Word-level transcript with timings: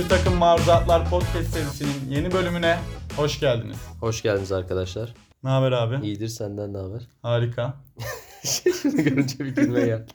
Bir 0.00 0.08
takım 0.08 0.34
maruzatlar 0.34 1.10
podcast 1.10 1.50
serisinin 1.50 2.10
yeni 2.10 2.32
bölümüne 2.32 2.78
hoş 3.16 3.40
geldiniz. 3.40 3.76
Hoş 4.00 4.22
geldiniz 4.22 4.52
arkadaşlar. 4.52 5.14
Ne 5.42 5.50
haber 5.50 5.72
abi? 5.72 6.06
İyidir 6.06 6.28
senden 6.28 6.72
ne 6.72 6.78
haber? 6.78 7.08
Harika. 7.22 7.74
Şimdi 8.44 9.04
görünce 9.04 9.38
bir 9.38 9.48
gülme 9.56 9.80
gel. 9.80 10.06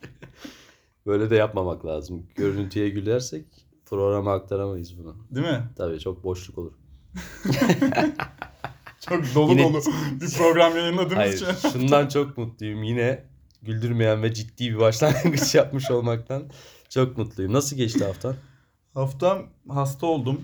Böyle 1.05 1.29
de 1.29 1.35
yapmamak 1.35 1.85
lazım. 1.85 2.27
Görüntüye 2.35 2.89
gülersek 2.89 3.45
programa 3.85 4.33
aktaramayız 4.33 4.97
bunu. 4.97 5.15
Değil 5.31 5.47
mi? 5.47 5.63
Tabii 5.77 5.99
çok 5.99 6.23
boşluk 6.23 6.57
olur. 6.57 6.73
Çok 9.09 9.35
dolu 9.35 9.51
Yine- 9.51 9.63
dolu 9.63 9.81
bir 10.21 10.33
program 10.37 10.77
yayınladığımız 10.77 11.15
Hayır 11.15 11.33
için. 11.33 11.69
şundan 11.73 12.07
çok 12.07 12.37
mutluyum. 12.37 12.83
Yine 12.83 13.23
güldürmeyen 13.61 14.23
ve 14.23 14.33
ciddi 14.33 14.73
bir 14.73 14.79
başlangıç 14.79 15.55
yapmış 15.55 15.91
olmaktan 15.91 16.43
çok 16.89 17.17
mutluyum. 17.17 17.53
Nasıl 17.53 17.75
geçti 17.75 18.05
haftan? 18.05 18.35
Haftam 18.95 19.39
hasta 19.69 20.07
oldum. 20.07 20.41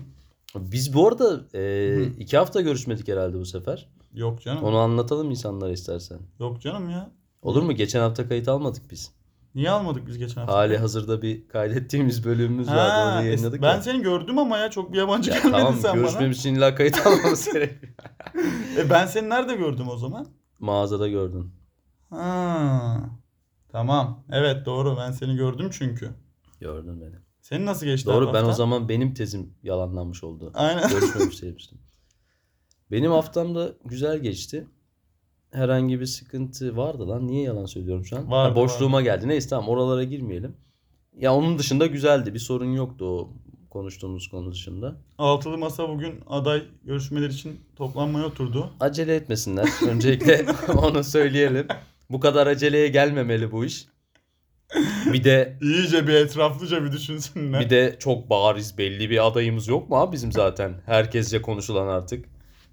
Biz 0.56 0.94
bu 0.94 1.08
arada 1.08 1.40
e, 1.54 1.58
Hı. 1.96 2.02
iki 2.18 2.36
hafta 2.36 2.60
görüşmedik 2.60 3.08
herhalde 3.08 3.38
bu 3.38 3.44
sefer. 3.46 3.88
Yok 4.14 4.42
canım. 4.42 4.64
Onu 4.64 4.76
anlatalım 4.78 5.30
insanlara 5.30 5.70
istersen. 5.72 6.18
Yok 6.40 6.60
canım 6.60 6.90
ya. 6.90 7.10
Olur 7.42 7.62
mu? 7.62 7.72
Geçen 7.72 8.00
hafta 8.00 8.28
kayıt 8.28 8.48
almadık 8.48 8.90
biz. 8.90 9.12
Niye 9.54 9.70
almadık 9.70 10.06
biz 10.06 10.18
geçen 10.18 10.40
hafta? 10.40 10.54
Hali 10.56 10.78
hazırda 10.78 11.22
bir 11.22 11.48
kaydettiğimiz 11.48 12.24
bölümümüz 12.24 12.68
vardı. 12.68 12.80
Ha, 12.80 13.12
Onu 13.14 13.22
es- 13.22 13.26
yayınladık 13.26 13.62
ben 13.62 13.74
ya. 13.74 13.82
seni 13.82 14.02
gördüm 14.02 14.38
ama 14.38 14.58
ya 14.58 14.70
çok 14.70 14.92
bir 14.92 14.98
yabancı 14.98 15.30
Ya 15.30 15.36
gelmedin 15.36 15.52
tamam 15.58 15.74
sen 15.82 15.94
görüşmemiz 15.94 16.38
için 16.38 16.54
illa 16.54 16.74
kayıt 16.74 17.06
almamız 17.06 17.52
gerekiyor. 17.52 17.92
bana. 18.34 18.42
E 18.82 18.90
ben 18.90 19.06
seni 19.06 19.28
nerede 19.28 19.54
gördüm 19.56 19.88
o 19.88 19.96
zaman? 19.96 20.26
Mağazada 20.60 21.08
gördün. 21.08 21.50
Ha. 22.10 23.10
Tamam. 23.72 24.24
Evet 24.30 24.66
doğru 24.66 24.96
ben 24.96 25.10
seni 25.12 25.36
gördüm 25.36 25.68
çünkü. 25.72 26.10
Gördün 26.60 27.00
beni. 27.00 27.14
Senin 27.52 27.66
nasıl 27.66 27.86
geçti 27.86 28.06
Doğru 28.06 28.26
ben 28.26 28.32
o 28.32 28.36
haftan? 28.36 28.52
zaman 28.52 28.88
benim 28.88 29.14
tezim 29.14 29.54
yalanlanmış 29.62 30.24
oldu. 30.24 30.50
Aynen. 30.54 30.88
Görüşmemiş 30.90 31.42
demiştim. 31.42 31.78
Benim 32.90 33.10
haftam 33.10 33.54
da 33.54 33.72
güzel 33.84 34.18
geçti. 34.18 34.66
Herhangi 35.50 36.00
bir 36.00 36.06
sıkıntı 36.06 36.76
vardı 36.76 37.08
lan. 37.08 37.26
Niye 37.26 37.42
yalan 37.42 37.66
söylüyorum 37.66 38.04
şu 38.04 38.16
an? 38.16 38.30
Vardı, 38.30 38.50
Ha, 38.50 38.56
boşluğuma 38.56 39.02
geldi. 39.02 39.28
Neyse 39.28 39.48
tamam 39.48 39.68
oralara 39.68 40.04
girmeyelim. 40.04 40.56
Ya 41.18 41.34
onun 41.34 41.58
dışında 41.58 41.86
güzeldi. 41.86 42.34
Bir 42.34 42.38
sorun 42.38 42.72
yoktu 42.72 43.04
o 43.04 43.32
konuştuğumuz 43.70 44.28
konu 44.28 44.52
dışında. 44.52 44.96
Altılı 45.18 45.58
Masa 45.58 45.88
bugün 45.88 46.14
aday 46.26 46.62
görüşmeler 46.84 47.28
için 47.28 47.60
toplanmaya 47.76 48.26
oturdu. 48.26 48.70
Acele 48.80 49.14
etmesinler. 49.14 49.68
Öncelikle 49.88 50.46
onu 50.76 51.04
söyleyelim. 51.04 51.66
Bu 52.10 52.20
kadar 52.20 52.46
aceleye 52.46 52.88
gelmemeli 52.88 53.52
bu 53.52 53.64
iş. 53.64 53.86
Bir 55.12 55.24
de 55.24 55.58
İyice 55.62 56.06
bir 56.06 56.12
etraflıca 56.14 56.84
bir 56.84 56.92
düşünsünler. 56.92 57.60
bir 57.60 57.70
de 57.70 57.96
çok 57.98 58.30
bariz 58.30 58.78
belli 58.78 59.10
bir 59.10 59.26
adayımız 59.26 59.68
yok 59.68 59.90
mu 59.90 59.96
abi 59.96 60.12
bizim 60.12 60.32
zaten? 60.32 60.72
Herkesce 60.86 61.42
konuşulan 61.42 61.86
artık. 61.86 62.24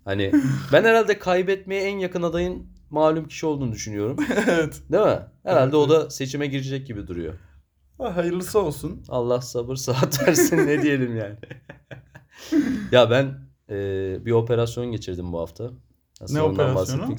Hani 0.06 0.31
ben 0.72 0.83
herhalde 0.83 1.19
kaybetmeye 1.19 1.81
en 1.81 1.97
yakın 1.97 2.23
adayın 2.23 2.67
malum 2.89 3.28
kişi 3.28 3.45
olduğunu 3.45 3.72
düşünüyorum. 3.72 4.17
evet. 4.47 4.81
Değil 4.91 5.03
mi? 5.03 5.19
Herhalde 5.44 5.75
o 5.78 5.89
da 5.89 6.09
seçime 6.09 6.47
girecek 6.47 6.88
gibi 6.88 7.08
duruyor. 7.08 7.33
Ha, 7.97 8.16
Hayırlısı 8.16 8.59
olsun. 8.59 9.03
Allah 9.09 9.41
sabır 9.41 9.75
saat 9.75 10.28
versin 10.28 10.58
ne 10.67 10.81
diyelim 10.81 11.17
yani. 11.17 11.36
ya 12.91 13.09
ben 13.11 13.25
e, 13.69 13.75
bir 14.25 14.31
operasyon 14.31 14.91
geçirdim 14.91 15.34
bu 15.34 15.39
hafta. 15.39 15.72
Aslında 16.22 16.39
Ne 16.39 16.45
operasyonu? 16.45 17.16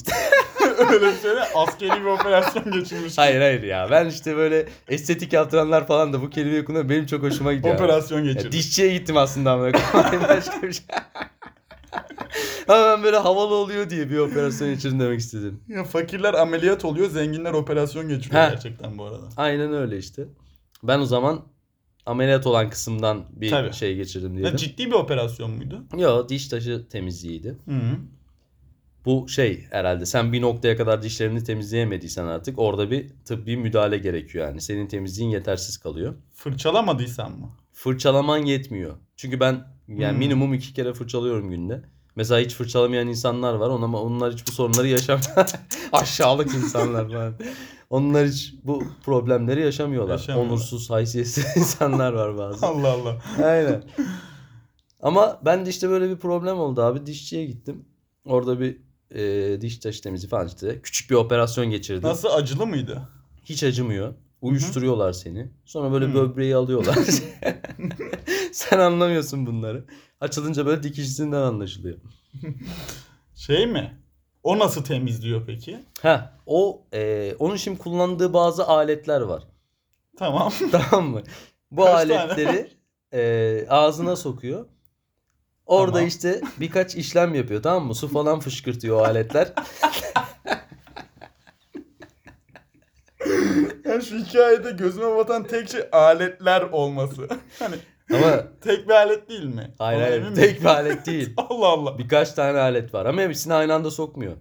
Öyle 0.81 1.07
bir 1.07 1.17
şey 1.23 1.31
de 1.31 1.41
askeri 1.55 2.01
bir 2.01 2.05
operasyon 2.05 2.73
geçirmiş. 2.73 3.19
hayır 3.19 3.41
hayır 3.41 3.63
ya. 3.63 3.89
Ben 3.91 4.07
işte 4.07 4.37
böyle 4.37 4.69
estetik 4.89 5.33
yaptıranlar 5.33 5.87
falan 5.87 6.13
da 6.13 6.23
bu 6.23 6.31
kelimeyi 6.31 6.65
kullanıyor. 6.65 6.89
Benim 6.89 7.07
çok 7.07 7.23
hoşuma 7.23 7.53
gidiyor. 7.53 7.75
Operasyon 7.75 8.19
Ya 8.25 8.33
geçirmiş. 8.33 8.57
dişçiye 8.59 8.93
gittim 8.99 9.17
aslında 9.17 9.53
ama 9.53 9.73
başka 10.29 10.63
bir 10.63 10.73
şey. 10.73 10.85
Ben 12.69 13.03
böyle 13.03 13.17
havalı 13.17 13.55
oluyor 13.55 13.91
diye 13.91 14.11
bir 14.11 14.19
operasyon 14.19 14.75
geçirdim 14.75 15.01
demek 15.01 15.21
istedim. 15.21 15.61
Ya, 15.69 15.85
fakirler 15.85 16.35
ameliyat 16.35 16.85
oluyor, 16.85 17.11
zenginler 17.11 17.53
operasyon 17.53 18.09
geçiriyor 18.09 18.43
Ha. 18.43 18.49
gerçekten 18.51 18.99
bu 18.99 19.05
arada. 19.05 19.29
Aynen 19.37 19.73
öyle 19.75 19.99
işte. 19.99 20.25
Ben 20.83 20.99
o 20.99 21.05
zaman 21.05 21.41
ameliyat 22.07 22.47
olan 22.47 22.71
kısımdan 22.71 23.25
bir 23.33 23.51
Tabii. 23.51 23.73
şey 23.73 23.95
geçirdim 23.97 24.33
Ya, 24.33 24.39
diyelim. 24.39 24.57
ciddi 24.57 24.87
bir 24.87 24.93
operasyon 24.93 25.51
muydu? 25.51 25.85
Yo 25.97 26.29
diş 26.29 26.49
taşı 26.49 26.89
temizliğiydi. 26.89 27.49
Hı 27.49 27.71
-hı. 27.71 27.95
Bu 29.05 29.29
şey 29.29 29.67
herhalde 29.71 30.07
sen 30.07 30.33
bir 30.33 30.41
noktaya 30.43 30.77
kadar 30.77 31.03
dişlerini 31.03 31.45
temizleyemediysen 31.45 32.25
artık 32.25 32.59
orada 32.59 32.91
bir 32.91 33.09
tıbbi 33.25 33.57
müdahale 33.57 33.99
gerekiyor 33.99 34.47
yani. 34.49 34.61
Senin 34.61 34.87
temizliğin 34.87 35.31
yetersiz 35.31 35.79
kalıyor. 35.79 36.15
Fırçalamadıysan 36.35 37.31
mı? 37.33 37.51
Fırçalaman 37.73 38.39
yetmiyor. 38.39 38.97
Çünkü 39.17 39.41
ben 39.41 39.65
yani 39.89 40.13
Hmm. 40.13 40.19
minimum 40.19 40.55
iki 40.55 40.75
kere 40.75 40.93
fırçalıyorum 40.93 41.51
günde. 41.51 41.83
Mesela 42.17 42.41
hiç 42.41 42.55
fırçalamayan 42.55 43.09
insanlar 43.09 43.55
var 43.55 43.71
ama 43.71 44.01
onlar 44.03 44.33
hiç 44.33 44.47
bu 44.47 44.53
sorunları 44.53 44.89
yaşamıyor. 44.89 45.51
Aşağılık 45.93 46.55
insanlar 46.55 47.09
falan. 47.09 47.35
Onlar 47.91 48.27
hiç 48.27 48.55
bu 48.65 48.83
problemleri 49.05 49.61
yaşamıyorlar. 49.61 50.13
Yaşamıyorlar. 50.13 50.53
Onursuz, 50.53 50.91
haysiyetsiz 50.91 51.47
insanlar 51.57 52.13
var 52.13 52.39
bazı. 52.39 52.67
Allah 52.67 52.89
Allah. 52.93 53.17
Aynen. 53.45 53.83
Ama 55.03 55.41
ben 55.45 55.67
de 55.67 55.71
işte 55.71 55.89
böyle 55.89 56.11
bir 56.11 56.17
problem 56.17 56.59
oldu 56.59 56.83
abi. 56.83 57.07
Dişçiye 57.07 57.47
gittim. 57.47 57.85
Orada 58.25 58.61
bir 58.61 58.77
e, 59.15 59.59
diş 59.61 59.79
taşı 59.79 60.03
temizliği. 60.03 60.83
Küçük 60.83 61.11
bir 61.11 61.15
operasyon 61.15 61.71
geçirdim. 61.71 62.09
Nasıl 62.09 62.29
acılı 62.29 62.67
mıydı? 62.67 63.09
Hiç 63.45 63.65
acımıyor. 63.65 64.15
Uyuşturuyorlar 64.41 65.13
seni. 65.13 65.51
Sonra 65.65 65.93
böyle 65.93 66.05
Hı. 66.07 66.15
böbreği 66.15 66.57
alıyorlar. 66.57 66.97
Sen 68.53 68.79
anlamıyorsun 68.79 69.47
bunları. 69.47 69.85
Açılınca 70.21 70.67
böyle 70.67 70.83
dikişinden 70.83 71.41
anlaşılıyor. 71.43 71.99
Şey 73.35 73.67
mi? 73.67 73.99
O 74.43 74.59
nasıl 74.59 74.85
temizliyor 74.85 75.47
peki? 75.47 75.79
Ha, 76.03 76.39
o 76.47 76.83
e, 76.93 77.35
onun 77.39 77.57
şimdi 77.57 77.79
kullandığı 77.79 78.33
bazı 78.33 78.67
aletler 78.67 79.21
var. 79.21 79.43
Tamam. 80.19 80.53
Tamam 80.73 81.11
mı? 81.11 81.23
Bu 81.71 81.85
Kaç 81.85 82.09
tane? 82.09 82.21
aletleri 82.21 82.71
e, 83.13 83.67
ağzına 83.69 84.17
sokuyor. 84.17 84.67
Orada 85.71 85.93
Tamam. 85.93 86.07
işte 86.09 86.41
birkaç 86.61 86.95
işlem 86.95 87.35
yapıyor 87.35 87.63
tamam 87.63 87.87
mı? 87.87 87.95
Su 87.95 88.09
falan 88.09 88.41
fışkırtıyor 88.41 89.01
o 89.01 89.05
aletler. 89.05 89.53
Yani 93.85 94.03
şu 94.05 94.17
hikayede 94.19 94.71
gözüme 94.71 95.17
batan 95.17 95.45
tek 95.45 95.71
şey 95.71 95.81
aletler 95.93 96.63
olması. 96.63 97.29
hani 97.59 97.75
Ama 98.15 98.43
tek 98.61 98.89
bir 98.89 98.93
alet 98.95 99.29
değil 99.29 99.45
mi? 99.45 99.75
hayır 99.79 99.99
Ona 100.01 100.07
hayır 100.07 100.35
tek 100.35 100.61
bir 100.61 100.67
alet 100.67 101.07
değil. 101.07 101.35
Allah 101.37 101.67
Allah. 101.67 101.99
Birkaç 101.99 102.33
tane 102.33 102.59
alet 102.59 102.95
var 102.95 103.07
ama 103.07 103.23
hepsini 103.23 103.55
aynı 103.55 103.75
anda 103.75 103.91
sokmuyor. 103.91 104.33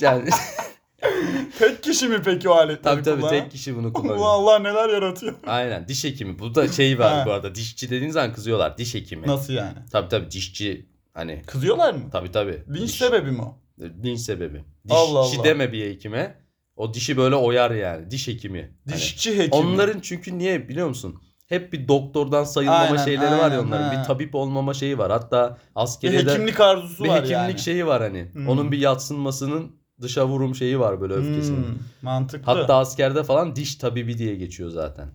Yani 0.00 0.28
Tek 1.58 1.82
kişi 1.82 2.08
mi 2.08 2.22
peki 2.24 2.48
o 2.48 2.52
aletleri 2.52 2.82
tabii 2.82 3.02
tabii 3.02 3.20
kullanan? 3.20 3.40
tek 3.42 3.50
kişi 3.50 3.76
bunu 3.76 3.86
Allah 3.86 3.92
kullanıyor. 3.92 4.26
Allah 4.26 4.58
neler 4.58 4.88
yaratıyor. 4.88 5.34
Aynen 5.46 5.88
diş 5.88 6.04
hekimi. 6.04 6.38
Bu 6.38 6.54
da 6.54 6.68
şey 6.68 6.98
var 6.98 7.26
bu 7.26 7.32
arada. 7.32 7.54
Dişçi 7.54 7.90
dediğin 7.90 8.10
zaman 8.10 8.32
kızıyorlar. 8.32 8.78
Diş 8.78 8.94
hekimi. 8.94 9.26
Nasıl 9.26 9.52
yani? 9.52 9.74
Tabii 9.92 10.08
tabii 10.08 10.30
dişçi 10.30 10.86
hani 11.14 11.42
Kızıyorlar 11.46 11.94
mı? 11.94 12.00
tabii 12.12 12.32
tabii. 12.32 12.62
Linç 12.74 12.88
Diş- 12.90 12.98
sebebi 12.98 13.30
mi 13.30 13.42
o? 13.42 13.58
Linç 14.04 14.20
sebebi. 14.20 14.64
Dişçi 14.84 14.96
Allah 14.98 15.18
Allah. 15.18 15.44
deme 15.44 15.72
bir 15.72 15.90
hekime. 15.90 16.40
O 16.76 16.94
dişi 16.94 17.16
böyle 17.16 17.34
oyar 17.34 17.70
yani. 17.70 18.10
Diş 18.10 18.28
hekimi. 18.28 18.72
Hani 18.88 18.96
Dişçi 18.96 19.38
hekimi. 19.38 19.54
onların 19.54 20.00
çünkü 20.00 20.38
niye 20.38 20.68
biliyor 20.68 20.88
musun? 20.88 21.20
Hep 21.46 21.72
bir 21.72 21.88
doktordan 21.88 22.44
sayılmama 22.44 22.84
Aynen, 22.84 23.04
şeyleri 23.04 23.30
var 23.30 23.36
ya 23.36 23.42
aynen, 23.44 23.58
onların. 23.58 23.94
ha. 23.94 24.00
Bir 24.00 24.04
tabip 24.06 24.34
olmama 24.34 24.74
şeyi 24.74 24.98
var. 24.98 25.10
Hatta 25.12 25.50
bir 25.56 25.70
askeriyede 25.74 26.30
hekimlik 26.32 26.60
arzusu 26.60 27.04
bir 27.04 27.08
var 27.08 27.16
hekimlik 27.16 27.32
yani. 27.32 27.58
şeyi 27.58 27.86
var 27.86 28.02
hani. 28.02 28.30
Hmm. 28.32 28.48
Onun 28.48 28.72
bir 28.72 28.78
yatsınmasının 28.78 29.79
dışa 30.02 30.26
vurum 30.26 30.54
şeyi 30.54 30.80
var 30.80 31.00
böyle 31.00 31.14
öfkesinin. 31.14 31.62
Hmm, 31.66 31.78
mantıklı. 32.02 32.52
Hatta 32.52 32.76
askerde 32.76 33.22
falan 33.24 33.56
diş 33.56 33.74
tabibi 33.74 34.18
diye 34.18 34.34
geçiyor 34.34 34.70
zaten. 34.70 35.08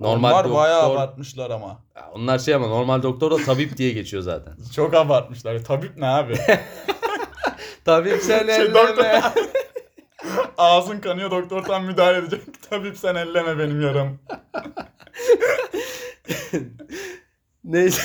Normal 0.00 0.30
Onlar 0.30 0.44
doktor, 0.44 0.58
bayağı 0.58 0.82
abartmışlar 0.82 1.50
ama. 1.50 1.84
Ya 1.96 2.10
onlar 2.14 2.38
şey 2.38 2.54
ama 2.54 2.66
normal 2.66 3.02
doktor 3.02 3.30
da 3.30 3.36
tabip 3.44 3.76
diye 3.76 3.92
geçiyor 3.92 4.22
zaten. 4.22 4.52
Çok 4.76 4.94
abartmışlar. 4.94 5.64
Tabip 5.64 5.96
ne 5.96 6.06
abi? 6.06 6.34
Tabip 7.84 8.22
sen 8.22 8.46
Şey, 8.46 8.56
elleme. 8.56 8.74
doktor- 8.74 9.32
Ağzın 10.58 11.00
kanıyor 11.00 11.30
doktor 11.30 11.62
tam 11.64 11.84
müdahale 11.84 12.18
edecek. 12.18 12.40
Tabip 12.70 12.96
sen 12.98 13.14
elleme 13.14 13.58
benim 13.58 13.80
yaram. 13.80 14.18
Neyse. 17.64 18.02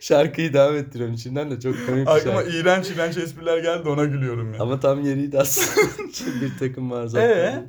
Şarkıyı 0.00 0.52
devam 0.52 0.76
ettiriyorum 0.76 1.14
içimden 1.14 1.50
de 1.50 1.60
çok 1.60 1.86
komik 1.86 2.06
bir 2.06 2.16
Aklıma 2.16 2.42
şarkı. 2.42 2.56
iğrenç 2.56 2.90
iğrenç 2.90 3.16
espriler 3.16 3.58
geldi 3.58 3.88
ona 3.88 4.04
gülüyorum 4.04 4.54
ya. 4.54 4.60
Ama 4.60 4.80
tam 4.80 5.02
yeriydi 5.04 5.38
aslında. 5.38 5.86
bir 6.40 6.58
takım 6.58 6.90
var 6.90 7.06
zaten. 7.06 7.28
Ee? 7.28 7.66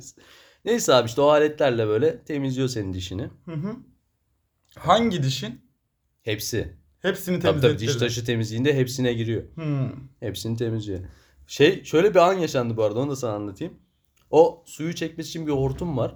Neyse 0.64 0.94
abi 0.94 1.06
işte 1.06 1.20
o 1.20 1.28
aletlerle 1.28 1.86
böyle 1.86 2.24
temizliyor 2.24 2.68
senin 2.68 2.92
dişini. 2.92 3.30
Hı 3.44 3.52
hı. 3.52 3.76
Hangi 4.78 5.22
dişin? 5.22 5.60
Hepsi. 6.22 6.76
Hepsini 7.02 7.40
Tabii 7.40 7.60
tabii 7.60 7.78
diş 7.78 7.96
taşı 7.96 8.24
temizliğinde 8.24 8.74
hepsine 8.74 9.12
giriyor. 9.12 9.42
Hmm. 9.54 9.90
Hepsini 10.20 10.56
temizliyor. 10.56 11.00
Şey 11.46 11.84
şöyle 11.84 12.10
bir 12.10 12.18
an 12.18 12.32
yaşandı 12.32 12.76
bu 12.76 12.82
arada 12.82 13.00
onu 13.00 13.10
da 13.10 13.16
sana 13.16 13.32
anlatayım. 13.32 13.74
O 14.30 14.62
suyu 14.66 14.94
çekmesi 14.94 15.28
için 15.28 15.46
bir 15.46 15.52
hortum 15.52 15.96
var. 15.96 16.14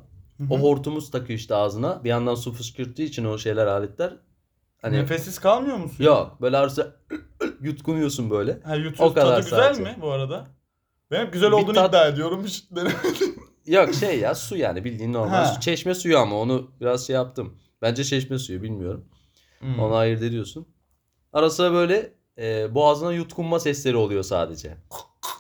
O 0.51 0.61
hortumu 0.61 1.11
takıyor 1.11 1.39
işte 1.39 1.55
ağzına. 1.55 2.05
Bir 2.05 2.09
yandan 2.09 2.35
su 2.35 2.53
fışkırttığı 2.53 3.03
için 3.03 3.25
o 3.25 3.39
şeyler 3.39 3.67
aletler. 3.67 4.17
Hani 4.83 4.97
Nefessiz 4.97 5.39
kalmıyor 5.39 5.77
musun? 5.77 6.05
yok 6.05 6.37
böyle 6.41 6.57
arası 6.57 6.97
yutkunuyorsun 7.61 8.31
böyle. 8.31 8.61
Ha, 8.65 8.75
yutuyorsun. 8.75 9.05
O 9.05 9.15
kadar 9.15 9.27
Tadı 9.31 9.41
güzel 9.43 9.75
sadece. 9.75 9.83
mi 9.83 9.97
bu 10.03 10.11
arada? 10.11 10.47
Ben 11.11 11.25
hep 11.27 11.33
güzel 11.33 11.49
Bir 11.51 11.57
olduğunu 11.57 11.75
tat- 11.75 11.89
iddia 11.89 12.07
ediyorum. 12.09 12.45
Hiç 12.45 12.71
denemedim. 12.77 13.35
Yok 13.67 13.95
şey 13.95 14.19
ya 14.21 14.35
su 14.35 14.57
yani 14.57 14.85
bildiğin 14.85 15.13
normal 15.13 15.35
Ha. 15.35 15.45
su. 15.47 15.61
Çeşme 15.61 15.95
suyu 15.95 16.19
ama 16.19 16.37
onu 16.41 16.71
biraz 16.81 17.07
şey 17.07 17.15
yaptım. 17.17 17.59
Bence 17.83 18.05
çeşme 18.05 18.39
suyu 18.39 18.63
bilmiyorum. 18.63 19.05
Hmm. 19.59 19.79
Onu 19.79 19.95
ayırt 19.95 20.23
ediyorsun. 20.23 20.69
Ara 21.33 21.51
sıra 21.51 21.73
böyle 21.73 22.13
e, 22.39 22.75
boğazına 22.75 23.13
yutkunma 23.13 23.61
sesleri 23.61 23.97
oluyor 23.97 24.23
sadece. 24.23 24.77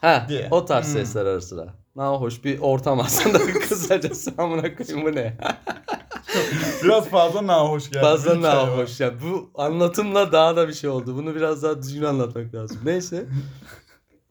Ha, 0.00 0.26
Diye. 0.28 0.48
o 0.50 0.64
tarz 0.64 0.86
Hmm. 0.86 0.92
sesler 0.92 1.26
ara 1.26 1.40
sıra. 1.40 1.74
Ne 1.96 2.02
hoş 2.02 2.44
bir 2.44 2.58
ortam 2.58 3.00
aslında 3.00 3.38
kısacası 3.68 4.34
amına 4.38 4.76
koyayım 4.76 5.06
bu 5.06 5.16
ne? 5.16 5.36
Biraz 6.84 7.08
fazla 7.08 7.46
nahoş 7.46 7.90
geldi. 7.90 8.00
Fazla 8.04 8.34
bir 8.34 8.38
hikaye 8.38 8.66
ne 8.66 8.70
var. 8.70 8.78
hoş 8.78 9.00
ya. 9.00 9.12
Bu 9.20 9.50
anlatımla 9.54 10.32
daha 10.32 10.56
da 10.56 10.68
bir 10.68 10.72
şey 10.72 10.90
oldu. 10.90 11.16
Bunu 11.16 11.34
biraz 11.34 11.62
daha 11.62 11.82
düzgün 11.82 12.02
anlatmak 12.02 12.54
lazım. 12.54 12.78
Neyse. 12.84 13.26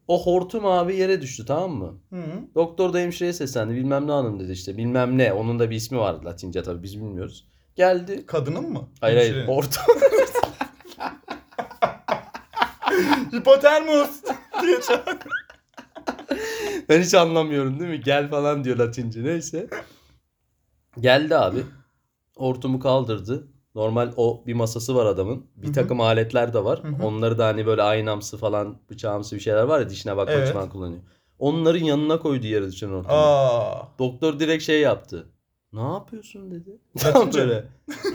O 0.08 0.26
hortum 0.26 0.66
abi 0.66 0.96
yere 0.96 1.22
düştü 1.22 1.46
tamam 1.46 1.72
mı? 1.72 2.00
Hı. 2.10 2.24
Doktor 2.56 2.94
da 2.94 3.00
hemşireye 3.00 3.34
seslendi. 3.34 3.76
Bilmem 3.76 4.08
ne 4.08 4.12
hanım 4.12 4.40
dedi 4.40 4.52
işte. 4.52 4.78
Bilmem 4.78 5.18
ne. 5.18 5.34
Onun 5.34 5.60
da 5.60 5.70
bir 5.70 5.76
ismi 5.76 5.98
vardı 6.00 6.26
Latince 6.26 6.64
tabii 6.64 6.84
biz 6.84 6.96
bilmiyoruz. 6.98 7.48
Geldi. 7.76 8.26
Kadının 8.26 8.70
mı? 8.74 8.90
Hayır 9.02 9.18
hayır. 9.18 9.48
Hortum. 9.48 9.84
Hipotermus 13.34 14.10
diye. 14.62 14.80
Ben 16.90 17.02
hiç 17.02 17.14
anlamıyorum 17.14 17.80
değil 17.80 17.92
mi? 17.92 18.02
Gel 18.02 18.30
falan 18.30 18.64
diyor 18.64 18.78
Latince. 18.78 19.24
Neyse. 19.24 19.68
Geldi 21.00 21.38
abi. 21.38 21.64
Hortumu 22.38 22.80
kaldırdı. 22.80 23.48
Normal 23.76 24.14
o 24.18 24.44
bir 24.48 24.54
masası 24.54 24.96
var 24.96 25.06
adamın. 25.06 25.46
Bir 25.56 25.68
Hı 25.68 25.70
hı. 25.70 25.74
takım 25.74 26.02
aletler 26.02 26.54
de 26.54 26.64
var. 26.64 26.84
Hı 26.84 26.88
hı. 26.88 27.06
Onları 27.06 27.38
da 27.38 27.46
hani 27.48 27.66
böyle 27.66 27.82
aynamsı 27.82 28.38
falan 28.38 28.78
bıçağımsı 28.90 29.36
bir 29.36 29.42
şeyler 29.42 29.64
var 29.64 29.80
ya 29.80 29.90
dişine 29.90 30.18
bakmak 30.18 30.36
Evet. 30.36 30.48
için 30.48 30.54
falan 30.54 30.70
kullanıyor. 30.70 31.02
Onların 31.40 31.84
yanına 31.84 32.20
koydu 32.20 32.48
yere 32.48 32.68
düşen 32.72 32.88
hortumu. 32.90 33.14
Aa. 33.16 33.88
Doktor 34.00 34.40
direkt 34.40 34.64
şey 34.64 34.82
yaptı. 34.82 35.26
Ne 35.74 35.82
yapıyorsun 35.82 36.52
dedi. 36.52 36.78
Tam 36.98 37.34
böyle. 37.34 37.64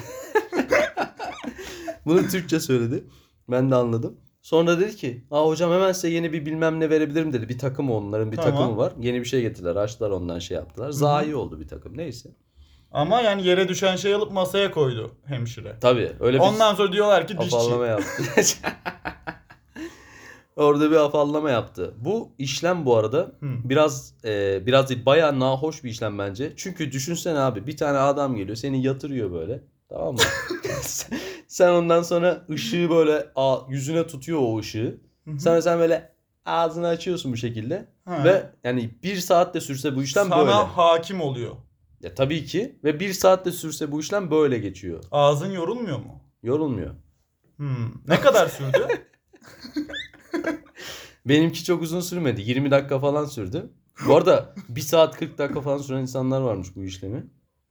Bunu 2.06 2.28
Türkçe 2.28 2.60
söyledi. 2.60 3.04
Ben 3.50 3.70
de 3.70 3.74
anladım. 3.74 4.16
Sonra 4.42 4.80
dedi 4.80 4.96
ki 4.96 5.24
Aa 5.30 5.46
hocam 5.46 5.72
hemen 5.72 5.92
size 5.92 6.08
yeni 6.08 6.32
bir 6.32 6.46
bilmem 6.46 6.80
ne 6.80 6.90
verebilirim 6.90 7.32
dedi. 7.32 7.48
Bir 7.48 7.58
takım 7.58 7.90
onların 7.90 8.32
bir 8.32 8.36
Tamam. 8.36 8.52
takımı 8.52 8.76
var. 8.76 8.92
Yeni 9.00 9.20
bir 9.20 9.24
şey 9.24 9.40
getirdiler. 9.40 9.76
Açtılar 9.76 10.10
ondan 10.10 10.38
şey 10.38 10.54
yaptılar. 10.56 10.90
Zayi 10.90 11.34
oldu 11.36 11.60
bir 11.60 11.68
takım. 11.68 11.96
Neyse. 11.96 12.30
Ama 12.92 13.20
yani 13.20 13.46
yere 13.46 13.68
düşen 13.68 13.96
şey 13.96 14.14
alıp 14.14 14.32
masaya 14.32 14.70
koydu 14.70 15.14
hemşire. 15.26 15.76
Tabii 15.80 16.12
öyle 16.20 16.36
bir 16.36 16.42
Ondan 16.42 16.74
sonra 16.74 16.92
diyorlar 16.92 17.26
ki 17.26 17.38
dişçi. 17.38 17.56
afallama 17.56 17.86
yaptı. 17.86 18.22
Orada 20.56 20.90
bir 20.90 20.96
afallama 20.96 21.50
yaptı. 21.50 21.94
Bu 21.98 22.32
işlem 22.38 22.86
bu 22.86 22.96
arada 22.96 23.18
Hı. 23.18 23.46
biraz 23.64 24.14
e, 24.24 24.62
biraz 24.66 24.88
değil 24.88 25.06
bayağı 25.06 25.40
nahoş 25.40 25.84
bir 25.84 25.90
işlem 25.90 26.18
bence. 26.18 26.52
Çünkü 26.56 26.92
düşünsene 26.92 27.38
abi 27.38 27.66
bir 27.66 27.76
tane 27.76 27.98
adam 27.98 28.36
geliyor 28.36 28.56
seni 28.56 28.82
yatırıyor 28.82 29.32
böyle. 29.32 29.62
Tamam 29.88 30.14
mı? 30.14 30.20
sen 31.48 31.68
ondan 31.68 32.02
sonra 32.02 32.46
ışığı 32.50 32.90
böyle 32.90 33.26
a, 33.36 33.56
yüzüne 33.68 34.06
tutuyor 34.06 34.40
o 34.42 34.58
ışığı. 34.58 35.00
Hı 35.24 35.30
hı. 35.30 35.40
Sonra 35.40 35.62
sen 35.62 35.78
böyle 35.78 36.12
ağzını 36.44 36.86
açıyorsun 36.86 37.32
bu 37.32 37.36
şekilde. 37.36 37.88
Ha. 38.04 38.24
Ve 38.24 38.50
yani 38.64 38.90
bir 39.02 39.16
saatte 39.16 39.60
sürse 39.60 39.96
bu 39.96 40.02
işlem 40.02 40.28
Sana 40.28 40.40
böyle. 40.40 40.52
hakim 40.52 41.20
oluyor. 41.20 41.52
Ya 42.02 42.14
tabii 42.14 42.44
ki. 42.44 42.78
Ve 42.84 43.00
bir 43.00 43.12
saatte 43.12 43.52
sürse 43.52 43.92
bu 43.92 44.00
işlem 44.00 44.30
böyle 44.30 44.58
geçiyor. 44.58 45.04
Ağzın 45.10 45.50
yorulmuyor 45.52 45.98
mu? 45.98 46.20
Yorulmuyor. 46.42 46.94
Hmm. 47.56 47.88
Ne 48.08 48.20
kadar 48.20 48.46
sürdü? 48.46 48.86
Benimki 51.26 51.64
çok 51.64 51.82
uzun 51.82 52.00
sürmedi. 52.00 52.40
20 52.42 52.70
dakika 52.70 52.98
falan 52.98 53.24
sürdü. 53.24 53.70
Bu 54.06 54.16
arada 54.16 54.54
1 54.68 54.80
saat 54.80 55.18
40 55.18 55.38
dakika 55.38 55.60
falan 55.60 55.78
süren 55.78 56.00
insanlar 56.00 56.40
varmış 56.40 56.68
bu 56.76 56.84
işlemi. 56.84 57.26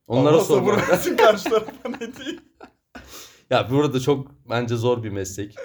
Onlara 0.08 0.36
Allah 0.36 0.44
sabır 0.44 0.60
sormak. 0.60 0.90
versin 0.90 1.18
karşı 1.18 1.44
tarafa 1.44 1.90
ne 1.90 2.16
diyeyim. 2.16 2.42
Ya 3.50 3.68
burada 3.72 4.00
çok 4.00 4.32
bence 4.50 4.76
zor 4.76 5.04
bir 5.04 5.10
meslek. 5.10 5.56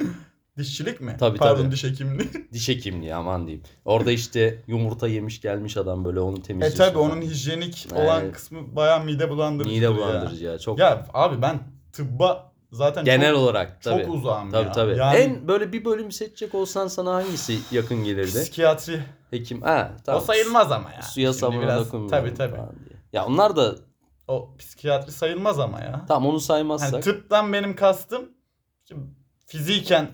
Dişçilik 0.57 1.01
mi? 1.01 1.17
Tabii, 1.21 1.39
Pardon 1.39 1.63
tabii. 1.63 1.73
diş 1.73 1.85
hekimliği. 1.85 2.29
Diş 2.53 2.69
hekimliği 2.69 3.15
aman 3.15 3.47
diyeyim. 3.47 3.65
Orada 3.85 4.13
işte 4.13 4.63
yumurta 4.67 5.09
yemiş 5.09 5.41
gelmiş 5.41 5.77
adam 5.77 6.05
böyle 6.05 6.21
onu 6.21 6.39
e 6.39 6.43
temizliyor. 6.43 6.89
tabi 6.89 6.99
onun 6.99 7.23
hijyenik 7.23 7.87
olan 7.95 8.23
Evet. 8.25 8.35
kısmı 8.35 8.77
bayağı 8.77 9.05
mide 9.05 9.31
bulandırıcı. 9.31 9.75
Mide 9.75 9.97
bulandırıcı 9.97 10.45
ya. 10.45 10.59
Çok 10.59 10.79
Ya 10.79 11.07
abi 11.15 11.43
ben 11.43 11.61
tıbba 11.93 12.53
zaten 12.73 13.05
genel 13.05 13.33
çok, 13.33 13.41
olarak 13.41 13.83
tabii. 13.83 14.05
çok 14.05 14.15
uzağım 14.15 14.51
Tabii 14.51 14.67
ya. 14.67 14.73
tabii. 14.73 14.97
Yani 14.99 15.17
En 15.17 15.49
böyle 15.49 15.73
bir 15.73 15.85
bölüm 15.85 16.13
seçecek 16.13 16.55
olsan 16.55 16.89
sana 16.89 17.15
hangisi 17.15 17.59
yakın 17.71 18.05
gelirdi? 18.05 18.41
psikiyatri. 18.41 19.01
Hekim. 19.31 19.63
Ha, 19.63 19.93
tamam. 20.05 20.23
O 20.23 20.25
sayılmaz 20.25 20.73
ama 20.73 20.91
ya. 20.93 21.03
Suya 21.03 21.27
Şimdi 21.33 21.39
sabuna 21.39 21.61
biraz- 21.63 21.87
dokunmuyorum 21.87 22.19
Tabii 22.19 22.35
tabii. 22.35 22.57
falan 22.57 22.73
diye. 22.89 22.99
Ya 23.13 23.27
onlar 23.27 23.57
da 23.57 23.75
O 24.29 24.55
psikiyatri 24.59 25.13
sayılmaz 25.13 25.59
ama 25.61 25.81
ya. 25.81 26.05
tamam 26.09 26.31
onu 26.31 26.41
saymazsak. 26.41 26.93
Hani 26.93 27.03
tıptan 27.03 27.53
benim 27.53 27.77
kastım 27.77 28.29
şimdi 28.89 29.01
fiziken 29.47 30.09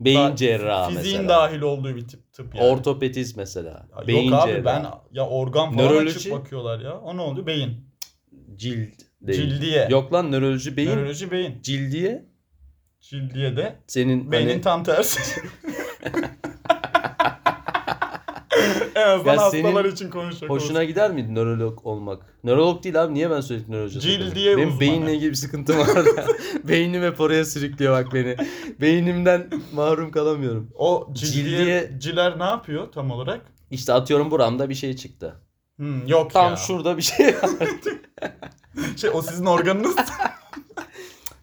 beyin 0.00 0.34
cerrahı 0.34 0.90
fiziğin 0.94 1.22
mesela. 1.22 1.40
dahil 1.40 1.60
olduğu 1.60 1.96
bir 1.96 2.08
tip 2.08 2.32
tıp 2.32 2.54
yani. 2.54 2.66
Ortopediz 2.66 3.36
mesela. 3.36 3.88
Ya 4.00 4.06
beyin 4.06 4.30
Yok 4.30 4.42
abi 4.42 4.50
cerrahı. 4.50 4.64
ben 4.64 4.86
ya 5.12 5.26
organ 5.28 5.72
falan 5.72 5.86
Nöroloji. 5.92 6.16
açıp 6.18 6.32
bakıyorlar 6.32 6.80
ya. 6.80 6.98
O 7.00 7.16
ne 7.16 7.20
oluyor? 7.20 7.46
Beyin. 7.46 7.76
Cilt 8.56 9.00
değil. 9.20 9.42
Cildiye. 9.50 9.88
Yok 9.90 10.12
lan 10.12 10.32
nöroloji 10.32 10.76
beyin. 10.76 10.90
Nöroloji 10.90 11.30
beyin. 11.30 11.62
Cildiye 11.62 12.24
Cildiye 13.00 13.56
de 13.56 13.76
senin 13.86 14.32
beynin 14.32 14.50
hani 14.50 14.60
tam 14.60 14.84
tersi. 14.84 15.40
en 19.04 19.08
azından 19.08 19.34
Ya 19.34 19.50
senin 19.50 19.64
hastalar 19.64 19.84
için 19.84 20.10
konuşacak 20.10 20.50
hoşuna 20.50 20.68
olursak. 20.70 20.88
gider 20.88 21.10
miydi 21.10 21.34
nörolog 21.34 21.86
olmak? 21.86 22.22
Nörolog 22.44 22.84
değil 22.84 23.02
abi 23.02 23.14
niye 23.14 23.30
ben 23.30 23.40
sürekli 23.40 23.72
nöroloji 23.72 24.00
Cildiye 24.00 24.28
söylüyorum? 24.30 24.56
Benim 24.60 24.68
uzmanı. 24.68 24.80
beyinle 24.80 25.14
ilgili 25.14 25.30
bir 25.30 25.34
sıkıntım 25.36 25.78
var. 25.78 25.88
Beynim 26.64 27.02
hep 27.02 27.20
oraya 27.20 27.44
sürüklüyor 27.44 27.92
bak 28.04 28.14
beni. 28.14 28.36
Beynimden 28.80 29.50
mahrum 29.72 30.10
kalamıyorum. 30.10 30.70
O 30.74 31.08
cildiye, 31.12 31.44
Cildiye- 31.58 32.00
ciler 32.00 32.38
ne 32.38 32.44
yapıyor 32.44 32.92
tam 32.92 33.10
olarak? 33.10 33.40
İşte 33.70 33.92
atıyorum 33.92 34.30
buramda 34.30 34.68
bir 34.68 34.74
şey 34.74 34.96
çıktı. 34.96 35.34
Hmm, 35.76 36.06
yok 36.06 36.30
Tam 36.32 36.50
ya. 36.50 36.56
şurada 36.56 36.96
bir 36.96 37.02
şey 37.02 37.26
var. 37.26 37.50
Şey, 38.96 39.10
o 39.14 39.22
sizin 39.22 39.46
organınız. 39.46 39.96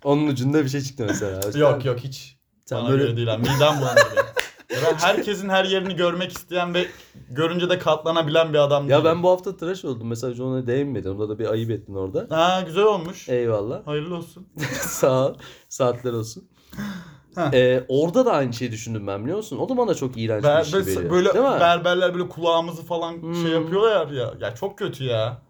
Onun 0.04 0.28
ucunda 0.28 0.64
bir 0.64 0.70
şey 0.70 0.82
çıktı 0.82 1.06
mesela. 1.08 1.40
Yok 1.60 1.86
yok 1.86 2.00
hiç. 2.00 2.38
Sen 2.66 2.80
Bana 2.82 2.90
böyle 2.90 3.04
göre 3.04 3.18
değil 3.18 3.34
abi. 3.34 3.42
Midem 3.42 3.60
bulandırıyor. 3.82 4.26
Ya 4.72 4.78
ben 4.92 4.98
herkesin 4.98 5.50
her 5.50 5.66
yerini 5.66 5.96
görmek 5.96 6.32
isteyen 6.32 6.74
ve 6.74 6.88
görünce 7.30 7.70
de 7.70 7.80
katlanabilen 7.80 8.54
bir 8.54 8.58
adam 8.58 8.90
Ya 8.90 9.04
ben 9.04 9.24
bu 9.24 9.30
hafta 9.30 9.58
tıraş 9.58 9.86
oldum. 9.86 10.08
Mesela 10.08 10.44
ona 10.44 10.68
değinmedim. 10.68 11.12
Onda 11.12 11.30
da 11.30 11.40
bir 11.40 11.52
ayıp 11.52 11.72
ettin 11.72 11.96
orada. 11.96 12.28
Ha 12.38 12.62
güzel 12.66 12.84
olmuş. 12.84 13.30
Eyvallah. 13.30 13.88
Hayırlı 13.88 14.16
olsun. 14.16 14.48
Sağ 14.82 15.28
ol. 15.28 15.36
Saatler 15.70 16.14
olsun. 16.14 16.44
Ee, 17.54 17.84
orada 17.88 18.26
da 18.26 18.32
aynı 18.34 18.54
şeyi 18.54 18.72
düşündüm 18.72 19.08
ben 19.08 19.22
biliyor 19.22 19.38
musun? 19.38 19.58
O 19.58 19.70
da 19.70 19.78
bana 19.78 19.94
çok 19.94 20.18
iğrenç 20.18 20.44
Ber, 20.44 20.60
bir 20.66 20.94
şey 20.94 21.10
böyle, 21.10 21.34
Değil 21.34 21.46
mi? 21.46 21.60
berberler 21.60 22.14
böyle 22.14 22.30
kulağımızı 22.30 22.84
falan 22.84 23.22
Hmm. 23.22 23.36
şey 23.42 23.52
yapıyorlar 23.52 24.08
ya. 24.08 24.34
Ya 24.40 24.56
çok 24.56 24.78
kötü 24.78 25.04
ya. 25.04 25.42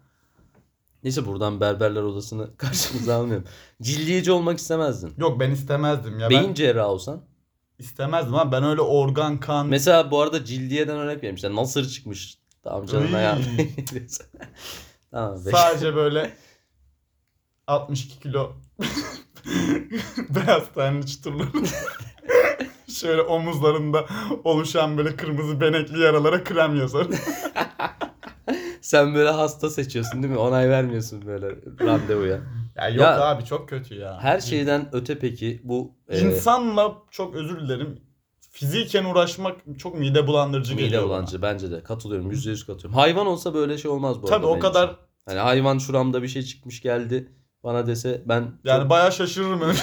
Neyse 1.04 1.26
buradan 1.26 1.60
berberler 1.60 2.02
odasını 2.02 2.46
karşımıza 2.56 3.14
almayalım. 3.14 3.44
Cildiyeci 3.82 4.32
olmak 4.32 4.58
istemezdin. 4.58 5.14
Yok 5.18 5.40
ben 5.40 5.50
istemezdim 5.50 6.18
ya. 6.20 6.30
Beyin 6.30 6.48
Ben 6.48 6.54
cerrahı 6.54 6.88
olsan. 6.88 7.20
İstemezdim 7.82 8.34
ama 8.34 8.52
ben 8.52 8.64
öyle 8.64 8.80
organ 8.80 9.40
kan 9.40 9.66
Mesela 9.66 10.10
bu 10.10 10.20
arada 10.20 10.44
cildiyeden 10.44 10.96
örnek 10.98 11.16
vereyim. 11.16 11.34
İşte 11.34 11.54
Nasır 11.54 11.88
çıkmış. 11.88 12.38
Tamam 12.62 12.86
canım 12.86 13.06
Iy. 13.06 13.12
tamam. 15.10 15.38
sadece 15.38 15.94
böyle 15.94 16.32
62 17.66 18.20
kilo 18.20 18.52
beyaz 20.28 20.62
tenli 20.74 21.06
çıtırlı. 21.06 21.48
Şöyle 22.88 23.22
omuzlarında 23.22 24.06
oluşan 24.44 24.98
böyle 24.98 25.16
kırmızı 25.16 25.60
benekli 25.60 26.00
yaralara 26.00 26.44
krem 26.44 26.76
yazar. 26.76 27.06
Sen 28.80 29.14
böyle 29.14 29.30
hasta 29.30 29.70
seçiyorsun 29.70 30.22
değil 30.22 30.32
mi? 30.32 30.38
Onay 30.38 30.70
vermiyorsun 30.70 31.26
böyle 31.26 31.46
randevuya. 31.80 32.40
Ya 32.82 32.88
yok 32.88 33.00
Ya, 33.00 33.24
abi 33.24 33.44
çok 33.44 33.68
kötü 33.68 33.94
ya. 33.94 34.18
Her 34.20 34.40
şeyden 34.40 34.88
öte 34.92 35.18
peki 35.18 35.60
bu 35.64 35.94
e, 36.08 36.20
İnsanla 36.20 36.94
çok 37.10 37.34
özür 37.34 37.60
dilerim. 37.60 38.00
Fiziken 38.50 39.04
uğraşmak 39.04 39.56
çok 39.78 39.98
mide 39.98 40.26
bulandırıcı 40.26 40.74
mide 40.74 40.84
geliyor 40.84 41.02
bulandırıcı 41.04 41.42
bence 41.42 41.70
de 41.70 41.82
katılıyorum 41.82 42.30
yüzde 42.30 42.50
yüz 42.50 42.66
katılıyorum. 42.66 42.94
Hayvan 42.94 43.26
olsa 43.26 43.54
böyle 43.54 43.78
şey 43.78 43.90
olmaz 43.90 44.18
bu 44.18 44.22
bana. 44.22 44.30
Tabii 44.30 44.46
arada 44.46 44.46
o 44.46 44.50
benim 44.52 44.60
kadar 44.60 44.88
için. 44.88 44.96
Hani 45.26 45.38
hayvan 45.38 45.78
şuramda 45.78 46.22
bir 46.22 46.28
şey 46.28 46.42
çıkmış 46.42 46.82
geldi 46.82 47.32
bana 47.64 47.86
dese 47.86 48.22
ben 48.26 48.52
yani 48.64 48.90
bayağı 48.90 49.12
şaşırırım. 49.12 49.60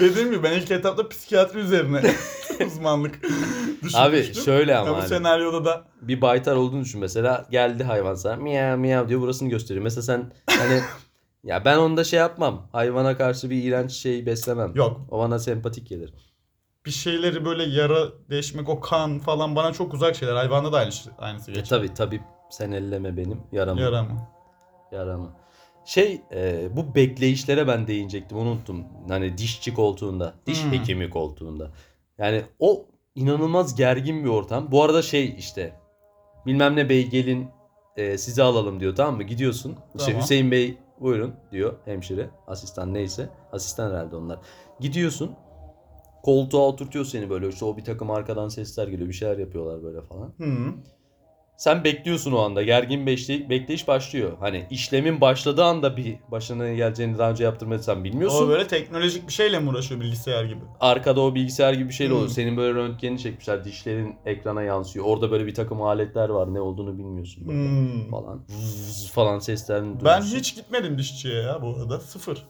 Dediğim 0.00 0.30
gibi 0.30 0.42
ben 0.42 0.52
ilk 0.52 0.70
etapta 0.70 1.08
psikiyatri 1.08 1.58
üzerine 1.58 2.02
uzmanlık 2.66 3.14
Abi 3.94 4.12
düşünmüştüm. 4.16 4.44
şöyle 4.44 4.72
Ya 4.72 4.80
ama 4.80 4.90
bu 4.90 4.96
hani, 4.98 5.08
senaryoda 5.08 5.64
da 5.64 5.84
bir 6.02 6.20
baytar 6.20 6.56
olduğunu 6.56 6.80
düşün 6.82 7.00
mesela 7.00 7.46
geldi 7.50 7.84
hayvan 7.84 8.14
sana 8.14 8.36
miyav 8.36 8.78
miyav 8.78 9.08
diyor 9.08 9.20
burasını 9.20 9.48
gösteriyor. 9.48 9.82
Mesela 9.84 10.02
sen 10.02 10.32
hani 10.46 10.80
ya 11.44 11.64
ben 11.64 11.76
onda 11.78 12.04
şey 12.04 12.18
yapmam. 12.18 12.68
Hayvana 12.72 13.16
karşı 13.16 13.50
bir 13.50 13.62
iğrenç 13.64 13.92
şey 13.92 14.26
beslemem. 14.26 14.72
yok 14.74 15.00
O 15.10 15.18
bana 15.18 15.38
sempatik 15.38 15.88
gelir. 15.88 16.14
bir 16.86 16.90
şeyleri 16.90 17.44
böyle 17.44 17.62
yara 17.64 18.08
deşmek 18.30 18.68
o 18.68 18.80
kan 18.80 19.18
falan 19.18 19.56
bana 19.56 19.72
çok 19.72 19.94
uzak 19.94 20.16
şeyler. 20.16 20.34
Hayvanda 20.34 20.72
da 20.72 20.78
aynı, 20.78 20.92
şey- 20.92 21.12
aynısı 21.18 21.50
E 21.50 21.54
geçer. 21.54 21.68
tabi 21.78 21.94
tabi 21.94 22.20
sen 22.50 22.72
elleme 22.72 23.16
benim 23.16 23.40
yaramı. 23.52 23.80
Yara 23.80 24.02
mı? 24.02 24.28
Yaramı. 24.92 25.32
Şey 25.84 26.20
e, 26.34 26.68
bu 26.76 26.94
bekleyişlere 26.94 27.68
ben 27.68 27.86
değinecektim 27.86 28.38
unuttum. 28.38 28.84
Hani 29.08 29.38
dişçi 29.38 29.74
koltuğunda, 29.74 30.34
diş 30.46 30.64
Hmm. 30.64 30.72
hekimi 30.72 31.10
koltuğunda. 31.10 31.70
Yani 32.18 32.42
o 32.58 32.86
inanılmaz 33.14 33.74
gergin 33.74 34.24
bir 34.24 34.28
ortam. 34.28 34.72
Bu 34.72 34.82
arada 34.84 35.02
şey 35.02 35.34
işte 35.38 35.72
bilmem 36.46 36.76
ne 36.76 36.88
bey 36.88 37.08
gelin 37.08 37.48
e, 37.96 38.18
sizi 38.18 38.42
alalım 38.42 38.80
diyor 38.80 38.96
tamam 38.96 39.16
mı? 39.16 39.22
Gidiyorsun. 39.22 39.76
İşte 39.94 40.10
Tamam. 40.10 40.22
Hüseyin 40.22 40.50
Bey 40.50 40.78
buyurun 41.00 41.34
diyor 41.52 41.76
hemşire, 41.84 42.30
asistan 42.46 42.94
neyse. 42.94 43.28
Asistan 43.52 43.90
herhalde 43.90 44.16
onlar. 44.16 44.38
Gidiyorsun. 44.80 45.36
Koltuğa 46.22 46.62
oturtuyor 46.62 47.04
seni 47.04 47.30
böyle. 47.30 47.48
İşte 47.48 47.64
o 47.64 47.76
bir 47.76 47.84
takım 47.84 48.10
arkadan 48.10 48.48
sesler 48.48 48.88
geliyor. 48.88 49.08
Bir 49.08 49.14
şeyler 49.14 49.38
yapıyorlar 49.38 49.82
böyle 49.82 50.02
falan. 50.02 50.34
Hı. 50.38 50.74
Sen 51.58 51.84
bekliyorsun 51.84 52.32
o 52.32 52.38
anda. 52.38 52.62
Gergin 52.62 53.06
bekleyiş, 53.06 53.50
bekleyiş 53.50 53.88
başlıyor. 53.88 54.32
Hani 54.40 54.66
işlemin 54.70 55.20
başladığı 55.20 55.64
anda 55.64 55.96
bir 55.96 56.16
başına 56.30 56.72
geleceğini 56.74 57.18
daha 57.18 57.30
önce 57.30 57.44
yaptırmadıysan 57.44 58.04
bilmiyorsun. 58.04 58.46
O 58.46 58.48
böyle 58.48 58.66
teknolojik 58.68 59.28
bir 59.28 59.32
şeyle 59.32 59.58
mi 59.60 59.68
uğraşıyor 59.70 60.00
bilgisayar 60.00 60.44
gibi? 60.44 60.60
Arkada 60.80 61.20
o 61.20 61.34
bilgisayar 61.34 61.72
gibi 61.72 61.88
bir 61.88 61.94
şeyle 61.94 62.12
oluyor. 62.12 62.26
Hmm. 62.28 62.34
Senin 62.34 62.56
böyle 62.56 62.74
röntgenini 62.74 63.18
çekmişler. 63.18 63.64
Dişlerin 63.64 64.14
ekrana 64.26 64.62
yansıyor. 64.62 65.04
Orada 65.06 65.30
böyle 65.30 65.46
bir 65.46 65.54
takım 65.54 65.82
aletler 65.82 66.28
var. 66.28 66.54
Ne 66.54 66.60
olduğunu 66.60 66.98
bilmiyorsun. 66.98 67.48
Böyle 67.48 67.58
Hmm. 67.58 68.10
Falan. 68.10 68.44
Vız 68.48 69.10
falan 69.14 69.38
seslerini 69.38 69.94
Ben 69.94 70.00
duyuyorsun. 70.00 70.36
hiç 70.38 70.56
gitmedim 70.56 70.98
dişçiye 70.98 71.42
ya 71.42 71.62
bu 71.62 71.76
arada. 71.80 72.00
Sıfır. 72.00 72.46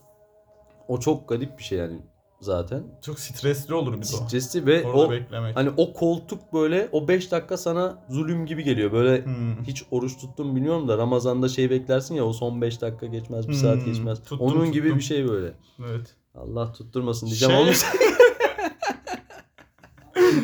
O 0.89 1.01
çok 1.01 1.29
garip 1.29 1.59
bir 1.59 1.65
şey 1.65 1.79
yani 1.79 1.97
zaten. 2.41 2.83
Çok 3.03 3.21
stresli 3.21 3.75
olur 3.75 3.99
bir. 3.99 4.03
Stresli 4.03 4.67
ve 4.67 4.85
Orada 4.87 4.99
o 4.99 5.11
beklemek. 5.11 5.57
hani 5.57 5.71
o 5.77 5.93
koltuk 5.93 6.53
böyle 6.53 6.89
o 6.93 7.09
5 7.09 7.31
dakika 7.33 7.57
sana 7.57 8.05
zulüm 8.09 8.47
gibi 8.47 8.65
geliyor. 8.65 8.93
Böyle 8.93 9.25
Hmm. 9.25 9.65
hiç 9.67 9.85
oruç 9.91 10.19
tuttum 10.19 10.57
bilmiyorum 10.57 10.89
da 10.89 10.99
Ramazan'da 10.99 11.49
şey 11.49 11.71
beklersin 11.71 12.15
ya 12.15 12.25
o 12.25 12.33
son 12.33 12.63
5 12.63 12.81
dakika 12.81 13.07
geçmez, 13.07 13.49
bir 13.49 13.55
saat 13.55 13.77
Hmm, 13.79 13.85
geçmez. 13.85 14.19
tuttum, 14.23 14.39
Onun 14.41 14.73
gibi 14.73 14.83
tuttum. 14.87 14.99
bir 14.99 15.05
şey 15.05 15.29
böyle. 15.29 15.53
Evet. 15.89 16.15
Allah 16.35 16.73
tutturmasın 16.73 17.27
diyeceğim 17.27 17.55
Şey-. 17.75 17.75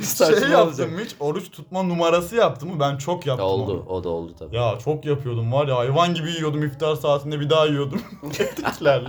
Saçma 0.03 0.37
şey 0.47 0.57
olacak. 0.57 0.79
yaptım 0.79 0.93
mı 0.95 1.01
hiç 1.05 1.15
oruç 1.21 1.51
tutma 1.51 1.83
numarası 1.83 2.37
yaptım 2.37 2.69
mı? 2.75 2.81
Ben 2.81 2.97
çok 2.97 3.27
Ya 3.27 3.31
yaptım 3.31 3.49
oldu, 3.49 3.73
onu. 3.73 3.89
o 3.99 4.05
da 4.05 4.09
oldu 4.09 4.33
tabii. 4.39 4.57
Ya 4.57 4.79
çok 4.85 5.05
yapıyordum 5.05 5.53
var 5.53 5.69
ya 5.69 5.77
hayvan 5.77 6.15
gibi 6.15 6.31
yiyordum 6.31 6.63
iftar 6.63 6.95
saatinde 6.97 7.41
bir 7.41 7.51
daha 7.51 7.67
yiyordum. 7.67 8.01
Tetiklerle. 8.33 9.09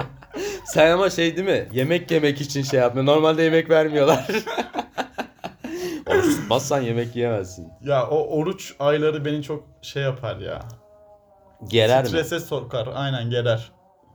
Sen 0.76 0.92
ama 0.92 1.10
şey 1.10 1.38
değil 1.38 1.48
mi? 1.48 1.68
Yemek 1.74 2.12
yemek 2.12 2.42
için 2.42 2.64
şey 2.64 2.80
yapma. 2.80 3.04
Normalde 3.04 3.44
yemek 3.44 3.70
vermiyorlar. 3.70 4.28
Oruç 6.10 6.36
tutmazsan 6.36 6.82
yemek 6.82 7.16
yiyemezsin. 7.16 7.68
ya 7.82 8.08
o 8.10 8.38
oruç 8.38 8.76
ayları 8.80 9.26
beni 9.26 9.44
çok 9.44 9.64
şey 9.82 10.04
yapar 10.04 10.38
ya. 10.38 10.60
Gerer 11.68 12.04
mi? 12.04 12.10
Strese 12.10 12.40
sokar. 12.40 12.90
Aynen 12.94 13.30
gerer. 13.30 13.72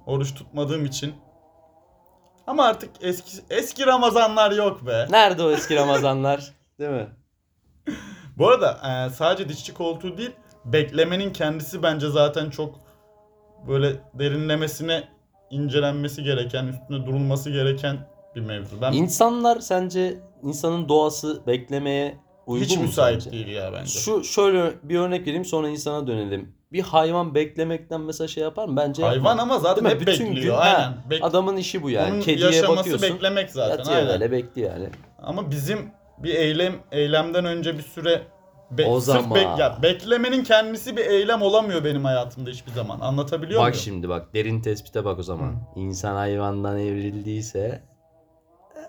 Oruç 0.07 0.35
tutmadığım 0.35 0.85
için. 0.85 1.15
Ama 2.47 2.65
artık 2.65 2.91
eski 3.01 3.43
eski 3.51 3.87
Ramazanlar 3.87 4.51
yok 4.51 4.87
be. 4.87 5.07
Nerede 5.11 5.43
o 5.43 5.51
eski 5.51 5.77
Ramazanlar? 5.77 6.53
Değil 6.79 6.91
mi? 6.91 7.09
Bu 8.39 8.49
arada 8.49 8.71
e, 8.73 9.11
sadece 9.11 9.49
dişçi 9.49 9.75
koltuğu 9.75 10.19
değil, 10.19 10.33
beklemenin 10.65 11.33
kendisi 11.33 11.83
bence 11.83 12.11
zaten 12.11 12.51
çok 12.51 12.81
böyle 13.69 13.93
derinlemesine 14.15 15.20
incelenmesi 15.51 16.23
gereken, 16.23 16.67
üstüne 16.67 17.07
durulması 17.07 17.51
gereken 17.51 17.97
bir 18.37 18.41
mevzu. 18.41 18.81
Ben 18.81 18.93
İnsanlar 18.93 19.61
sence 19.61 20.19
insanın 20.43 20.89
doğası 20.89 21.43
beklemeye 21.47 22.17
uygun 22.47 22.65
hiç 22.65 22.77
mu 22.77 22.83
müsait 22.83 23.23
sence? 23.23 23.37
değil 23.37 23.49
ya 23.57 23.73
bence. 23.73 23.99
Şu 23.99 24.25
şöyle 24.25 24.73
bir 24.83 24.99
örnek 24.99 25.21
vereyim 25.27 25.45
sonra 25.45 25.69
insana 25.69 26.07
dönelim. 26.07 26.55
Bir 26.73 26.81
hayvan 26.83 27.35
beklemekten 27.35 28.01
mesela 28.01 28.29
şey 28.29 28.43
yapar 28.43 28.69
mı? 28.69 28.77
Bence 28.77 29.03
Hayvan 29.03 29.17
yapmaz. 29.17 29.39
ama 29.39 29.59
zaten 29.59 29.85
Değil 29.85 29.97
mi? 29.97 30.01
hep 30.01 30.07
Bütün 30.09 30.27
gün, 30.27 30.37
bekliyor. 30.37 30.57
ha, 30.57 30.63
Aynen. 30.63 30.95
Bek- 31.11 31.25
Adamın 31.25 31.57
işi 31.57 31.83
bu 31.83 31.91
yani. 31.91 32.13
Onun 32.13 32.21
Kediye 32.21 32.47
yaşaması 32.47 32.79
bakıyorsun. 32.79 33.09
beklemek 33.15 33.51
zaten. 33.51 33.77
Yatıyor 33.79 33.97
aynen. 33.97 34.09
böyle 34.09 34.33
bekliyor 34.33 34.71
yani. 34.73 34.89
Ama 35.23 35.51
bizim 35.51 35.79
bir 36.19 36.35
eylem 36.35 36.73
eylemden 36.93 37.45
önce 37.45 37.79
bir 37.79 37.83
süre 37.83 38.23
be- 38.71 38.87
O 38.87 39.01
sırf 39.01 39.23
zaman. 39.23 39.39
bek- 39.39 39.61
ya 39.61 39.79
beklemenin 39.83 40.45
kendisi 40.45 40.97
bir 40.97 41.07
eylem 41.07 41.43
olamıyor 41.43 41.85
benim 41.85 42.05
hayatımda 42.05 42.51
hiçbir 42.51 42.73
zaman. 42.73 43.01
Anlatabiliyor 43.01 43.61
Bak 43.61 43.69
muyum? 43.69 43.83
şimdi 43.85 44.09
bak 44.09 44.35
derin 44.35 44.61
tespite 44.61 45.05
bak 45.05 45.19
o 45.19 45.23
zaman. 45.23 45.55
İnsan 45.77 46.15
hayvandan 46.15 46.79
evrildiyse 46.79 47.83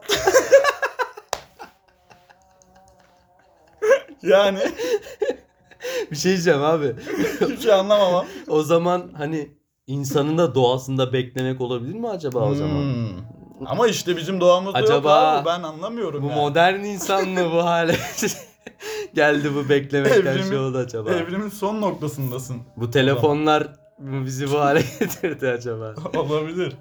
Yani 4.24 4.60
bir 6.12 6.16
şey 6.16 6.32
diyeceğim 6.32 6.64
abi. 6.64 6.96
hiçbir 7.42 7.58
şey 7.62 7.74
anlamamam. 7.74 8.26
O 8.48 8.64
zaman 8.64 9.12
hani 9.18 9.50
insanın 9.88 10.38
da 10.38 10.56
doğasında 10.56 11.14
beklemek 11.14 11.62
olabilir 11.62 11.96
mi 11.96 12.10
acaba 12.10 12.40
o 12.40 12.54
zaman? 12.56 12.82
Hmm. 12.82 13.22
Ama 13.66 13.88
işte 13.88 14.18
bizim 14.18 14.42
doğamızda 14.42 14.80
yok 14.80 14.90
Acaba 14.90 15.14
abi. 15.16 15.46
Ben 15.46 15.64
anlamıyorum 15.64 16.24
Bu 16.24 16.28
yani. 16.28 16.40
modern 16.42 16.80
insan 16.84 17.30
mı 17.30 17.52
bu 17.52 17.66
hale 17.66 17.94
geldi 19.16 19.50
bu 19.56 19.70
beklemekten 19.70 20.22
Evrimi- 20.22 20.50
şey 20.50 20.58
oldu 20.58 20.78
acaba? 20.78 21.12
Evrimin 21.12 21.50
son 21.50 21.82
noktasındasın. 21.82 22.58
Bu 22.78 22.92
telefonlar 22.92 23.62
mı 24.00 24.26
bizi 24.26 24.52
bu 24.52 24.60
hale 24.60 24.82
getirdi 25.00 25.48
acaba? 25.50 25.94
Olabilir. 26.18 26.74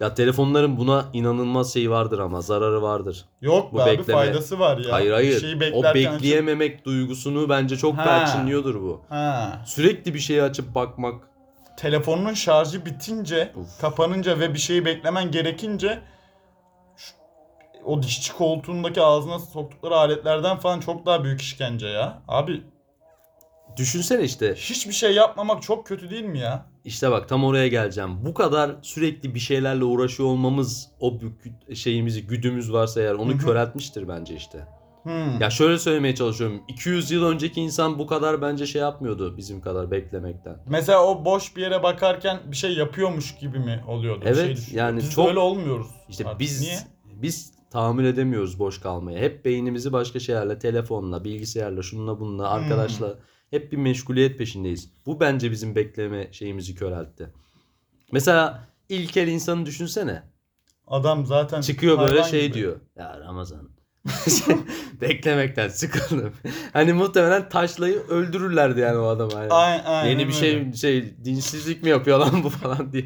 Ya 0.00 0.14
telefonların 0.14 0.76
buna 0.76 1.04
inanılmaz 1.12 1.72
şey 1.72 1.90
vardır 1.90 2.18
ama 2.18 2.40
zararı 2.40 2.82
vardır. 2.82 3.24
Yok 3.40 3.72
Bu 3.72 3.76
be 3.78 3.82
abi 3.82 3.90
bekleme. 3.98 4.18
faydası 4.18 4.58
var 4.58 4.78
ya. 4.78 4.92
hayır 4.92 5.06
Bir 5.08 5.12
hayır. 5.14 5.40
şeyi 5.40 5.56
o 5.56 5.60
beklerken 5.60 6.14
bekleyememek 6.14 6.84
duygusunu 6.84 7.48
bence 7.48 7.76
çok 7.76 7.96
Ha. 7.98 8.04
perçinliyordur 8.04 8.74
bu. 8.74 9.00
Ha. 9.08 9.62
Sürekli 9.66 10.14
bir 10.14 10.18
şeyi 10.18 10.42
açıp 10.42 10.74
bakmak. 10.74 11.14
Telefonun 11.76 12.34
şarjı 12.34 12.86
bitince, 12.86 13.52
Uf. 13.56 13.80
kapanınca 13.80 14.40
ve 14.40 14.54
bir 14.54 14.58
şeyi 14.58 14.84
beklemen 14.84 15.30
gerekince 15.30 15.98
o 17.84 18.02
dişçi 18.02 18.32
koltuğundaki 18.32 19.00
ağzına 19.02 19.38
soktukları 19.38 19.96
aletlerden 19.96 20.56
falan 20.58 20.80
çok 20.80 21.06
daha 21.06 21.24
büyük 21.24 21.40
işkence 21.40 21.86
ya. 21.86 22.22
Abi 22.28 22.62
Düşünsene 23.76 24.22
işte. 24.22 24.54
hiçbir 24.54 24.92
şey 24.92 25.14
yapmamak 25.14 25.62
çok 25.62 25.86
kötü 25.86 26.10
değil 26.10 26.24
mi 26.24 26.38
ya? 26.38 26.66
İşte 26.84 27.10
bak 27.10 27.28
tam 27.28 27.44
oraya 27.44 27.68
geleceğim. 27.68 28.24
Bu 28.26 28.34
kadar 28.34 28.70
sürekli 28.82 29.34
bir 29.34 29.40
şeylerle 29.40 29.84
uğraşıyor 29.84 30.28
olmamız 30.28 30.88
o 31.00 31.12
bük- 31.20 31.76
şeyimizi 31.76 32.26
güdümüz 32.26 32.72
varsa 32.72 33.00
eğer 33.00 33.14
onu 33.14 33.38
köreltmiştir 33.38 34.08
bence 34.08 34.34
işte. 34.34 34.66
Hmm. 35.02 35.40
Ya 35.40 35.50
şöyle 35.50 35.78
söylemeye 35.78 36.14
çalışıyorum. 36.14 36.62
200 36.68 37.10
yıl 37.10 37.24
önceki 37.24 37.60
insan 37.60 37.98
bu 37.98 38.06
kadar 38.06 38.42
bence 38.42 38.66
şey 38.66 38.82
yapmıyordu 38.82 39.36
bizim 39.36 39.60
kadar 39.60 39.90
beklemekten. 39.90 40.56
Mesela 40.68 41.04
o 41.06 41.24
boş 41.24 41.56
bir 41.56 41.62
yere 41.62 41.82
bakarken 41.82 42.38
bir 42.46 42.56
şey 42.56 42.72
yapıyormuş 42.74 43.34
gibi 43.36 43.58
mi 43.58 43.84
oluyordu? 43.88 44.20
Bir 44.20 44.26
Evet, 44.26 44.36
şey 44.46 44.56
düşünüyor. 44.56 44.86
yani 44.86 44.96
Biz 44.98 45.10
çok- 45.10 45.28
öyle 45.28 45.38
olmuyoruz. 45.38 45.86
İşte 46.08 46.24
artık. 46.26 46.40
biz 46.40 46.60
Niye? 46.60 46.78
biz 47.04 47.53
tahammül 47.74 48.04
edemiyoruz 48.04 48.58
boş 48.58 48.80
kalmaya. 48.80 49.18
Hep 49.18 49.44
beynimizi 49.44 49.92
başka 49.92 50.20
şeylerle, 50.20 50.58
telefonla, 50.58 51.24
bilgisayarla, 51.24 51.82
şununla 51.82 52.20
bununla, 52.20 52.50
Hmm. 52.50 52.62
arkadaşla 52.62 53.18
hep 53.50 53.72
bir 53.72 53.76
meşguliyet 53.76 54.38
peşindeyiz. 54.38 54.90
Bu 55.06 55.20
bence 55.20 55.50
bizim 55.50 55.74
bekleme 55.74 56.32
şeyimizi 56.32 56.74
köreltti. 56.74 57.30
Mesela 58.12 58.68
ilkel 58.88 59.28
insanı 59.28 59.66
düşünsene. 59.66 60.22
Adam 60.86 61.26
zaten 61.26 61.60
Çıkıyor 61.60 61.98
böyle 61.98 62.22
şey 62.24 62.42
gibi. 62.46 62.54
diyor. 62.54 62.76
Ya 62.96 63.20
Ramazan. 63.20 63.68
Beklemekten 65.00 65.68
sıkıldım. 65.68 66.32
Hani 66.72 66.92
muhtemelen 66.92 67.48
taşlayı 67.48 67.98
öldürürlerdi 67.98 68.80
yani 68.80 68.98
o 68.98 69.06
adamı. 69.06 69.32
Yani. 69.32 69.52
Aynen, 69.52 69.84
aynen 69.84 70.10
Yeni 70.10 70.28
bir 70.28 70.32
şey 70.32 70.56
öyle. 70.56 70.72
şey 70.72 71.24
dinsizlik 71.24 71.82
mi 71.82 71.88
yapıyor 71.90 72.18
lan 72.18 72.44
bu 72.44 72.48
falan 72.50 72.92
diye. 72.92 73.04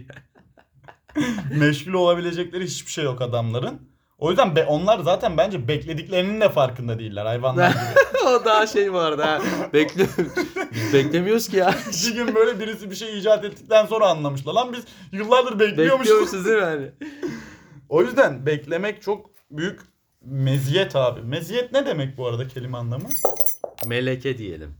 Meşgul 1.58 1.92
olabilecekleri 1.92 2.64
hiçbir 2.64 2.90
şey 2.92 3.04
yok 3.04 3.22
adamların. 3.22 3.87
O 4.18 4.30
yüzden 4.30 4.56
be- 4.56 4.64
onlar 4.64 4.98
zaten 4.98 5.36
bence 5.36 5.68
beklediklerinin 5.68 6.40
de 6.40 6.48
farkında 6.48 6.98
değiller 6.98 7.26
hayvanlar 7.26 7.70
gibi. 7.72 8.24
o 8.28 8.44
daha 8.44 8.66
şey 8.66 8.92
vardı 8.92 9.22
ha. 9.22 9.40
Bekle 9.72 10.06
Biz 10.74 10.92
beklemiyoruz 10.92 11.48
ki 11.48 11.56
ya. 11.56 11.74
bir 12.08 12.14
gün 12.14 12.34
böyle 12.34 12.60
birisi 12.60 12.90
bir 12.90 12.94
şey 12.96 13.18
icat 13.18 13.44
ettikten 13.44 13.86
sonra 13.86 14.06
anlamışlar. 14.08 14.52
Lan 14.52 14.72
biz 14.72 14.84
yıllardır 15.12 15.60
bekliyormuşuz. 15.60 16.00
Bekliyormuşuz 16.00 16.44
değil 16.44 16.56
mi 16.58 16.64
hani? 16.64 16.90
O 17.88 18.02
yüzden 18.02 18.46
beklemek 18.46 19.02
çok 19.02 19.30
büyük 19.50 19.80
meziyet 20.24 20.96
abi. 20.96 21.20
Meziyet 21.20 21.72
ne 21.72 21.86
demek 21.86 22.16
bu 22.18 22.26
arada 22.26 22.48
kelime 22.48 22.78
anlamı? 22.78 23.08
Meleke 23.86 24.38
diyelim. 24.38 24.74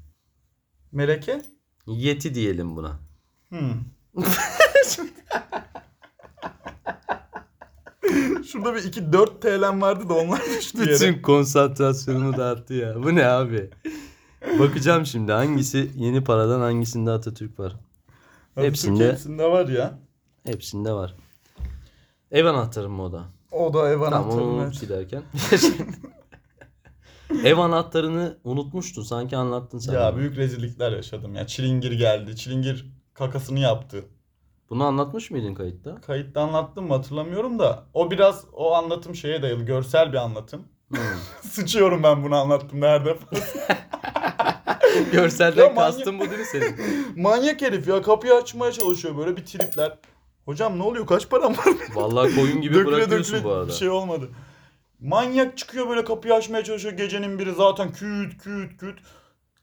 Meleke? 0.93 1.43
Yeti 1.87 2.35
diyelim 2.35 2.77
buna. 2.77 2.99
Hmm. 3.49 3.73
Şurada 8.53 8.75
bir 8.75 8.85
2 8.85 9.13
4 9.13 9.43
TL'm 9.43 9.81
vardı 9.81 10.09
da 10.09 10.15
onlar 10.15 10.41
düştü 10.59 10.79
yere. 10.79 10.93
Bütün 10.93 11.23
konsantrasyonumu 11.23 12.37
dağıttı 12.37 12.75
ya. 12.75 13.03
Bu 13.03 13.15
ne 13.15 13.27
abi? 13.27 13.71
Bakacağım 14.59 15.07
şimdi 15.07 15.33
hangisi 15.33 15.91
yeni 15.97 16.25
paradan 16.25 16.61
hangisinde 16.61 17.11
Atatürk 17.11 17.59
var. 17.61 17.73
hepsinde- 18.55 19.13
hepsinde 19.13 19.45
var 19.45 19.69
ya. 19.69 19.99
Hepsinde 20.47 20.93
var. 20.93 21.15
Ev 22.33 22.45
anahtarım 22.45 22.93
mı 22.93 23.03
o 23.03 23.13
da? 23.13 23.25
O 23.53 23.75
da 23.75 23.89
ev 23.91 23.99
Tamam 24.01 24.13
anahtarı. 24.15 24.45
onu 24.45 24.67
net. 24.67 24.75
silerken. 24.77 25.23
Ev 27.45 27.57
anahtarını 27.59 28.37
unutmuştun 28.45 29.03
sanki 29.03 29.37
anlattın 29.37 29.79
sen. 29.79 29.93
Ya 29.93 30.01
bana. 30.01 30.17
büyük 30.17 30.37
rezillikler 30.37 30.93
yaşadım 30.93 31.35
ya. 31.35 31.47
Çilingir 31.47 31.93
geldi. 31.93 32.37
Çilingir 32.37 32.87
kakasını 33.15 33.59
yaptı. 33.59 34.05
Bunu 34.71 34.85
anlatmış 34.85 35.31
mıydın 35.31 35.55
kayıtta? 35.55 36.01
Kayıtta 36.01 36.41
anlattım 36.41 36.87
mı 36.87 36.95
hatırlamıyorum 36.95 37.59
da. 37.59 37.85
O 37.95 38.11
biraz 38.11 38.45
o 38.53 38.75
anlatım 38.75 39.15
şeye 39.15 39.43
dayalı. 39.43 39.63
Görsel 39.63 40.13
bir 40.13 40.19
anlatım. 40.19 40.63
Hmm. 40.89 40.99
Sıçıyorum 41.51 42.03
ben 42.03 42.25
bunu 42.25 42.37
anlattım 42.37 42.81
nerede. 42.81 43.17
Görselden 45.13 45.65
Ya 45.65 45.75
kastın 45.75 46.19
bu 46.19 46.25
değil 46.25 46.39
mi 46.39 46.45
senin? 46.45 46.77
Manyak 47.23 47.63
herif 47.63 47.89
ya 47.89 48.03
kapıyı 48.03 48.35
açmaya 48.35 48.73
çalışıyor 48.73 49.17
böyle 49.17 49.37
bir 49.37 49.45
tripler. 49.47 49.99
Hocam 50.45 50.79
ne 50.79 50.83
oluyor 50.83 51.07
kaç 51.07 51.29
param 51.29 51.53
var? 51.53 51.67
Vallahi 51.95 52.35
koyun 52.35 52.61
gibi 52.61 52.75
döküle 52.75 52.97
bırakıyorsun 52.97 53.35
döküle 53.35 53.45
bu 53.51 53.53
arada. 53.53 53.69
bir 53.69 53.73
şey 53.73 53.89
olmadı. 53.89 54.29
Manyak 55.01 55.59
çıkıyor 55.59 55.89
böyle 55.89 56.05
kapıyı 56.05 56.35
açmaya 56.35 56.65
çalışıyor 56.65 56.95
gecenin 56.95 57.39
biri 57.39 57.53
zaten 57.53 57.93
küt 57.93 58.39
küt 58.43 58.77
küt. 58.81 58.99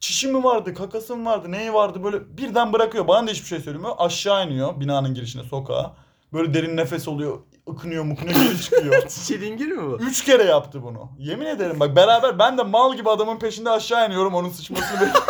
Çişi 0.05 0.27
mi 0.27 0.43
vardı, 0.43 0.73
kakası 0.73 1.15
mı 1.15 1.29
vardı, 1.29 1.51
neyi 1.51 1.73
vardı 1.73 2.03
böyle 2.03 2.37
birden 2.37 2.73
bırakıyor. 2.73 3.07
Bana 3.07 3.27
da 3.27 3.31
hiçbir 3.31 3.47
şey 3.47 3.59
söylemiyor. 3.59 3.91
Aşağı 3.97 4.45
iniyor 4.47 4.79
binanın 4.79 5.13
girişine 5.13 5.43
sokağa. 5.43 5.93
Böyle 6.33 6.53
derin 6.53 6.77
nefes 6.77 7.07
oluyor, 7.07 7.39
ıkınıyor 7.69 8.03
muknuyor 8.03 8.35
geri 8.39 8.61
çıkıyor. 8.61 9.07
Çilingir 9.27 9.67
mi 9.67 9.83
bu? 9.91 9.97
Üç 10.03 10.23
kere 10.25 10.43
yaptı 10.43 10.83
bunu. 10.83 11.09
Yemin 11.19 11.45
ederim 11.45 11.79
bak 11.79 11.95
beraber 11.95 12.39
ben 12.39 12.57
de 12.57 12.63
mal 12.63 12.95
gibi 12.95 13.09
adamın 13.09 13.39
peşinde 13.39 13.69
aşağı 13.69 14.07
iniyorum 14.07 14.33
onun 14.35 14.49
sıçmasını 14.49 15.01
bekliyorum. 15.01 15.23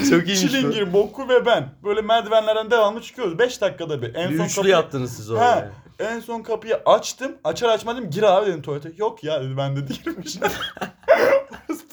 Çok 0.10 0.28
iyiymiş 0.28 0.44
bu. 0.44 0.48
Çilingir, 0.48 0.92
Boku 0.92 1.28
ve 1.28 1.46
ben. 1.46 1.68
Böyle 1.84 2.02
merdivenlerden 2.02 2.70
devamlı 2.70 3.02
çıkıyoruz. 3.02 3.38
5 3.38 3.60
dakikada 3.60 4.02
bir. 4.02 4.14
En 4.14 4.30
Bir 4.30 4.36
son 4.38 4.44
üçlü 4.44 4.54
kapıyı- 4.56 4.72
yaptınız 4.72 5.16
siz 5.16 5.28
He, 5.28 5.32
orada. 5.32 5.70
en 5.98 6.20
son 6.20 6.42
kapıyı 6.42 6.76
açtım. 6.86 7.32
Açar 7.44 7.68
açmadım 7.68 8.10
gir 8.10 8.22
abi 8.22 8.46
dedim 8.46 8.62
tuvalete. 8.62 8.92
Yok 8.96 9.24
ya 9.24 9.40
dedi 9.42 9.56
ben 9.56 9.76
de 9.76 9.88
değilmiş. 9.88 10.36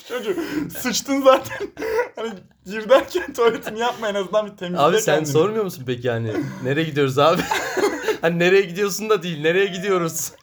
Çocuk 0.08 0.40
sıçtın 0.78 1.22
zaten. 1.22 1.68
hani 2.16 2.30
gir 2.66 2.90
derken 2.90 3.34
tuvaletini 3.34 3.80
yapma 3.80 4.10
en 4.10 4.16
azından 4.16 4.46
bir 4.52 4.58
temizle 4.58 4.82
Abi 4.82 4.98
sen 5.02 5.16
kendini. 5.16 5.34
sormuyor 5.34 5.64
musun 5.64 5.84
peki 5.88 6.08
yani 6.08 6.34
nereye 6.64 6.84
gidiyoruz 6.84 7.20
abi? 7.20 7.42
hani 8.22 8.40
nereye 8.40 8.62
gidiyorsun 8.62 9.10
da 9.10 9.24
değil 9.24 9.42
nereye 9.42 9.66
gidiyoruz? 9.66 10.32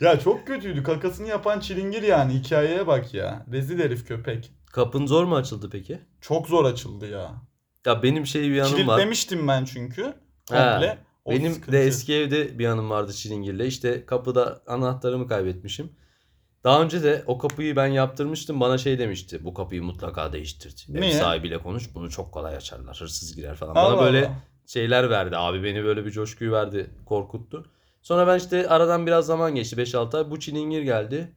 Ya 0.00 0.20
çok 0.20 0.46
kötüydü. 0.46 0.82
Kakasını 0.82 1.28
yapan 1.28 1.60
çilingir 1.60 2.02
yani. 2.02 2.34
Hikayeye 2.34 2.86
bak 2.86 3.14
ya. 3.14 3.46
Rezil 3.52 3.78
herif 3.80 4.08
köpek. 4.08 4.52
Kapın 4.72 5.06
zor 5.06 5.24
mu 5.24 5.36
açıldı 5.36 5.68
peki? 5.72 5.98
Çok 6.20 6.48
zor 6.48 6.64
açıldı 6.64 7.06
ya. 7.10 7.30
Ya 7.86 8.02
benim 8.02 8.26
şey 8.26 8.42
bir 8.50 8.58
anım 8.60 8.72
var. 8.72 8.76
Kilitlemiştim 8.76 9.48
ben 9.48 9.64
çünkü. 9.64 10.02
Komple. 10.48 10.98
O 11.24 11.30
Benim 11.30 11.52
sıkıntı. 11.52 11.72
de 11.72 11.82
eski 11.86 12.14
evde 12.14 12.58
bir 12.58 12.66
anım 12.66 12.90
vardı 12.90 13.12
Çilingir'le. 13.12 13.60
İşte 13.66 14.06
kapıda 14.06 14.62
anahtarımı 14.66 15.28
kaybetmişim. 15.28 15.92
Daha 16.66 16.82
önce 16.82 17.02
de 17.02 17.22
o 17.26 17.38
kapıyı 17.38 17.76
ben 17.76 17.86
yaptırmıştım. 17.86 18.60
Bana 18.60 18.78
şey 18.78 18.98
demişti. 18.98 19.44
Bu 19.44 19.54
kapıyı 19.54 19.82
mutlaka 19.82 20.32
değiştir. 20.32 20.86
Ev 20.94 21.00
Niye? 21.00 21.12
sahibiyle 21.12 21.58
konuş. 21.58 21.94
Bunu 21.94 22.10
çok 22.10 22.32
kolay 22.32 22.56
açarlar. 22.56 23.00
Hırsız 23.00 23.36
girer 23.36 23.54
falan. 23.54 23.74
Allah 23.74 23.96
Bana 23.96 24.04
böyle 24.06 24.26
Allah. 24.26 24.34
şeyler 24.66 25.10
verdi. 25.10 25.36
Abi 25.36 25.62
beni 25.64 25.84
böyle 25.84 26.06
bir 26.06 26.10
coşkuyu 26.10 26.52
verdi. 26.52 26.90
Korkuttu. 27.06 27.64
Sonra 28.02 28.26
ben 28.26 28.38
işte 28.38 28.68
aradan 28.68 29.06
biraz 29.06 29.26
zaman 29.26 29.54
geçti. 29.54 29.76
5-6 29.76 30.16
ay. 30.16 30.30
Bu 30.30 30.40
çilingir 30.40 30.82
geldi. 30.82 31.32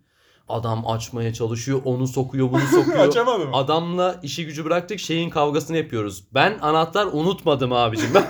Adam 0.50 0.88
açmaya 0.88 1.34
çalışıyor. 1.34 1.82
Onu 1.86 2.08
sokuyor 2.08 2.52
bunu 2.52 2.62
sokuyor. 2.76 3.00
Açamadım. 3.08 3.54
Adamla 3.54 4.20
işi 4.24 4.46
gücü 4.46 4.66
bıraktık 4.66 5.00
şeyin 5.00 5.30
kavgasını 5.30 5.78
yapıyoruz. 5.78 6.24
Ben 6.34 6.60
anahtar 6.62 7.06
unutmadım 7.12 7.74
abicim. 7.74 8.10
Ben 8.14 8.26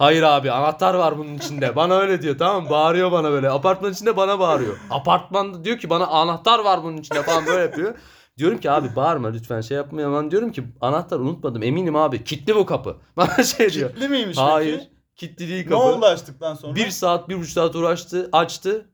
Hayır 0.00 0.22
abi 0.22 0.50
anahtar 0.50 0.94
var 0.94 1.18
bunun 1.18 1.34
içinde. 1.34 1.76
Bana 1.76 1.94
öyle 1.98 2.22
diyor 2.22 2.38
tamam 2.38 2.64
mı? 2.64 2.70
Bağırıyor 2.70 3.12
bana 3.12 3.30
böyle. 3.30 3.50
Apartman 3.50 3.92
içinde 3.92 4.16
bana 4.16 4.38
bağırıyor. 4.38 4.76
Apartmanda 4.90 5.64
diyor 5.64 5.78
ki 5.78 5.90
bana 5.90 6.06
anahtar 6.06 6.58
var 6.58 6.82
bunun 6.82 6.96
içinde 6.96 7.22
falan 7.22 7.46
böyle 7.46 7.62
yapıyor. 7.62 7.94
Diyorum 8.38 8.58
ki 8.60 8.70
abi 8.70 8.96
bağırma 8.96 9.28
lütfen 9.28 9.60
şey 9.60 9.76
yapma. 9.76 10.22
Ben 10.22 10.30
diyorum 10.30 10.52
ki 10.52 10.64
anahtar 10.80 11.18
unutmadım 11.20 11.62
eminim 11.62 11.96
abi. 11.96 12.24
Kilitli 12.24 12.56
bu 12.56 12.66
kapı. 12.66 12.96
Bana 13.16 13.42
şey 13.44 13.72
diyor. 13.72 13.90
Kilitli 13.90 14.08
miymiş 14.08 14.36
Hayır. 14.38 14.78
peki? 14.78 14.90
Kilitli 15.16 15.48
değil 15.48 15.64
Ne 15.64 15.70
kapı. 15.70 15.82
oldu 15.82 16.06
açtıktan 16.06 16.54
sonra? 16.54 16.74
Bir 16.74 16.90
saat 16.90 17.28
bir 17.28 17.38
buçuk 17.38 17.52
saat 17.52 17.76
uğraştı 17.76 18.28
açtı. 18.32 18.86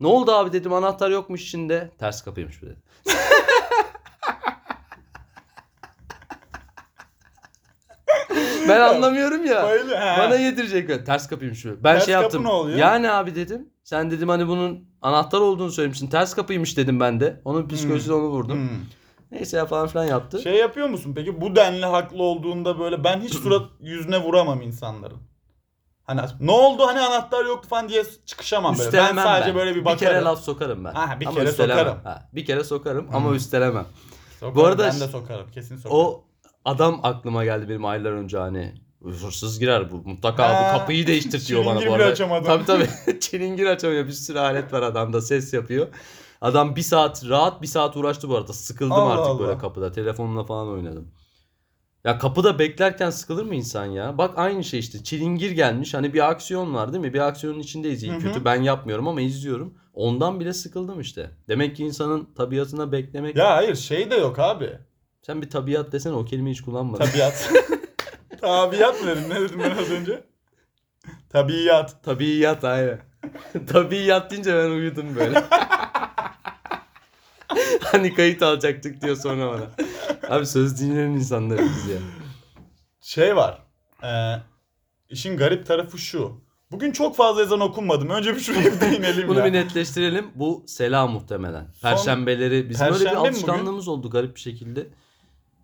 Ne 0.00 0.06
oldu 0.06 0.32
abi 0.32 0.52
dedim 0.52 0.72
anahtar 0.72 1.10
yokmuş 1.10 1.42
içinde. 1.42 1.90
Ters 1.98 2.22
kapıymış 2.22 2.62
bu 2.62 2.66
dedi. 2.66 2.76
ben 8.74 8.94
anlamıyorum 8.94 9.46
ya. 9.46 9.62
Bayılıyor. 9.62 9.98
He. 10.00 10.18
Bana 10.18 10.34
yedirecek. 10.36 10.88
böyle. 10.88 11.04
Ters 11.04 11.28
kapıymış 11.28 11.64
bu. 11.64 11.68
Ben 11.84 11.94
Ters 11.94 12.04
şey 12.04 12.14
kapı 12.14 12.22
yaptım. 12.22 12.44
ne 12.44 12.48
oluyor? 12.48 12.78
Yani 12.78 13.10
abi 13.10 13.34
dedim. 13.34 13.68
Sen 13.84 14.10
dedim 14.10 14.28
hani 14.28 14.48
bunun 14.48 14.88
anahtar 15.02 15.40
olduğunu 15.40 15.70
söylemişsin. 15.70 16.06
Ters 16.06 16.34
kapıymış 16.34 16.76
dedim 16.76 17.00
ben 17.00 17.20
de. 17.20 17.40
Onun 17.44 17.68
psikolojisine 17.68 18.14
onu 18.14 18.28
vurdum. 18.28 18.58
Hmm. 18.58 18.68
Neyse 19.30 19.56
ya 19.56 19.66
falan 19.66 19.86
filan 19.88 20.04
yaptı. 20.04 20.42
Şey 20.42 20.54
yapıyor 20.56 20.88
musun 20.88 21.12
peki 21.16 21.40
bu 21.40 21.56
denli 21.56 21.86
haklı 21.86 22.22
olduğunda 22.22 22.78
böyle 22.78 23.04
ben 23.04 23.20
hiç 23.20 23.34
surat 23.42 23.62
yüzüne 23.80 24.18
vuramam 24.22 24.62
insanların. 24.62 25.18
Hani 26.04 26.20
ne 26.40 26.50
oldu 26.52 26.86
hani 26.86 27.00
anahtar 27.00 27.44
yoktu 27.44 27.68
falan 27.68 27.88
diye 27.88 28.02
çıkışamam 28.26 28.72
böyle. 28.72 28.82
Ben 28.82 28.86
Üstelemem 28.86 29.24
sadece 29.24 29.54
böyle 29.54 29.70
bir 29.70 29.80
Bir 29.80 29.84
bakarım. 29.84 29.98
kere 30.12 30.22
laf 30.24 30.40
sokarım 30.40 30.84
ben. 30.84 30.92
Ha, 30.92 31.20
bir 31.20 31.26
kere 31.26 31.44
üstelemem. 31.48 31.78
sokarım. 31.84 32.04
Ha, 32.04 32.28
bir 32.32 32.44
kere 32.44 32.64
sokarım 32.64 33.08
Hmm. 33.08 33.14
ama 33.16 33.34
üstelemem. 33.34 33.84
Sokarım, 34.40 34.56
Bu 34.56 34.64
arada 34.66 34.82
ben 34.84 35.00
de 35.00 35.08
sokarım 35.08 35.50
kesin 35.50 35.76
sokarım. 35.76 35.96
O 35.96 36.24
adam 36.64 37.00
aklıma 37.02 37.44
geldi 37.44 37.68
benim 37.68 37.84
aylar 37.84 38.12
önce 38.12 38.38
hani 38.38 38.74
hırsız 39.04 39.58
girer 39.58 39.90
bu 39.90 39.96
mutlaka 39.96 40.48
Ha, 40.48 40.74
bu 40.74 40.78
kapıyı 40.78 41.06
değiştir 41.06 41.46
diyor 41.46 41.64
bana 41.66 41.86
bu 41.86 41.92
arada. 41.94 42.04
açamadım. 42.06 42.46
Tabii 42.46 42.64
tabii 42.64 43.20
çilingir 43.20 43.66
açamıyor 43.66 44.06
bir 44.06 44.12
sürü 44.12 44.38
alet 44.38 44.72
var 44.72 44.82
adamda 44.82 45.20
ses 45.20 45.52
yapıyor. 45.52 45.86
Adam 46.40 46.76
bir 46.76 46.82
saat 46.82 47.28
rahat 47.28 47.62
bir 47.62 47.66
saat 47.66 47.96
uğraştı 47.96 48.28
bu 48.28 48.36
arada 48.36 48.52
sıkıldım 48.52 48.92
Allah 48.92 49.12
artık 49.12 49.26
Allah. 49.26 49.38
böyle 49.40 49.58
kapıda 49.58 49.92
telefonla 49.92 50.44
falan 50.44 50.68
oynadım. 50.68 51.08
Ya 52.04 52.18
kapıda 52.18 52.58
beklerken 52.58 53.10
sıkılır 53.10 53.44
mı 53.44 53.54
insan 53.54 53.84
ya? 53.86 54.18
Bak 54.18 54.30
aynı 54.38 54.64
şey 54.64 54.80
işte 54.80 55.04
çilingir 55.04 55.50
gelmiş 55.50 55.94
hani 55.94 56.14
bir 56.14 56.30
aksiyon 56.30 56.74
var 56.74 56.92
değil 56.92 57.04
mi? 57.04 57.14
Bir 57.14 57.20
aksiyonun 57.20 57.58
içindeyiz 57.58 58.02
iyi 58.02 58.18
kötü 58.18 58.44
ben 58.44 58.62
yapmıyorum 58.62 59.08
ama 59.08 59.20
izliyorum. 59.20 59.74
Ondan 59.94 60.40
bile 60.40 60.52
sıkıldım 60.52 61.00
işte. 61.00 61.30
Demek 61.48 61.76
ki 61.76 61.84
insanın 61.84 62.28
tabiatına 62.36 62.92
beklemek. 62.92 63.36
Ya 63.36 63.56
hayır 63.56 63.74
şey 63.74 64.10
de 64.10 64.14
yok 64.16 64.38
abi. 64.38 64.78
Sen 65.22 65.42
bir 65.42 65.50
tabiat 65.50 65.92
desene 65.92 66.12
o 66.12 66.24
kelimeyi 66.24 66.54
hiç 66.54 66.62
kullanmadın. 66.62 67.04
Tabiat. 67.04 67.52
Tabiat 68.40 69.00
mı 69.02 69.06
dedim? 69.06 69.24
Ne 69.30 69.40
dedim 69.40 69.60
ben 69.64 69.70
az 69.70 69.90
önce? 69.90 70.24
Tabiat. 71.30 72.04
Tabiiyat 72.04 72.64
aynen. 72.64 73.00
Tabiiyat 73.66 74.30
deyince 74.30 74.56
ben 74.56 74.70
uyudum 74.70 75.16
böyle. 75.16 75.44
hani 77.80 78.14
kayıt 78.14 78.42
alacaktık 78.42 79.02
diyor 79.02 79.16
sonra 79.16 79.48
bana. 79.52 79.70
Abi 80.36 80.46
söz 80.46 80.80
dinleyen 80.80 81.10
insanlarız 81.10 81.70
biz 81.76 81.86
ya. 81.88 81.98
Şey 83.00 83.36
var. 83.36 83.62
Ee, 84.04 84.34
işin 85.08 85.36
garip 85.36 85.66
tarafı 85.66 85.98
şu. 85.98 86.40
Bugün 86.70 86.92
çok 86.92 87.16
fazla 87.16 87.42
ezan 87.42 87.60
okunmadım. 87.60 88.10
Önce 88.10 88.34
bir 88.34 88.40
şuraya 88.40 88.64
bir 88.72 88.80
değinelim 88.80 89.28
Bunu 89.28 89.38
ya. 89.38 89.44
bir 89.44 89.52
netleştirelim. 89.52 90.30
Bu 90.34 90.64
Sela 90.66 91.06
muhtemelen. 91.06 91.66
Perşembeleri 91.82 92.70
bizim 92.70 92.86
Perşembe 92.86 93.04
böyle 93.04 93.10
mi 93.10 93.16
bir 93.16 93.20
bugün? 93.20 93.30
alışkanlığımız 93.32 93.88
oldu 93.88 94.10
garip 94.10 94.34
bir 94.36 94.40
şekilde. 94.40 94.86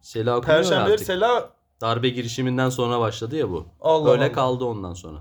Sela 0.00 0.36
okunuyor 0.36 0.58
Perşembeleri 0.62 0.92
artık. 0.92 1.06
Sela 1.06 1.50
Darbe 1.80 2.08
girişiminden 2.08 2.68
sonra 2.68 3.00
başladı 3.00 3.36
ya 3.36 3.50
bu. 3.50 3.66
Allah 3.80 4.10
Öyle 4.10 4.22
Allah. 4.24 4.32
kaldı 4.32 4.64
ondan 4.64 4.94
sonra. 4.94 5.18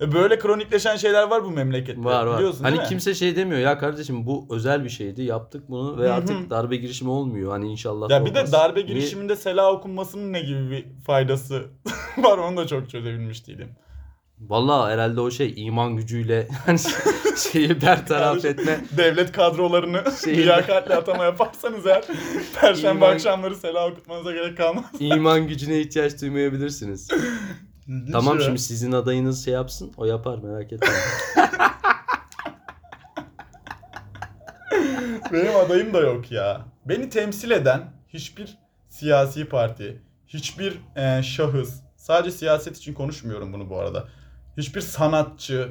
E 0.00 0.12
böyle 0.12 0.38
kronikleşen 0.38 0.96
şeyler 0.96 1.28
var 1.28 1.44
bu 1.44 1.50
memlekette. 1.50 2.04
Var 2.04 2.26
var. 2.26 2.36
Biliyorsun 2.38 2.64
Hani 2.64 2.72
değil 2.72 2.82
mi? 2.82 2.88
kimse 2.88 3.14
şey 3.14 3.36
demiyor 3.36 3.60
ya 3.60 3.78
kardeşim 3.78 4.26
bu 4.26 4.46
özel 4.50 4.84
bir 4.84 4.88
şeydi 4.88 5.22
yaptık 5.22 5.70
bunu 5.70 5.98
ve 5.98 6.02
Hı 6.02 6.08
hı. 6.10 6.14
artık 6.14 6.50
darbe 6.50 6.76
girişimi 6.76 7.10
olmuyor. 7.10 7.50
Hani 7.52 7.70
inşallah 7.70 8.10
Ya 8.10 8.24
bir 8.26 8.34
de 8.34 8.38
olmaz. 8.38 8.52
darbe 8.52 8.78
Niye- 8.80 8.86
girişiminde 8.86 9.36
Sela 9.36 9.72
okunmasının 9.72 10.32
ne 10.32 10.40
gibi 10.40 10.70
bir 10.70 10.86
faydası 11.06 11.64
var 12.18 12.38
onu 12.38 12.56
da 12.56 12.66
çok 12.66 12.90
çözebilmiş 12.90 13.46
değilim. 13.46 13.68
Vallahi 14.40 14.92
herhalde 14.92 15.20
o 15.20 15.30
şey 15.30 15.54
iman 15.56 15.96
gücüyle 15.96 16.48
hani 16.66 16.78
şeyi 17.52 17.82
bertaraf 17.82 18.44
etme. 18.44 18.80
Devlet 18.96 19.32
kadrolarını 19.32 20.02
Şeyi- 20.24 20.36
liyakatle 20.36 20.96
atama 20.96 21.24
yaparsanız 21.24 21.86
eğer 21.86 22.04
Perşembe 22.60 23.04
İman- 23.04 23.14
akşamları 23.14 23.56
Sela 23.56 23.88
okutmanıza 23.90 24.32
gerek 24.32 24.56
kalmaz. 24.56 24.84
iman 25.00 25.48
gücüne 25.48 25.80
ihtiyaç 25.80 26.20
duymayabilirsiniz. 26.20 27.08
tamam 28.12 28.40
şimdi 28.40 28.58
sizin 28.58 28.92
adayınız 28.92 29.44
şey 29.44 29.54
yapsın 29.54 29.92
o 29.96 30.04
yapar 30.04 30.38
merak 30.38 30.72
etme. 30.72 30.88
Benim 35.32 35.56
adayım 35.56 35.94
da 35.94 36.00
yok 36.00 36.32
ya. 36.32 36.60
Beni 36.86 37.08
temsil 37.10 37.50
eden 37.50 37.82
hiçbir 38.08 38.58
siyasi 38.88 39.44
parti, 39.44 40.02
hiçbir 40.26 40.78
e, 40.96 41.22
şahıs, 41.22 41.74
sadece 41.96 42.36
siyaset 42.36 42.76
için 42.76 42.94
konuşmuyorum 42.94 43.52
bunu 43.52 43.70
bu 43.70 43.78
arada. 43.78 44.08
Hiçbir 44.58 44.80
sanatçı, 44.80 45.68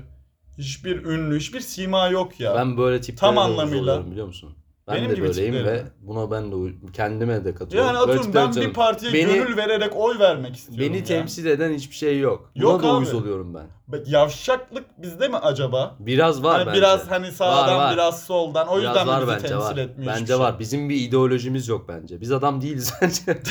hiçbir 0.58 1.06
ünlü, 1.06 1.39
hiçbir 1.39 1.60
sima 1.60 2.08
yok 2.08 2.39
ya. 2.39 2.56
Ben 2.56 2.78
böyle 2.78 3.02
tiplere 3.02 3.19
Tam 3.19 3.38
anlamıyla. 3.38 4.06
biliyor 4.12 4.28
musun? 4.28 4.56
Ben 4.88 4.96
Benim 4.96 5.10
de 5.10 5.15
gibi 5.15 5.28
böyleyim 5.28 5.54
tipleri 5.54 5.74
ve 5.78 5.84
buna 6.02 6.32
ben 6.32 6.52
de 6.52 6.56
uy- 6.56 6.76
kendime 6.93 7.46
de 7.46 7.56
katılıyorum. 7.56 7.88
yani 7.88 7.93
Böyle 7.96 8.04
atıyorum 8.04 8.26
tipler 8.26 8.46
ben 8.48 8.52
canım. 8.52 8.67
bir 8.69 8.74
partiye 8.74 9.13
Beni- 9.13 9.34
gönül 9.34 9.58
vererek 9.58 9.91
oy 9.96 10.19
vermek 10.19 10.56
istiyorum 10.56 10.86
Beni 10.89 10.98
ya. 10.98 11.04
temsil 11.04 11.46
eden 11.46 11.74
hiçbir 11.74 11.96
şey 11.96 12.19
yok. 12.19 12.52
Buna 12.56 12.63
Yok 12.63 12.84
da 12.84 12.88
abi. 12.88 12.96
uyuz 12.98 13.13
oluyorum 13.13 13.54
ben. 13.54 13.65
Be- 13.88 14.04
Yavşaklık 14.08 14.86
bizde 15.02 15.28
mi 15.28 15.38
acaba? 15.38 15.96
Biraz 16.00 16.43
var 16.43 16.58
Hani 16.58 16.65
bence. 16.67 16.78
biraz 16.78 17.12
hani 17.12 17.32
sağdan 17.32 17.76
Var, 17.78 17.86
var. 17.86 17.93
biraz 17.93 18.24
soldan 18.26 18.67
o 18.67 18.80
Biraz 18.80 18.96
yüzden 18.96 19.08
var 19.08 19.22
mi 19.22 19.28
bizi 19.28 19.36
bence 19.38 19.48
temsil 19.48 19.65
var. 19.67 19.78
etmiyor 19.78 20.12
hiçbir 20.12 20.22
Bence 20.22 20.34
şey? 20.34 20.39
var. 20.39 20.60
Bizim 20.60 20.89
bir 20.89 20.96
ideolojimiz 20.96 21.67
yok 21.67 21.86
bence. 21.88 22.22
Biz 22.22 22.32
adam 22.32 22.62
değiliz 22.62 22.93
bence. 23.02 23.22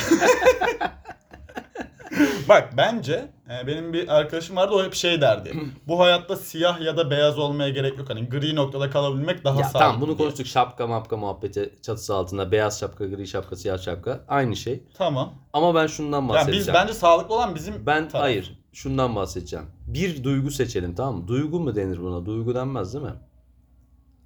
Bak 2.49 2.71
bence 2.77 3.31
e, 3.51 3.67
benim 3.67 3.93
bir 3.93 4.09
arkadaşım 4.09 4.57
vardı 4.57 4.75
o 4.75 4.85
hep 4.85 4.95
şey 4.95 5.21
derdi. 5.21 5.53
Bu 5.89 6.01
hayatta 6.01 6.37
siyah 6.37 6.81
ya 6.81 6.97
da 6.97 7.11
beyaz 7.11 7.39
olmaya 7.39 7.69
gerek 7.71 7.99
yok. 7.99 8.11
Hani 8.11 8.29
gri 8.29 8.57
noktada 8.57 8.91
kalabilmek 8.91 9.45
daha 9.45 9.57
ya 9.57 9.63
sağlıklı. 9.65 9.79
tamam 9.79 10.01
bunu 10.01 10.09
diye. 10.09 10.17
konuştuk. 10.19 10.47
Şapka 10.47 10.87
mapka 10.87 11.17
muhabbeti 11.17 11.75
çatısı 11.83 12.15
altında. 12.15 12.53
Beyaz 12.53 12.81
şapka, 12.81 13.07
gri 13.07 13.27
şapka, 13.27 13.57
siyah 13.57 13.79
şapka. 13.79 14.25
Aynı 14.29 14.57
şey. 14.57 14.83
Tamam. 14.95 15.35
Ama 15.53 15.75
ben 15.75 15.87
şundan 15.87 16.21
Yani 16.21 16.29
bahsedeceğim. 16.29 16.67
biz 16.69 16.75
bence 16.75 16.93
sağlıklı 16.95 17.35
olan 17.35 17.55
bizim 17.55 17.87
Ben 17.87 18.09
taraf. 18.09 18.25
hayır. 18.25 18.59
Şundan 18.73 19.17
bahsedeceğim. 19.17 19.67
Bir 19.87 20.25
duygu 20.25 20.51
seçelim 20.51 20.95
tamam 20.95 21.17
mı? 21.17 21.29
Duygu 21.29 21.61
mu 21.61 21.75
denir 21.77 22.01
buna? 22.03 22.27
Duygu 22.27 22.55
denmez 22.55 22.95
değil 22.95 23.05
mi? 23.05 23.13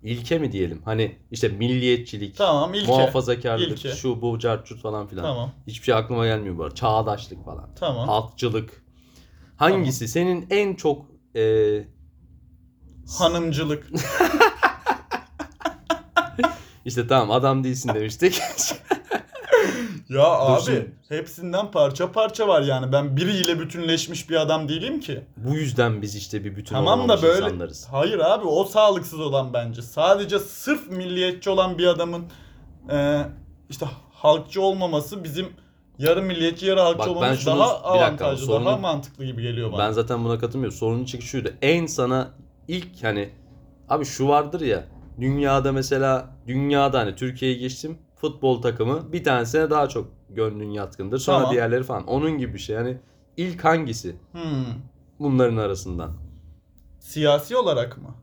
İlke 0.07 0.39
mi 0.39 0.53
diyelim? 0.53 0.83
Hani 0.85 1.17
işte 1.31 1.49
milliyetçilik, 1.49 2.37
Tamam 2.37 2.75
ilke. 2.75 2.87
muhafazakarlık, 2.87 3.71
İlke. 3.79 3.91
şu 3.91 4.23
bu 4.23 4.39
cartçut 4.39 4.83
falan 4.83 5.07
filan. 5.07 5.23
Tamam. 5.23 5.53
Hiçbir 5.67 5.85
şey 5.85 5.95
aklıma 5.95 6.27
gelmiyor 6.27 6.59
bu 6.59 6.65
arada. 6.65 6.75
Çağdaşlık 6.75 7.45
falan. 7.45 7.71
Tamam. 7.79 8.09
Halkçılık. 8.09 8.83
Hangisi 9.57 10.09
senin 10.09 10.47
en 10.51 10.75
çok 10.75 11.07
e, 11.37 11.85
Hanımcılık. 13.19 13.87
işte 16.85 17.07
tamam 17.07 17.31
adam 17.31 17.65
değilsin 17.65 17.95
demiştik. 17.95 18.41
ya 20.09 20.25
abi 20.25 20.91
hepsinden 21.09 21.71
parça 21.71 22.13
parça 22.13 22.49
var 22.49 22.63
yani. 22.63 22.93
Ben 22.93 23.17
biriyle 23.17 23.61
bütünleşmiş 23.61 24.31
bir 24.31 24.37
adam 24.37 24.69
değilim 24.69 25.01
ki. 25.01 25.21
bu 25.37 25.55
yüzden 25.55 26.03
biz 26.03 26.15
işte 26.17 26.45
bir 26.45 26.57
bütün 26.57 26.75
Tamam 26.75 26.99
da 26.99 27.03
olamamış 27.03 27.23
böyle 27.23 27.47
insanlarız. 27.47 27.87
hayır 27.91 28.19
abi 28.19 28.47
o 28.47 28.65
sağlıksız 28.65 29.21
olan 29.21 29.53
bence. 29.53 29.83
Sadece 29.83 30.39
sırf 30.39 30.91
milliyetçi 30.91 31.51
olan 31.51 31.79
bir 31.79 31.87
adamın 31.87 32.25
e, 32.91 33.23
işte 33.71 33.87
halkçı 34.13 34.63
olmaması 34.63 35.25
bizim 35.25 35.47
yarı 35.99 36.23
milliyetçi 36.23 36.67
yarı 36.67 36.81
halkçı 36.81 36.99
Bak 36.99 37.07
ben 37.09 37.13
olmamız 37.15 37.41
şunu- 37.41 37.59
daha 37.59 37.69
bir 37.69 38.01
dakika, 38.01 38.25
avantajlı, 38.25 38.49
daha 38.49 38.59
sorunu- 38.61 38.79
mantıklı 38.81 39.25
gibi 39.25 39.43
geliyor 39.43 39.73
bana. 39.73 39.79
Ben 39.87 39.93
zaten 39.93 40.25
buna 40.25 40.39
katılmıyorum. 40.39 40.79
Sorunun 40.79 41.05
çıkışı 41.05 41.29
şuydu. 41.31 41.49
En 41.63 41.87
sana 41.87 42.31
ilk 42.69 43.03
hani 43.05 43.29
abi 43.89 44.05
şu 44.05 44.29
vardır 44.29 44.61
ya 44.61 44.85
dünyada 45.21 45.73
mesela 45.73 46.27
dünyada 46.47 46.99
hani 46.99 47.15
Türkiye'ye 47.17 47.59
geçtim 47.59 47.99
futbol 48.17 48.63
takımı 48.63 49.13
bir 49.13 49.25
tanesine 49.25 49.71
daha 49.71 49.89
çok 49.89 50.09
gönlün 50.31 50.71
yatkındır. 50.71 51.19
Sonra 51.19 51.39
Tamam. 51.39 51.53
diğerleri 51.53 51.83
falan. 51.83 52.07
Onun 52.07 52.39
gibi 52.39 52.55
bir 52.55 52.59
şey. 52.59 52.77
Yani 52.77 52.97
ilk 53.37 53.65
hangisi 53.65 54.17
Hmm. 54.33 54.65
bunların 55.19 55.57
arasından? 55.57 56.13
Siyasi 57.01 57.57
olarak 57.57 57.99
mı? 57.99 58.15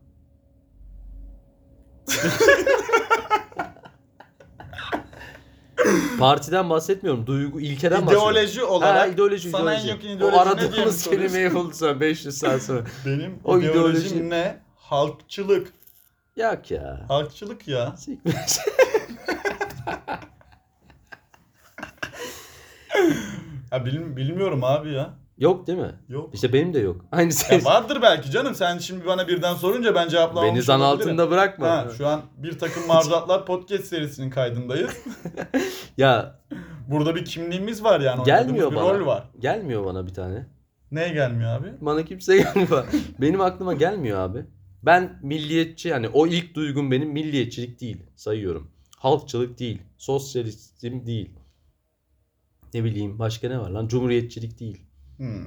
Partiden 6.18 6.70
bahsetmiyorum. 6.70 7.26
Duygu, 7.26 7.60
ilkeden 7.60 8.06
bahsediyorum. 8.06 8.30
İdeoloji 8.32 8.64
olarak 8.64 9.00
Ha, 9.00 9.06
ideoloji, 9.06 9.50
sana 9.50 9.74
ideoloji. 9.78 9.90
en 9.90 9.94
o 9.94 9.98
ideoloji 9.98 10.16
ne 10.16 10.20
diye 10.20 10.30
mi 10.30 10.36
aradığımız 10.38 10.72
soruyorsun? 11.02 11.10
kelimeyi 11.10 11.54
buldu 11.54 11.74
sonra 11.74 12.00
500 12.00 12.38
saat 12.38 12.62
sonra. 12.62 12.82
Benim 13.06 13.38
O 13.44 13.58
ideolojim 13.58 14.18
ideoloji- 14.18 14.30
ne? 14.30 14.56
Halkçılık. 14.76 15.72
Yak 16.36 16.70
ya. 16.70 17.04
Halkçılık 17.08 17.68
ya. 17.68 17.96
Siktir. 17.96 18.34
Ha 23.74 23.84
bil- 23.86 24.16
bilmiyorum 24.16 24.64
abi 24.64 24.92
ya. 24.92 25.10
yok 25.38 25.66
değil 25.66 25.78
mi? 25.78 25.92
Yok. 26.08 26.34
İşte 26.34 26.52
benim 26.52 26.74
de 26.74 26.78
yok. 26.78 27.04
Aynı 27.12 27.32
şey. 27.32 27.58
Ya 27.58 27.64
vardır 27.64 27.98
belki 28.02 28.30
canım. 28.30 28.54
Sen 28.54 28.78
şimdi 28.78 29.06
bana 29.06 29.28
birden 29.28 29.54
sorunca 29.54 29.94
ben 29.94 30.08
cevaplamamış 30.08 30.54
Beni 30.54 30.62
zan 30.62 30.80
olabilirim. 30.80 31.08
altında 31.10 31.30
bırakma. 31.30 31.68
Ha, 31.70 31.86
şu 31.98 32.06
an 32.06 32.20
bir 32.36 32.58
takım 32.58 32.86
maruzatlar 32.86 33.46
podcast 33.46 33.84
serisinin 33.84 34.30
kaydındayız. 34.30 34.90
Ya 35.98 36.40
Burada 36.90 37.14
bir 37.16 37.24
kimliğimiz 37.24 37.84
var 37.84 38.00
yani. 38.00 38.24
Gelmiyor 38.24 38.70
bir 38.70 38.76
bana. 38.76 38.98
rol 38.98 39.06
var. 39.06 39.24
gelmiyor 39.38 39.84
bana 39.84 40.06
bir 40.06 40.14
tane. 40.14 40.46
Neye 40.90 41.08
gelmiyor 41.08 41.50
abi? 41.60 41.68
Bana 41.80 42.04
kimse 42.04 42.36
gelmiyor. 42.36 42.84
benim 43.20 43.40
aklıma 43.40 43.74
gelmiyor 43.74 44.18
abi. 44.18 44.44
Ben 44.82 45.18
milliyetçi 45.22 45.88
yani 45.88 46.08
o 46.08 46.26
ilk 46.26 46.54
duygum 46.54 46.90
benim 46.90 47.10
milliyetçilik 47.10 47.80
değil 47.80 48.02
sayıyorum. 48.16 48.70
Halkçılık 48.98 49.58
değil. 49.58 49.82
Sosyalizm 49.98 51.06
değil. 51.06 51.30
Ne 52.74 52.84
bileyim 52.84 53.18
başka 53.18 53.48
ne 53.48 53.58
var 53.60 53.70
lan? 53.70 53.88
Cumhuriyetçilik 53.88 54.60
değil. 54.60 54.86
Hmm. 55.16 55.46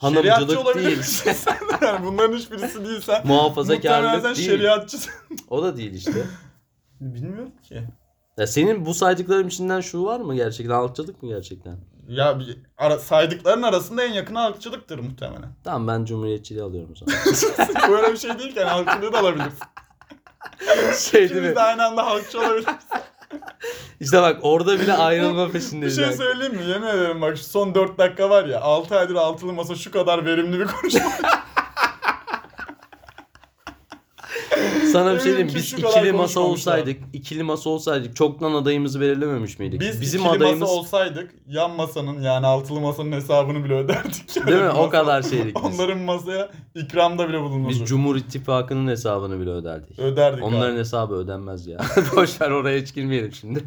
Şeriatçı 0.00 0.30
Hanımcılık 0.30 0.58
olabilir 0.66 0.86
değil. 0.86 0.98
misin 0.98 1.32
sen? 1.36 1.56
yani 1.82 2.06
bunların 2.06 2.36
hiçbirisi 2.36 2.84
değilsen 2.84 3.14
muhtemelen 3.16 3.26
Muhafazakarlık 3.26 4.22
sen 4.22 4.34
değil. 4.34 4.48
şeriatçısın. 4.48 5.12
O 5.50 5.62
da 5.62 5.76
değil 5.76 5.94
işte. 5.94 6.12
Bilmiyorum 7.00 7.52
ki. 7.62 7.82
Ya 8.38 8.46
senin 8.46 8.86
bu 8.86 8.94
saydıklarım 8.94 9.48
içinden 9.48 9.80
şu 9.80 10.04
var 10.04 10.20
mı 10.20 10.34
gerçekten? 10.34 10.74
Halkçılık 10.74 11.22
mı 11.22 11.28
gerçekten? 11.28 11.76
Ya 12.08 12.38
bir 12.40 12.56
ara, 12.78 12.98
saydıkların 12.98 13.62
arasında 13.62 14.04
en 14.04 14.12
yakını 14.12 14.38
halkçılıktır 14.38 14.98
muhtemelen. 14.98 15.54
Tamam 15.64 15.88
ben 15.88 16.04
cumhuriyetçiliği 16.04 16.64
alıyorum 16.64 16.90
o 16.92 16.96
zaman. 16.96 17.14
Böyle 17.90 18.12
bir 18.12 18.16
şey 18.18 18.38
değil 18.38 18.52
ki 18.52 18.58
yani 18.58 18.68
halkçılığı 18.70 19.12
da 19.12 19.18
alabilirsin. 19.18 19.58
şey 21.10 21.20
değil 21.20 21.30
İkimiz 21.30 21.50
mi? 21.50 21.56
de 21.56 21.60
aynı 21.60 21.84
anda 21.86 22.06
halkçı 22.06 22.38
olabiliriz. 22.40 22.66
İşte 24.00 24.22
bak 24.22 24.38
orada 24.42 24.80
bile 24.80 24.92
ayrılma 24.92 25.46
Bir 25.48 25.52
peşindeyiz. 25.52 25.96
şey 25.96 26.04
yani. 26.04 26.16
söyleyeyim 26.16 26.54
mi? 26.54 26.64
Yemin 26.64 26.86
ederim 26.86 27.20
bak 27.22 27.36
şu 27.36 27.44
son 27.44 27.74
4 27.74 27.98
dakika 27.98 28.30
var 28.30 28.44
ya 28.44 28.60
6 28.60 28.98
aydır 28.98 29.14
altılı 29.14 29.52
masa 29.52 29.74
şu 29.74 29.90
kadar 29.90 30.26
verimli 30.26 30.58
bir 30.60 30.66
konuşma. 30.66 31.00
Sana 34.92 35.14
bir 35.14 35.20
şey 35.20 35.32
diyeyim 35.32 35.50
biz 35.54 35.68
şu 35.68 35.76
kadar 35.76 35.88
ikili 35.90 36.12
masa 36.12 36.34
konuşmamışlar. 36.40 36.72
olsaydık, 36.78 37.00
ikili 37.12 37.42
masa 37.42 37.70
olsaydık 37.70 38.16
çoktan 38.16 38.52
adayımızı 38.54 39.00
belirlememiş 39.00 39.58
miydik? 39.58 39.80
Biz 39.80 40.00
Bizim 40.00 40.20
ikili 40.20 40.36
adayımız 40.36 40.60
masa 40.60 40.72
olsaydık 40.72 41.34
yan 41.48 41.70
masanın 41.70 42.20
yani 42.20 42.46
altılı 42.46 42.80
masanın 42.80 43.12
hesabını 43.12 43.64
bile 43.64 43.74
öderdik. 43.74 44.36
Yani 44.36 44.46
değil 44.46 44.62
mi? 44.62 44.68
O 44.70 44.74
masa- 44.74 44.90
kadar 44.90 45.22
şeydik 45.22 45.56
biz. 45.56 45.80
Onların 45.80 45.98
masaya 45.98 46.50
ikramda 46.74 47.28
bile. 47.28 47.68
Biz 47.68 47.78
Cumhur 47.84 48.16
İttifakı'nın 48.16 48.88
hesabını 48.88 49.40
bile 49.40 49.50
öderdik. 49.50 49.98
Öderdik 49.98 50.44
Onların 50.44 50.72
abi. 50.72 50.78
hesabı 50.80 51.14
ödenmez 51.14 51.66
ya. 51.66 51.78
Boş 52.16 52.40
ver 52.40 52.50
oraya 52.50 52.80
hiç 52.80 52.94
girmeyelim 52.94 53.32
şimdi. 53.32 53.64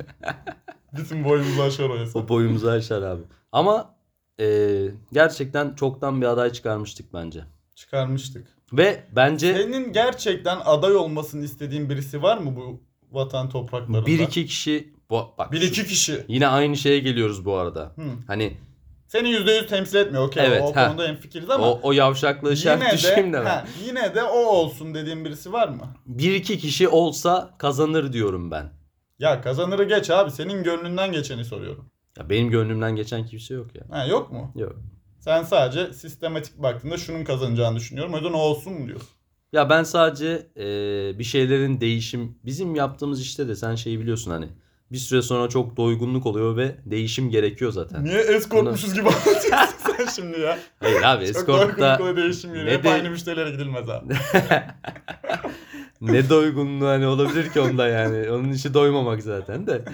Bütün 0.97 1.23
boyumuzu 1.23 1.61
aşar 1.61 1.89
o 1.89 1.99
hesap. 1.99 2.15
o 2.15 2.29
boyumuzu 2.29 2.69
aşar 2.69 3.01
abi. 3.01 3.21
Ama 3.51 3.95
e, 4.39 4.77
gerçekten 5.13 5.75
çoktan 5.75 6.21
bir 6.21 6.25
aday 6.25 6.49
çıkarmıştık 6.51 7.13
bence. 7.13 7.43
Çıkarmıştık. 7.75 8.54
Ve 8.73 9.03
bence 9.15 9.53
Senin 9.53 9.93
gerçekten 9.93 10.57
aday 10.65 10.95
olmasını 10.95 11.45
istediğin 11.45 11.89
birisi 11.89 12.21
var 12.23 12.37
mı 12.37 12.55
bu 12.55 12.81
vatan 13.11 13.49
topraklarında? 13.49 14.05
bir 14.05 14.19
iki 14.19 14.45
kişi 14.45 14.93
bu, 15.09 15.33
bak 15.37 15.51
Bir 15.51 15.59
şu- 15.61 15.65
iki 15.67 15.85
kişi. 15.85 16.25
yine 16.27 16.47
aynı 16.47 16.77
şeye 16.77 16.99
geliyoruz 16.99 17.45
bu 17.45 17.55
arada. 17.57 17.81
Hı. 17.95 18.01
Hani 18.27 18.57
Seni 19.07 19.29
%100 19.29 19.67
temsil 19.67 19.95
etmiyor. 19.95 20.27
Okey 20.27 20.45
Evet, 20.47 20.61
o 20.65 20.75
ha. 20.75 20.87
konuda 20.87 21.07
hemfikiriz 21.07 21.49
ama 21.49 21.71
o, 21.71 21.79
o 21.83 21.91
yavşaklığı 21.91 22.57
şart 22.57 22.81
yine 22.81 22.93
düşeyim 22.93 23.33
de, 23.33 23.37
de 23.37 23.41
ben. 23.41 23.45
ha, 23.45 23.65
yine 23.85 24.15
de 24.15 24.23
o 24.23 24.37
olsun 24.37 24.93
dediğin 24.93 25.25
birisi 25.25 25.53
var 25.53 25.67
mı? 25.69 25.95
Bir 26.05 26.33
iki 26.33 26.57
kişi 26.59 26.87
olsa 26.87 27.53
kazanır 27.57 28.13
diyorum 28.13 28.51
ben. 28.51 28.69
Ya 29.19 29.41
kazanırı 29.41 29.83
geç 29.83 30.09
abi. 30.09 30.31
Senin 30.31 30.63
gönlünden 30.63 31.11
geçeni 31.11 31.45
soruyorum. 31.45 31.89
Ya 32.19 32.29
benim 32.29 32.49
gönlümden 32.49 32.95
geçen 32.95 33.25
kimse 33.25 33.53
yok 33.53 33.75
ya. 33.75 33.83
Ha, 33.91 34.05
yok 34.05 34.31
mu? 34.31 34.51
Yok. 34.55 34.75
Sen 35.25 35.43
sadece 35.43 35.93
sistematik 35.93 36.57
baktığında 36.57 36.97
şunun 36.97 37.23
kazanacağını 37.23 37.75
düşünüyorum. 37.75 38.13
O 38.13 38.17
yüzden 38.17 38.33
o 38.33 38.37
olsun 38.37 38.73
mu 38.73 38.87
diyorsun? 38.87 39.09
Ya 39.53 39.69
ben 39.69 39.83
sadece 39.83 40.47
e, 40.57 40.65
bir 41.19 41.23
şeylerin 41.23 41.81
değişim 41.81 42.35
bizim 42.45 42.75
yaptığımız 42.75 43.21
işte 43.21 43.47
de 43.47 43.55
sen 43.55 43.75
şeyi 43.75 43.99
biliyorsun 43.99 44.31
hani 44.31 44.47
bir 44.91 44.97
süre 44.97 45.21
sonra 45.21 45.49
çok 45.49 45.77
doygunluk 45.77 46.25
oluyor 46.25 46.57
ve 46.57 46.75
değişim 46.85 47.29
gerekiyor 47.29 47.71
zaten. 47.71 48.03
Niye 48.03 48.19
eskortmuşuz 48.19 48.93
gibi 48.93 49.07
anlatıyorsun 49.09 49.95
sen 49.97 50.05
şimdi 50.15 50.39
ya? 50.39 50.59
Hayır 50.79 51.01
abi 51.01 51.25
Çok 51.27 51.35
eskortta 51.35 51.99
doygunlukla 51.99 52.23
değişim 52.23 52.53
ne 52.53 52.71
Hep 52.71 52.83
de- 52.83 52.89
aynı 52.89 53.09
müşterilere 53.09 53.51
gidilmez 53.51 53.89
abi. 53.89 54.13
ne 56.01 56.29
doygunluğu 56.29 56.87
hani 56.87 57.07
olabilir 57.07 57.49
ki 57.49 57.59
onda 57.59 57.87
yani. 57.87 58.31
Onun 58.31 58.51
işi 58.51 58.73
doymamak 58.73 59.23
zaten 59.23 59.67
de. 59.67 59.85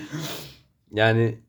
Yani 0.94 1.40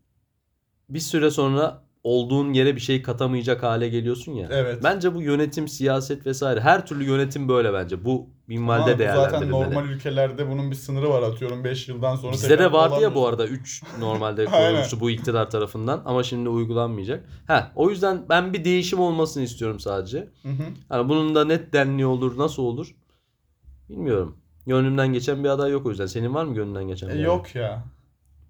bir 0.89 1.01
süre 1.01 1.31
sonra 1.31 1.83
olduğun 2.05 2.53
yere 2.53 2.77
bir 2.77 2.81
şey 2.81 3.03
katamayacak 3.03 3.63
hale 3.63 3.89
geliyorsun 3.89 4.33
ya. 4.33 4.49
Evet. 4.51 4.81
Bence 4.85 5.15
bu 5.15 5.23
yönetim, 5.23 5.69
siyaset 5.69 6.27
vesaire 6.27 6.61
her 6.61 6.87
türlü 6.87 7.05
yönetim 7.05 7.49
böyle 7.49 7.73
bence. 7.73 8.05
Bu 8.05 8.27
minvalde 8.47 8.81
bu 8.81 8.87
zaten 8.87 8.99
değerlendirilmeli. 8.99 9.63
normal 9.63 9.89
ülkelerde 9.89 10.51
bunun 10.51 10.71
bir 10.71 10.77
sınırı 10.77 11.11
var 11.11 11.23
atıyorum 11.23 11.65
5 11.65 11.89
yıldan 11.89 12.17
sonra. 12.17 12.33
Bizde 12.33 12.59
de 12.59 12.73
vardı 12.73 13.01
ya 13.03 13.15
bu 13.15 13.27
arada 13.27 13.47
3 13.47 13.83
normalde 14.01 14.45
koyulmuştu 14.45 15.01
bu 15.01 15.11
iktidar 15.11 15.51
tarafından 15.51 16.03
ama 16.05 16.23
şimdi 16.23 16.49
uygulanmayacak. 16.49 17.25
Ha 17.47 17.73
o 17.77 17.91
yüzden 17.91 18.23
ben 18.29 18.53
bir 18.53 18.65
değişim 18.65 19.01
olmasını 19.01 19.43
istiyorum 19.43 19.81
sadece. 19.81 20.19
Hı 20.43 20.49
hı. 20.49 20.63
Hani 20.89 21.09
bunun 21.09 21.35
da 21.35 21.45
net 21.45 21.73
denli 21.73 22.07
olur, 22.07 22.39
nasıl 22.39 22.63
olur? 22.63 22.95
Bilmiyorum. 23.89 24.37
Gönlümden 24.67 25.13
geçen 25.13 25.45
bir 25.45 25.49
aday 25.49 25.71
yok 25.71 25.87
o 25.87 25.91
yüzden. 25.91 26.07
Senin 26.07 26.35
var 26.35 26.45
mı 26.45 26.55
gönlünden 26.55 26.89
geçen 26.89 27.09
bir 27.09 27.15
E, 27.15 27.17
aday? 27.17 27.27
yok 27.27 27.55
ya. 27.55 27.85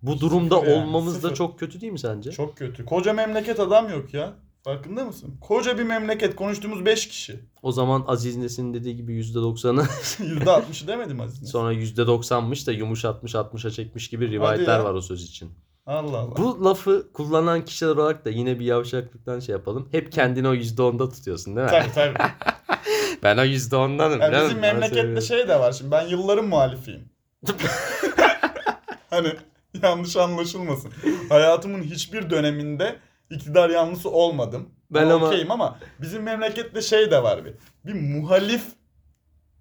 Bu 0.02 0.20
durumda 0.20 0.54
Sıfır 0.54 0.70
yani, 0.70 0.82
olmamız 0.82 1.14
da 1.14 1.20
sıfır. 1.20 1.34
çok 1.34 1.58
kötü 1.58 1.80
değil 1.80 1.92
mi 1.92 1.98
sence? 1.98 2.30
Çok 2.32 2.56
kötü. 2.56 2.84
Koca 2.84 3.12
memleket 3.12 3.60
adam 3.60 3.90
yok 3.90 4.14
ya. 4.14 4.32
Farkında 4.64 5.04
mısın? 5.04 5.36
Koca 5.40 5.78
bir 5.78 5.82
memleket. 5.82 6.36
Konuştuğumuz 6.36 6.84
5 6.86 7.08
kişi. 7.08 7.40
O 7.62 7.72
zaman 7.72 8.04
Aziz 8.06 8.36
Nesin'in 8.36 8.74
dediği 8.74 8.96
gibi 8.96 9.20
%90'ı 9.20 9.84
%60'ı 10.24 10.86
demedim 10.88 11.20
Aziz. 11.20 11.50
sonra 11.50 11.74
%90'mış 11.74 12.66
da 12.66 12.72
yumuşatmış 12.72 13.34
60'a 13.34 13.70
çekmiş 13.70 14.10
gibi 14.10 14.30
rivayetler 14.30 14.78
ya. 14.78 14.84
var 14.84 14.94
o 14.94 15.00
söz 15.00 15.24
için. 15.24 15.50
Allah 15.86 16.18
Allah. 16.18 16.36
Bu 16.36 16.64
lafı 16.64 17.12
kullanan 17.12 17.64
kişiler 17.64 17.90
olarak 17.90 18.24
da 18.24 18.30
yine 18.30 18.58
bir 18.58 18.64
yavşaklıktan 18.64 19.40
şey 19.40 19.52
yapalım. 19.52 19.88
Hep 19.92 20.12
kendini 20.12 20.48
o 20.48 20.54
%10'da 20.54 21.08
tutuyorsun 21.08 21.56
değil 21.56 21.66
mi? 21.66 21.70
Tabii 21.70 21.92
tabii. 21.94 22.18
Ben 23.22 23.36
o 23.38 23.40
%10'danım. 23.40 24.32
Ya 24.32 24.44
bizim 24.44 24.58
memlekette 24.58 25.20
şey 25.20 25.48
de 25.48 25.60
var 25.60 25.72
şimdi. 25.72 25.90
Ben 25.90 26.06
yılların 26.06 26.44
muhalifiyim. 26.44 27.08
hani 29.10 29.32
yanlış 29.82 30.16
anlaşılmasın. 30.16 30.92
Hayatımın 31.28 31.82
hiçbir 31.82 32.30
döneminde 32.30 32.96
iktidar 33.30 33.70
yanlısı 33.70 34.10
olmadım. 34.10 34.68
Ben 34.90 35.06
ama- 35.06 35.26
okeyim 35.26 35.50
ama 35.50 35.78
bizim 36.00 36.22
memlekette 36.22 36.82
şey 36.82 37.10
de 37.10 37.22
var 37.22 37.44
bir. 37.44 37.54
Bir 37.86 37.94
muhalif 38.00 38.62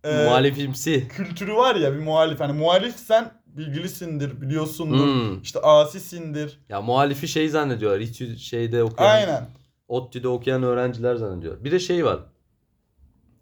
e, 0.03 0.23
Muhalifimsi. 0.25 1.07
kültürü 1.07 1.55
var 1.55 1.75
ya 1.75 1.93
bir 1.93 1.99
muhalif. 1.99 2.39
Hani 2.39 2.53
muhalif 2.53 2.95
sen 2.95 3.31
bilgilisindir, 3.45 4.41
biliyorsundur. 4.41 5.05
Hmm. 5.05 5.41
İşte 5.41 5.59
asisindir. 5.59 6.59
Ya 6.69 6.81
muhalifi 6.81 7.27
şey 7.27 7.49
zannediyorlar. 7.49 7.99
İTÜ 7.99 8.37
şeyde 8.37 8.83
okuyan, 8.83 9.09
Aynen. 9.11 9.47
ODTÜ'de 9.87 10.27
okuyan 10.27 10.63
öğrenciler 10.63 11.15
zannediyor. 11.15 11.63
Bir 11.63 11.71
de 11.71 11.79
şey 11.79 12.05
var. 12.05 12.19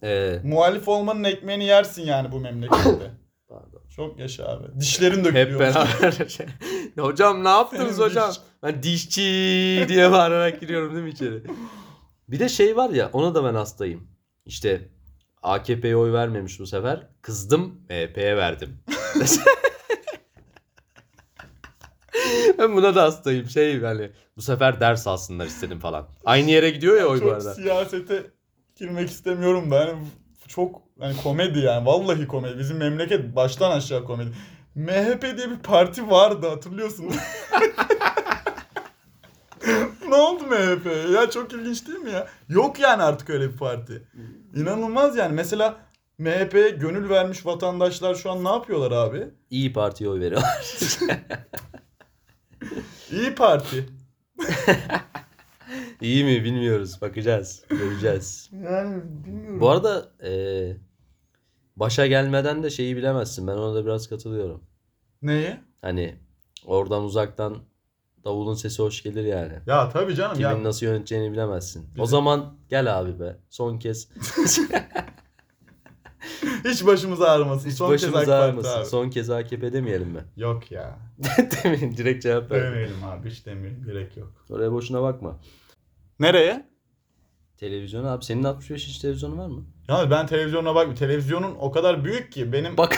Ee, 0.03 0.39
Muhalif 0.43 0.87
olmanın 0.87 1.23
ekmeğini 1.23 1.65
yersin 1.65 2.05
yani 2.05 2.31
bu 2.31 2.39
memlekette. 2.39 3.11
Çok 3.95 4.19
yaşa 4.19 4.45
abi. 4.47 4.79
Dişlerin 4.79 5.17
Hep 5.17 5.25
dökülüyor. 5.25 5.59
beraber. 5.59 6.11
şey- 6.29 6.45
hocam 6.99 7.43
ne 7.43 7.49
yaptınız 7.49 7.95
Senin 7.95 8.07
hocam? 8.09 8.29
diş- 8.31 8.39
Ben 8.63 8.83
dişçi 8.83 9.21
diye 9.87 10.11
bağırarak 10.11 10.61
giriyorum 10.61 10.93
değil 10.93 11.03
mi 11.03 11.09
içeri? 11.09 11.43
Bir 12.27 12.39
de 12.39 12.49
şey 12.49 12.75
var 12.77 12.89
ya 12.89 13.09
ona 13.13 13.35
da 13.35 13.43
ben 13.43 13.53
hastayım. 13.53 14.07
İşte 14.45 14.89
AKP'ye 15.43 15.95
oy 15.95 16.11
vermemiş 16.13 16.59
bu 16.59 16.67
sefer. 16.67 17.07
Kızdım 17.21 17.81
MHP'ye 17.89 18.37
verdim. 18.37 18.77
ben 22.57 22.75
buna 22.75 22.95
da 22.95 23.03
hastayım. 23.03 23.49
Şey 23.49 23.81
hani 23.81 24.11
bu 24.37 24.41
sefer 24.41 24.79
ders 24.79 25.07
alsınlar 25.07 25.45
istedim 25.45 25.79
falan. 25.79 26.07
Aynı 26.25 26.51
yere 26.51 26.69
gidiyor 26.69 26.97
ya 26.97 27.07
oy 27.07 27.17
bu 27.17 27.21
çok 27.23 27.33
arada. 27.33 27.53
siyasete 27.53 28.23
girmek 28.75 29.09
istemiyorum 29.09 29.71
yani 29.71 30.05
çok 30.49 30.81
hani 30.99 31.17
komedi 31.23 31.59
yani 31.59 31.85
vallahi 31.85 32.27
komedi. 32.27 32.59
Bizim 32.59 32.77
memleket 32.77 33.35
baştan 33.35 33.71
aşağı 33.71 34.05
komedi. 34.05 34.31
MHP 34.75 35.21
diye 35.37 35.49
bir 35.49 35.59
parti 35.63 36.09
vardı 36.09 36.49
hatırlıyorsun. 36.49 37.05
ne 40.07 40.15
oldu 40.15 40.43
MHP? 40.43 40.85
Ya 41.15 41.29
çok 41.29 41.53
ilginç 41.53 41.87
değil 41.87 41.99
mi 41.99 42.11
ya? 42.11 42.27
Yok 42.49 42.79
yani 42.79 43.03
artık 43.03 43.29
öyle 43.29 43.51
bir 43.53 43.57
parti. 43.57 44.07
İnanılmaz 44.55 45.17
yani. 45.17 45.33
Mesela 45.33 45.77
MHP'ye 46.17 46.69
gönül 46.69 47.09
vermiş 47.09 47.45
vatandaşlar 47.45 48.15
şu 48.15 48.31
an 48.31 48.43
ne 48.43 48.49
yapıyorlar 48.49 48.91
abi? 48.91 49.27
İyi 49.49 49.73
Parti'ye 49.73 50.09
oy 50.09 50.19
veriyorlar. 50.19 50.67
İyi 53.11 53.35
Parti. 53.35 53.89
İyi 56.01 56.23
mi 56.23 56.43
bilmiyoruz. 56.43 57.01
Bakacağız. 57.01 57.63
Göreceğiz. 57.69 58.49
Yani 58.63 59.01
bilmiyorum. 59.25 59.61
Bu 59.61 59.69
arada 59.69 60.09
eee, 60.23 60.77
başa 61.75 62.07
gelmeden 62.07 62.63
de 62.63 62.69
şeyi 62.69 62.97
bilemezsin. 62.97 63.47
Ben 63.47 63.51
ona 63.57 63.75
da 63.75 63.85
biraz 63.85 64.09
katılıyorum. 64.09 64.63
Neyi? 65.21 65.55
Hani 65.81 66.15
oradan 66.65 67.03
uzaktan 67.03 67.57
davulun 68.25 68.53
sesi 68.53 68.83
hoş 68.83 69.03
gelir 69.03 69.23
yani. 69.23 69.53
Ya 69.67 69.89
tabii 69.89 70.15
canım 70.15 70.33
Kimin 70.37 70.49
ya. 70.49 70.63
nasıl 70.63 70.85
yöneteceğini 70.85 71.31
bilemezsin. 71.31 71.81
O 71.83 71.93
Bizim- 71.93 72.05
zaman 72.05 72.53
gel 72.69 72.99
abi 72.99 73.19
be. 73.19 73.35
Son 73.49 73.77
kez. 73.79 74.09
Hiç 76.65 76.85
başımız 76.85 77.21
ağrımasın. 77.21 77.69
Hiç 77.69 77.75
Son 77.77 77.91
kez 77.91 78.03
AK 78.03 78.13
başımız 78.13 78.25
Parti 78.25 78.33
ağrımasın. 78.33 78.79
abi. 78.79 78.85
Son 78.85 79.09
kez 79.09 79.29
AKP 79.29 79.73
demeyelim 79.73 80.07
mi? 80.09 80.21
Yok 80.37 80.71
ya. 80.71 80.99
Demeyin. 81.63 81.97
Direkt 81.97 82.23
cevap 82.23 82.51
ver. 82.51 82.63
Demeyelim 82.63 83.03
abi 83.03 83.29
hiç 83.29 83.45
demeyelim. 83.45 83.83
Gerek 83.85 84.17
yok. 84.17 84.31
Oraya 84.49 84.71
boşuna 84.71 85.01
bakma. 85.01 85.39
Nereye? 86.19 86.69
Televizyon 87.57 88.03
abi. 88.03 88.25
Senin 88.25 88.43
65 88.43 88.87
inç 88.87 88.97
televizyonun 88.99 89.37
var 89.37 89.47
mı? 89.47 89.63
Ya 89.87 90.11
ben 90.11 90.27
televizyona 90.27 90.75
bak. 90.75 90.97
Televizyonun 90.97 91.55
o 91.59 91.71
kadar 91.71 92.05
büyük 92.05 92.31
ki 92.31 92.53
benim 92.53 92.77
Bak 92.77 92.97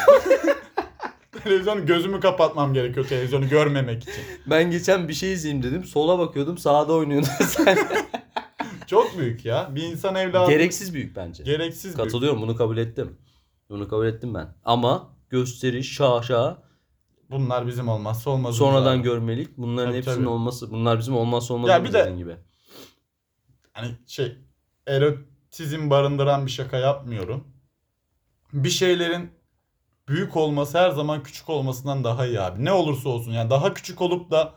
televizyon 1.44 1.86
gözümü 1.86 2.20
kapatmam 2.20 2.74
gerekiyor 2.74 3.08
televizyonu 3.08 3.50
görmemek 3.50 4.04
için. 4.04 4.24
ben 4.50 4.72
geçen 4.72 5.08
bir 5.08 5.14
şey 5.14 5.34
izleyeyim 5.34 5.64
dedim. 5.64 5.84
Sola 5.84 6.20
bakıyordum. 6.20 6.58
Sağda 6.58 6.94
oynuyordu 6.94 7.28
sen. 7.48 7.78
Çok 8.88 9.18
büyük 9.18 9.46
ya. 9.46 9.70
Bir 9.76 9.84
insan 9.84 10.16
evladı 10.16 10.52
Gereksiz 10.52 10.94
büyük 10.94 11.16
bence. 11.16 11.44
gereksiz 11.44 11.84
büyük. 11.86 11.98
Katılıyorum. 11.98 12.42
Bunu 12.42 12.56
kabul 12.56 12.78
ettim. 12.78 13.18
Bunu 13.70 13.88
kabul 13.88 14.06
ettim 14.06 14.34
ben. 14.34 14.48
Ama 14.66 15.10
gösteriş, 15.30 15.94
şaşa, 15.94 16.64
Bunlar 17.30 17.68
bizim 17.68 17.88
olmazsa 17.90 18.30
olmazımız. 18.30 18.58
sonradan 18.58 18.96
abi. 18.98 19.04
görmelik. 19.04 19.58
Bunların 19.58 19.90
Tabii, 19.90 19.98
hepsinin 19.98 20.16
tabii. 20.16 20.28
olması. 20.28 20.72
Bunlar 20.72 21.00
bizim 21.00 21.16
olmazsa 21.16 21.54
Ya 21.54 21.58
olmazımız 21.60 21.90
bir 21.90 21.94
de- 21.94 22.00
dediğin 22.00 22.18
gibi. 22.18 22.36
Hani 23.74 23.96
şey 24.08 24.38
erotizm 24.88 25.90
barındıran 25.90 26.46
bir 26.46 26.52
şaka 26.52 26.78
yapmıyorum. 26.78 27.48
Bir 28.54 28.70
şeylerin 28.70 29.32
büyük 30.08 30.38
olması 30.38 30.78
her 30.78 30.90
zaman 30.90 31.24
küçük 31.24 31.50
olmasından 31.50 32.04
daha 32.04 32.26
iyi 32.26 32.42
abi. 32.42 32.66
Ne 32.66 32.72
olursa 32.72 33.10
olsun 33.10 33.32
yani 33.32 33.50
daha 33.50 33.74
küçük 33.74 34.02
olup 34.02 34.32
da 34.32 34.54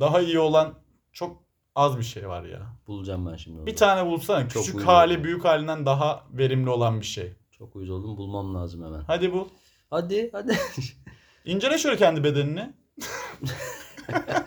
daha 0.00 0.20
iyi 0.20 0.38
olan 0.38 0.74
çok 1.12 1.42
az 1.74 1.98
bir 1.98 2.02
şey 2.02 2.28
var 2.28 2.44
ya. 2.44 2.76
Bulacağım 2.86 3.26
ben 3.32 3.36
şimdi 3.36 3.58
onu. 3.58 3.66
Bir 3.66 3.76
tane 3.76 4.10
bulsana 4.10 4.48
Çok 4.48 4.64
küçük 4.64 4.82
hali 4.86 5.14
oldu. 5.16 5.24
büyük 5.24 5.44
halinden 5.44 5.86
daha 5.86 6.24
verimli 6.32 6.70
olan 6.70 7.00
bir 7.00 7.06
şey. 7.06 7.32
Çok 7.50 7.76
uyuz 7.76 7.90
oldum. 7.90 8.16
Bulmam 8.16 8.54
lazım 8.54 8.84
hemen. 8.84 9.00
Hadi 9.06 9.32
bul. 9.32 9.48
Hadi 9.90 10.30
hadi. 10.32 10.58
İncele 11.44 11.78
şöyle 11.78 11.96
kendi 11.96 12.24
bedenini. 12.24 12.72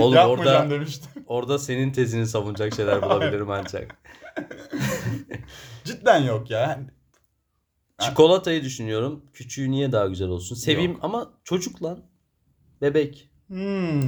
Oğlum 0.00 0.14
Yapmayacağım 0.14 0.62
orada 0.62 0.70
demiştim. 0.74 1.10
orada 1.26 1.58
senin 1.58 1.92
tezini 1.92 2.26
savunacak 2.26 2.74
şeyler 2.74 3.02
bulabilirim 3.02 3.50
ancak. 3.50 3.96
Cidden 5.84 6.22
yok 6.22 6.50
ya. 6.50 6.80
Çikolatayı 8.00 8.62
düşünüyorum. 8.64 9.24
Küçüğü 9.32 9.70
niye 9.70 9.92
daha 9.92 10.06
güzel 10.06 10.28
olsun? 10.28 10.56
Seveyim 10.56 10.92
Yok. 10.92 11.00
ama 11.04 11.30
çocuk 11.44 11.82
lan. 11.82 11.98
Bebek. 12.82 13.30
Hmm, 13.48 14.00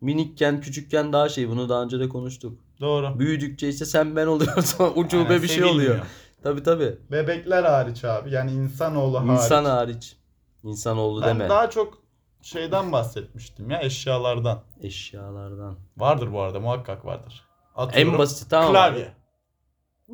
Minikken, 0.00 0.60
küçükken 0.60 1.12
daha 1.12 1.28
şey. 1.28 1.48
Bunu 1.48 1.68
daha 1.68 1.82
önce 1.82 2.00
de 2.00 2.08
konuştuk. 2.08 2.60
doğru. 2.80 3.18
Büyüdükçe 3.18 3.68
ise 3.68 3.84
sen 3.86 4.16
ben 4.16 4.26
oluyorsun. 4.26 4.92
Ucube 4.96 5.28
Aynen, 5.28 5.42
bir 5.42 5.48
şey 5.48 5.64
oluyor. 5.64 5.98
Tabii 6.42 6.62
tabii. 6.62 6.96
Bebekler 7.10 7.62
hariç 7.64 8.04
abi. 8.04 8.30
Yani 8.30 8.50
insanoğlu 8.52 9.18
hariç. 9.20 9.30
İnsan 9.30 9.64
hariç. 9.64 10.16
İnsanoğlu 10.64 11.22
Ben 11.22 11.28
deme. 11.28 11.48
daha 11.48 11.70
çok 11.70 12.01
şeyden 12.42 12.92
bahsetmiştim 12.92 13.70
ya 13.70 13.82
eşyalardan. 13.82 14.62
Eşyalardan. 14.80 15.78
Vardır 15.96 16.32
bu 16.32 16.40
arada 16.40 16.60
muhakkak 16.60 17.04
vardır. 17.04 17.44
Atıyorum. 17.74 18.12
En 18.12 18.18
basit 18.18 18.50
tamam. 18.50 18.72
Klavye. 18.72 19.12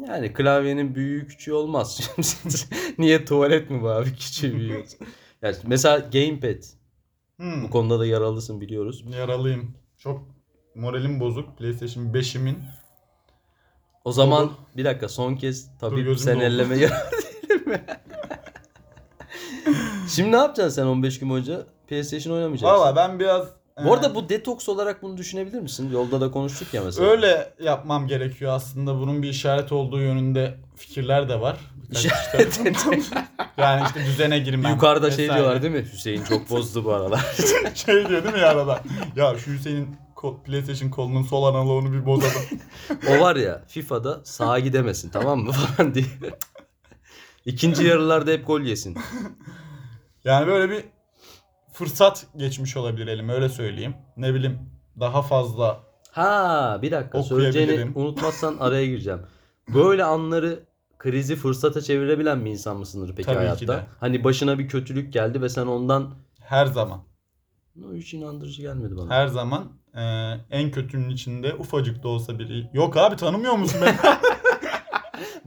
Yani 0.08 0.32
klavyenin 0.32 0.94
büyüğü 0.94 1.26
küçüğü 1.26 1.52
olmaz. 1.52 2.10
Niye 2.98 3.24
tuvalet 3.24 3.70
mi 3.70 3.82
bu 3.82 3.88
abi 3.88 4.12
küçüğü 4.16 4.54
büyüğü? 4.54 4.84
Yani 5.42 5.56
mesela 5.66 5.98
gamepad. 5.98 6.62
Hmm. 7.36 7.62
Bu 7.62 7.70
konuda 7.70 7.98
da 7.98 8.06
yaralısın 8.06 8.60
biliyoruz. 8.60 9.04
Yaralıyım. 9.18 9.74
Çok 9.98 10.28
moralim 10.74 11.20
bozuk. 11.20 11.58
PlayStation 11.58 12.04
5'imin. 12.04 12.58
O 14.04 14.12
zaman 14.12 14.44
Oldu. 14.44 14.56
bir 14.76 14.84
dakika 14.84 15.08
son 15.08 15.34
kez 15.34 15.78
tabii 15.78 16.18
sen 16.18 16.40
elleme 16.40 16.76
mi? 16.76 16.86
Şimdi 20.08 20.32
ne 20.32 20.36
yapacaksın 20.36 20.82
sen 20.82 20.86
15 20.86 21.18
gün 21.18 21.30
boyunca? 21.30 21.66
PlayStation 21.88 22.34
oynamayacaksın. 22.34 22.78
Valla 22.78 22.96
ben 22.96 23.20
biraz... 23.20 23.46
Bu 23.84 23.88
e, 23.88 23.92
arada 23.92 24.14
bu 24.14 24.28
detoks 24.28 24.68
olarak 24.68 25.02
bunu 25.02 25.16
düşünebilir 25.16 25.60
misin? 25.60 25.90
Yolda 25.92 26.20
da 26.20 26.30
konuştuk 26.30 26.74
ya 26.74 26.82
mesela. 26.84 27.10
Öyle 27.10 27.52
yapmam 27.60 28.06
gerekiyor 28.06 28.52
aslında. 28.52 28.98
Bunun 29.00 29.22
bir 29.22 29.28
işaret 29.28 29.72
olduğu 29.72 30.00
yönünde 30.00 30.54
fikirler 30.76 31.28
de 31.28 31.40
var. 31.40 31.56
Birkaç 31.90 32.04
İşaret 32.04 32.60
yani 33.58 33.82
işte 33.86 34.04
düzene 34.04 34.38
girmem. 34.38 34.72
Yukarıda 34.72 35.10
şey 35.10 35.24
vesaire. 35.24 35.40
diyorlar 35.40 35.62
değil 35.62 35.74
mi? 35.74 35.86
Hüseyin 35.92 36.24
çok 36.24 36.50
bozdu 36.50 36.84
bu 36.84 36.92
aralar. 36.92 37.26
şey 37.74 38.08
diyor 38.08 38.24
değil 38.24 38.34
mi 38.34 38.40
ya 38.40 38.48
arada? 38.48 38.82
Ya 39.16 39.38
şu 39.38 39.50
Hüseyin'in 39.50 39.96
Ko- 40.16 40.42
PlayStation 40.42 40.90
kolunun 40.90 41.22
sol 41.22 41.44
analoğunu 41.44 41.92
bir 41.92 42.06
bozalım. 42.06 42.42
O 43.10 43.20
var 43.20 43.36
ya 43.36 43.62
FIFA'da 43.68 44.20
sağa 44.24 44.58
gidemesin 44.58 45.10
tamam 45.10 45.38
mı 45.38 45.52
falan 45.52 45.94
diye. 45.94 46.04
İkinci 47.46 47.84
yarılarda 47.84 48.30
hep 48.30 48.46
gol 48.46 48.60
yesin. 48.60 48.98
Yani 50.24 50.46
böyle 50.46 50.72
bir 50.72 50.84
fırsat 51.72 52.26
geçmiş 52.36 52.76
olabilir 52.76 53.06
elime 53.06 53.32
öyle 53.32 53.48
söyleyeyim. 53.48 53.94
Ne 54.16 54.34
bileyim 54.34 54.58
daha 55.00 55.22
fazla 55.22 55.80
Ha 56.10 56.78
bir 56.82 56.90
dakika 56.90 57.22
söyleyeceğini 57.22 57.92
unutmazsan 57.94 58.56
araya 58.60 58.86
gireceğim. 58.86 59.20
Böyle 59.74 60.04
anları 60.04 60.60
krizi 60.98 61.36
fırsata 61.36 61.80
çevirebilen 61.80 62.44
bir 62.44 62.50
insan 62.50 62.76
mısındır 62.76 63.08
peki 63.16 63.26
Tabii 63.26 63.34
ki 63.36 63.38
hayatta? 63.40 63.66
de. 63.66 63.86
Hani 64.00 64.24
başına 64.24 64.58
bir 64.58 64.68
kötülük 64.68 65.12
geldi 65.12 65.42
ve 65.42 65.48
sen 65.48 65.66
ondan 65.66 66.14
her 66.40 66.66
zaman 66.66 67.00
o 67.90 67.94
hiç 67.94 68.14
inandırıcı 68.14 68.62
gelmedi 68.62 68.96
bana. 68.96 69.10
her 69.14 69.26
zaman 69.26 69.72
e, 69.94 70.00
en 70.50 70.70
kötünün 70.70 71.10
içinde 71.10 71.54
ufacık 71.54 72.02
da 72.02 72.08
olsa 72.08 72.38
biri. 72.38 72.70
Yok 72.72 72.96
abi 72.96 73.16
tanımıyor 73.16 73.54
musun 73.54 73.80
beni? 73.82 73.96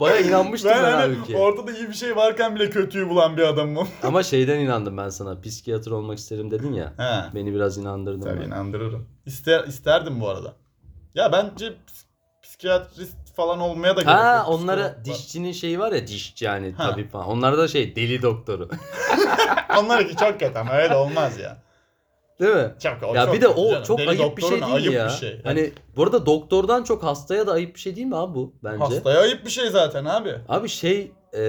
Baya 0.02 0.20
inanmıştım 0.20 0.70
ben, 0.70 0.82
ben 0.84 0.92
hani 0.92 1.14
halbuki. 1.14 1.36
ortada 1.36 1.72
iyi 1.72 1.88
bir 1.88 1.94
şey 1.94 2.16
varken 2.16 2.54
bile 2.54 2.70
kötüyü 2.70 3.08
bulan 3.08 3.36
bir 3.36 3.42
adamım. 3.42 3.88
Ama 4.02 4.22
şeyden 4.22 4.58
inandım 4.60 4.96
ben 4.96 5.08
sana. 5.08 5.40
Psikiyatr 5.40 5.90
olmak 5.90 6.18
isterim 6.18 6.50
dedin 6.50 6.72
ya. 6.72 6.92
He. 6.98 7.34
Beni 7.34 7.54
biraz 7.54 7.78
inandırdın. 7.78 8.20
Tabii 8.20 8.40
ben. 8.40 8.46
inandırırım. 8.46 9.08
İster, 9.26 9.64
isterdim 9.64 10.20
bu 10.20 10.28
arada. 10.28 10.52
Ya 11.14 11.32
bence 11.32 11.66
ps- 11.66 12.04
psikiyatrist 12.42 13.34
falan 13.36 13.60
olmaya 13.60 13.96
da 13.96 14.02
gerek 14.02 14.14
Ha 14.14 14.36
yok. 14.36 14.48
onlara 14.48 14.80
Psikolog- 14.86 15.04
dişçinin 15.04 15.52
şeyi 15.52 15.78
var 15.78 15.92
ya 15.92 16.06
dişçi 16.06 16.44
yani 16.44 16.72
Ha. 16.72 16.90
tabip 16.90 17.12
falan. 17.12 17.26
Onlar 17.28 17.58
da 17.58 17.68
şey 17.68 17.96
deli 17.96 18.22
doktoru. 18.22 18.68
Onlarınki 19.78 20.16
çok 20.16 20.40
kötü 20.40 20.58
ama 20.58 20.72
öyle 20.72 20.94
olmaz 20.96 21.38
ya. 21.38 21.61
Değil 22.42 22.54
mi? 22.54 22.70
O 23.06 23.14
ya 23.14 23.24
çok 23.26 23.34
bir 23.34 23.40
de 23.40 23.48
o 23.48 23.70
canım. 23.70 23.84
çok 23.84 23.98
Deli 23.98 24.08
ayıp 24.10 24.36
bir 24.36 24.42
şey 24.42 24.50
değil 24.50 24.74
ayıp 24.74 24.92
ya? 24.92 25.06
Bir 25.06 25.10
şey. 25.12 25.40
Hani 25.44 25.72
bu 25.96 26.02
arada 26.02 26.26
doktordan 26.26 26.82
çok 26.82 27.02
hastaya 27.02 27.46
da 27.46 27.52
ayıp 27.52 27.74
bir 27.74 27.80
şey 27.80 27.96
değil 27.96 28.06
mi 28.06 28.16
abi 28.16 28.34
bu 28.34 28.54
bence? 28.64 28.84
Hastaya 28.84 29.20
ayıp 29.20 29.44
bir 29.44 29.50
şey 29.50 29.70
zaten 29.70 30.04
abi. 30.04 30.34
Abi 30.48 30.68
şey 30.68 31.12
e, 31.34 31.40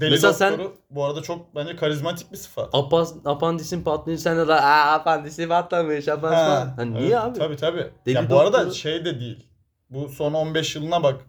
Deli 0.00 0.10
Mesela 0.10 0.32
sen- 0.32 0.52
doktoru 0.52 0.74
bu 0.90 1.04
arada 1.04 1.22
çok 1.22 1.54
bence 1.54 1.76
karizmatik 1.76 2.32
bir 2.32 2.36
sıfat. 2.36 2.68
apas, 2.72 3.14
apandisin 3.24 3.82
patlayınca 3.82 4.22
sen 4.22 4.48
de 4.48 4.54
aa 4.54 4.92
apandisi 4.94 5.48
patlamış 5.48 6.08
apandisi 6.08 6.42
Ha. 6.42 6.74
Hani 6.76 6.90
evet, 6.92 7.02
niye 7.02 7.18
abi? 7.18 7.38
Tabii 7.38 7.56
tabii. 7.56 7.90
Deli 8.06 8.14
ya 8.14 8.30
bu 8.30 8.38
arada 8.38 8.58
doktoru- 8.58 8.74
şey 8.74 9.04
de 9.04 9.20
değil. 9.20 9.48
Bu 9.90 10.08
son 10.08 10.34
15 10.34 10.76
yılına 10.76 11.02
bak. 11.02 11.20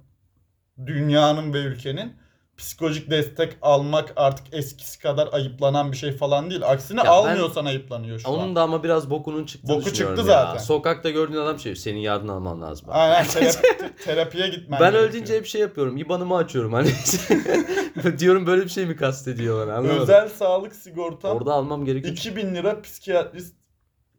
Dünyanın 0.86 1.54
ve 1.54 1.58
ülkenin 1.58 2.14
psikolojik 2.58 3.10
destek 3.12 3.58
almak 3.62 4.14
artık 4.16 4.46
eskisi 4.52 5.00
kadar 5.00 5.30
ayıplanan 5.32 5.92
bir 5.92 5.98
şey 5.98 6.12
falan 6.12 6.50
değil. 6.50 6.62
Aksine 6.66 7.02
Ya 7.06 7.12
almıyorsan 7.12 7.66
ayıplanıyor 7.66 8.20
şu 8.20 8.30
an. 8.30 8.34
Onun 8.34 8.56
da 8.56 8.62
ama 8.62 8.84
biraz 8.84 9.10
bokunun 9.10 9.46
çıktığını 9.46 9.76
Boku 9.76 9.86
düşünüyorum 9.86 10.18
çıktı 10.18 10.32
ya. 10.32 10.46
zaten. 10.46 10.64
Sokakta 10.64 11.10
gördüğün 11.10 11.38
adam 11.38 11.60
şey 11.60 11.76
senin 11.76 12.00
yardım 12.00 12.30
alman 12.30 12.62
lazım. 12.62 12.88
Aynen 12.92 13.26
terapi- 13.26 14.04
terapiye 14.06 14.48
gitmen 14.48 14.80
Ben 14.80 14.92
gerekiyor. 14.92 15.10
öldüğünce 15.10 15.36
hep 15.38 15.46
şey 15.46 15.62
yapıyorum. 15.62 15.98
İban'ımı 15.98 16.36
açıyorum 16.36 16.74
hani. 16.74 16.90
diyorum 18.20 18.48
böyle 18.48 18.64
bir 18.64 18.70
şey 18.70 18.86
mi 18.86 18.96
kastediyor 18.96 19.68
bana 19.68 19.76
anlamadım. 19.76 20.02
Özel 20.04 20.30
sağlık 20.30 20.76
sigortam 20.76 21.38
Orada 21.38 21.54
almam 21.54 21.86
gerekiyor. 21.86 22.14
2000 22.14 22.56
lira 22.56 22.82
psikiyatrist 22.82 23.56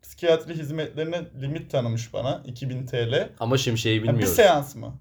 psikiyatri 0.02 0.54
hizmetlerine 0.54 1.20
limit 1.42 1.70
tanımış 1.70 2.12
bana 2.14 2.42
2000 2.46 2.86
TL. 2.86 3.28
Ama 3.40 3.58
şimdi 3.58 3.78
şeyi 3.78 3.98
Ha, 3.98 4.02
bir 4.04 4.08
bilmiyoruz. 4.08 4.34
seans 4.36 4.74
mı? 4.74 4.94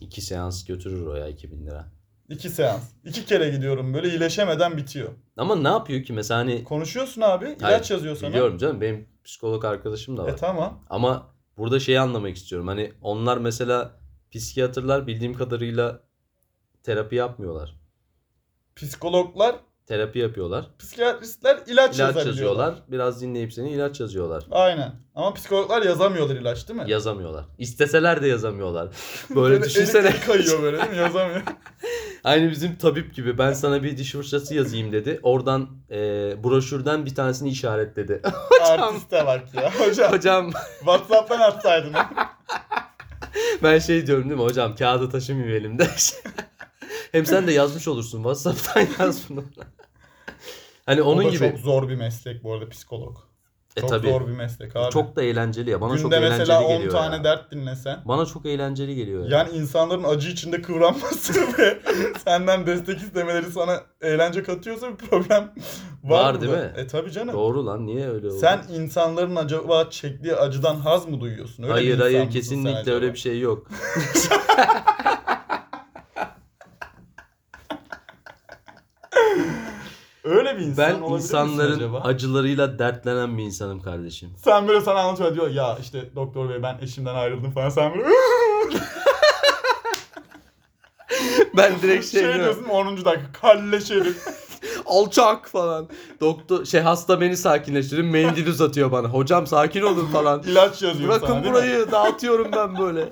İki 0.00 0.20
seans 0.20 0.64
götürür 0.64 1.06
o 1.06 1.14
ya 1.14 1.28
2000 1.28 1.66
lira. 1.66 1.92
İki 2.28 2.48
seans. 2.50 2.82
İki 3.04 3.24
kere 3.26 3.48
gidiyorum 3.50 3.94
böyle 3.94 4.08
iyileşemeden 4.08 4.76
bitiyor. 4.76 5.08
Ama 5.36 5.56
ne 5.56 5.68
yapıyor 5.68 6.02
ki 6.02 6.12
mesela 6.12 6.40
hani 6.40 6.64
Konuşuyorsun 6.64 7.20
abi 7.20 7.44
ilaç 7.44 7.62
Hayır, 7.62 7.90
yazıyor 7.90 8.16
sana. 8.16 8.30
biliyorum 8.30 8.58
canım 8.58 8.80
benim 8.80 9.08
psikolog 9.24 9.64
arkadaşım 9.64 10.16
da 10.16 10.24
var. 10.24 10.28
E 10.28 10.36
tamam. 10.36 10.84
Ama 10.90 11.34
burada 11.58 11.80
şeyi 11.80 12.00
anlamak 12.00 12.36
istiyorum. 12.36 12.68
Hani 12.68 12.92
onlar 13.02 13.36
mesela 13.38 14.00
psikiyatrlar 14.30 15.06
bildiğim 15.06 15.34
kadarıyla 15.34 16.00
terapi 16.82 17.16
yapmıyorlar. 17.16 17.78
Psikologlar, 18.76 19.56
Terapi 19.88 20.18
yapıyorlar. 20.18 20.64
psikiyatristler 20.78 21.54
ilaç, 21.56 21.66
İlaç 21.66 21.98
yazabiliyorlar. 21.98 22.26
yazıyorlar. 22.26 22.74
Biraz 22.88 23.22
dinleyip 23.22 23.52
seni 23.52 23.70
ilaç 23.70 24.00
yazıyorlar. 24.00 24.44
Aynen. 24.50 24.92
Ama 25.14 25.34
psikologlar 25.34 25.82
yazamıyorlar 25.82 26.36
ilaç 26.36 26.68
değil 26.68 26.80
mi? 26.80 26.90
Yazamıyorlar. 26.90 27.44
İsteseler 27.58 28.22
de 28.22 28.28
yazamıyorlar. 28.28 28.88
Böyle 29.34 29.62
düşünsene. 29.64 30.08
eli 30.08 30.20
kayıyor 30.20 30.62
böyle 30.62 30.78
değil 30.78 30.90
mi? 30.90 30.96
Yazamıyor. 30.96 31.42
Aynı 32.24 32.50
bizim 32.50 32.76
tabip 32.76 33.14
gibi. 33.14 33.38
Ben 33.38 33.52
sana 33.52 33.82
bir 33.82 33.96
diş 33.96 34.12
fırçası 34.12 34.54
yazayım 34.54 34.92
dedi. 34.92 35.20
Oradan 35.22 35.68
e, 35.90 35.96
broşürden 36.44 37.06
bir 37.06 37.14
tanesini 37.14 37.48
işaretledi. 37.48 38.22
Artiste 38.68 39.26
bak 39.26 39.42
ya. 39.54 39.72
Hocam 39.80 40.12
hocam 40.12 40.50
Whatsapp'tan 40.78 41.40
atsaydın. 41.40 41.92
ben 43.62 43.78
şey 43.78 44.06
diyorum 44.06 44.24
değil 44.28 44.40
mi 44.40 44.44
hocam 44.46 44.76
kağıdı 44.76 45.10
taşımayayım 45.10 45.56
elimde. 45.56 45.86
Hem 47.12 47.26
sen 47.26 47.46
de 47.46 47.52
yazmış 47.52 47.88
olursun 47.88 48.18
WhatsApp'tan 48.18 48.86
yaz 49.06 49.22
bunu. 49.30 49.44
hani 50.86 51.02
onun 51.02 51.22
o 51.22 51.26
da 51.26 51.30
gibi. 51.30 51.38
çok 51.50 51.58
zor 51.58 51.88
bir 51.88 51.94
meslek 51.96 52.44
bu 52.44 52.54
arada 52.54 52.68
psikolog. 52.68 53.16
E 53.76 53.80
Çok 53.80 53.90
tabii. 53.90 54.08
zor 54.10 54.20
bir 54.28 54.32
meslek 54.32 54.76
abi. 54.76 54.90
Çok 54.92 55.16
da 55.16 55.22
eğlenceli 55.22 55.70
ya. 55.70 55.80
Bana 55.80 55.96
çok 55.98 56.04
Günde 56.04 56.16
eğlenceli 56.16 56.38
mesela 56.40 56.62
10 56.62 56.68
geliyor 56.76 56.92
tane 56.92 57.16
ya. 57.16 57.24
dert 57.24 57.50
dinlesen. 57.50 58.00
Bana 58.04 58.26
çok 58.26 58.46
eğlenceli 58.46 58.94
geliyor 58.94 59.28
ya. 59.28 59.38
Yani 59.38 59.50
insanların 59.56 60.04
acı 60.04 60.28
içinde 60.28 60.62
kıvranması 60.62 61.34
ve 61.58 61.78
senden 62.24 62.66
destek 62.66 62.98
istemeleri 62.98 63.52
sana 63.52 63.80
eğlence 64.00 64.42
katıyorsa 64.42 64.90
bir 64.90 64.96
problem 64.96 65.52
var, 66.04 66.24
Var 66.24 66.40
değil 66.40 66.52
mi? 66.52 66.72
E 66.76 66.86
tabi 66.86 67.12
canım. 67.12 67.34
Doğru 67.34 67.66
lan 67.66 67.86
niye 67.86 68.08
öyle 68.08 68.26
oldu? 68.26 68.38
Sen 68.40 68.60
insanların 68.70 69.36
acaba 69.36 69.90
çektiği 69.90 70.34
acıdan 70.34 70.76
haz 70.76 71.08
mı 71.08 71.20
duyuyorsun? 71.20 71.62
Öyle 71.62 71.72
bir 71.74 71.78
hayır 71.78 71.98
hayır 71.98 72.30
kesinlikle 72.30 72.92
öyle 72.92 73.12
bir 73.12 73.18
şey 73.18 73.40
yok. 73.40 73.68
Öyle 80.28 80.58
bir 80.58 80.62
insan 80.62 80.86
Ben 80.86 81.00
olabilir 81.00 81.14
misin 81.14 81.36
insanların 81.36 81.76
acaba? 81.76 82.00
acılarıyla 82.00 82.78
dertlenen 82.78 83.38
bir 83.38 83.42
insanım 83.42 83.80
kardeşim. 83.80 84.30
Sen 84.44 84.68
böyle 84.68 84.80
sana 84.80 84.98
anlatıyor 84.98 85.34
diyor 85.34 85.50
ya 85.50 85.78
işte 85.80 86.04
doktor 86.16 86.48
bey 86.48 86.62
ben 86.62 86.78
eşimden 86.82 87.14
ayrıldım 87.14 87.50
falan 87.50 87.68
sen 87.68 87.94
böyle 87.94 88.08
ben 91.56 91.72
direkt 91.82 92.04
şey, 92.06 92.20
şey, 92.20 92.20
diyorum, 92.20 92.40
diyorsun 92.40 92.64
10. 92.64 93.04
dakika 93.04 93.32
kalleş 93.40 93.90
herif. 93.90 94.24
alçak 94.86 95.48
falan. 95.48 95.88
Doktor 96.20 96.64
şey 96.64 96.80
hasta 96.80 97.20
beni 97.20 97.36
sakinleştirin 97.36 98.06
mendil 98.06 98.46
uzatıyor 98.46 98.92
bana. 98.92 99.08
Hocam 99.08 99.46
sakin 99.46 99.82
olun 99.82 100.06
falan. 100.06 100.42
İlaç 100.42 100.82
yazıyor 100.82 101.12
sana 101.12 101.20
Bırakın 101.20 101.34
değil 101.34 101.54
mi? 101.54 101.60
burayı 101.60 101.90
dağıtıyorum 101.90 102.48
ben 102.56 102.78
böyle. 102.78 103.08